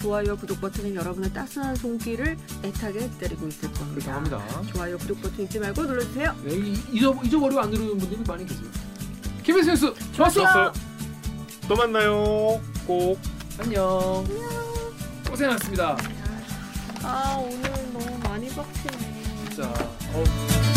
좋아요와 0.00 0.34
구독 0.36 0.60
버튼은 0.60 0.96
여러분의 0.96 1.32
따스한 1.32 1.76
손길을 1.76 2.36
애타게 2.64 3.08
기다리고 3.10 3.46
있을 3.46 3.72
겁니다. 3.72 4.14
합니다. 4.16 4.42
좋아요, 4.72 4.98
구독 4.98 5.22
버튼 5.22 5.44
잊지 5.44 5.60
말고 5.60 5.82
눌러주세요. 5.84 6.34
네, 6.42 6.54
이- 6.56 6.82
잊어 6.92 7.14
잊어버리고 7.22 7.60
안 7.60 7.70
누르는 7.70 7.98
분들이 7.98 8.20
많이 8.26 8.44
계세요. 8.44 8.66
KBS 9.44 9.70
뉴스 9.70 9.94
좋았어. 10.12 10.72
또 11.68 11.76
만나요. 11.76 12.60
꼭. 12.84 13.18
안녕. 13.60 14.26
고생하셨습니다. 15.30 15.96
아 17.06 17.36
오늘 17.38 17.70
너무 17.92 18.18
많이 18.28 18.48
빡치네. 18.48 19.22
진짜. 19.50 19.68
어, 19.68 20.73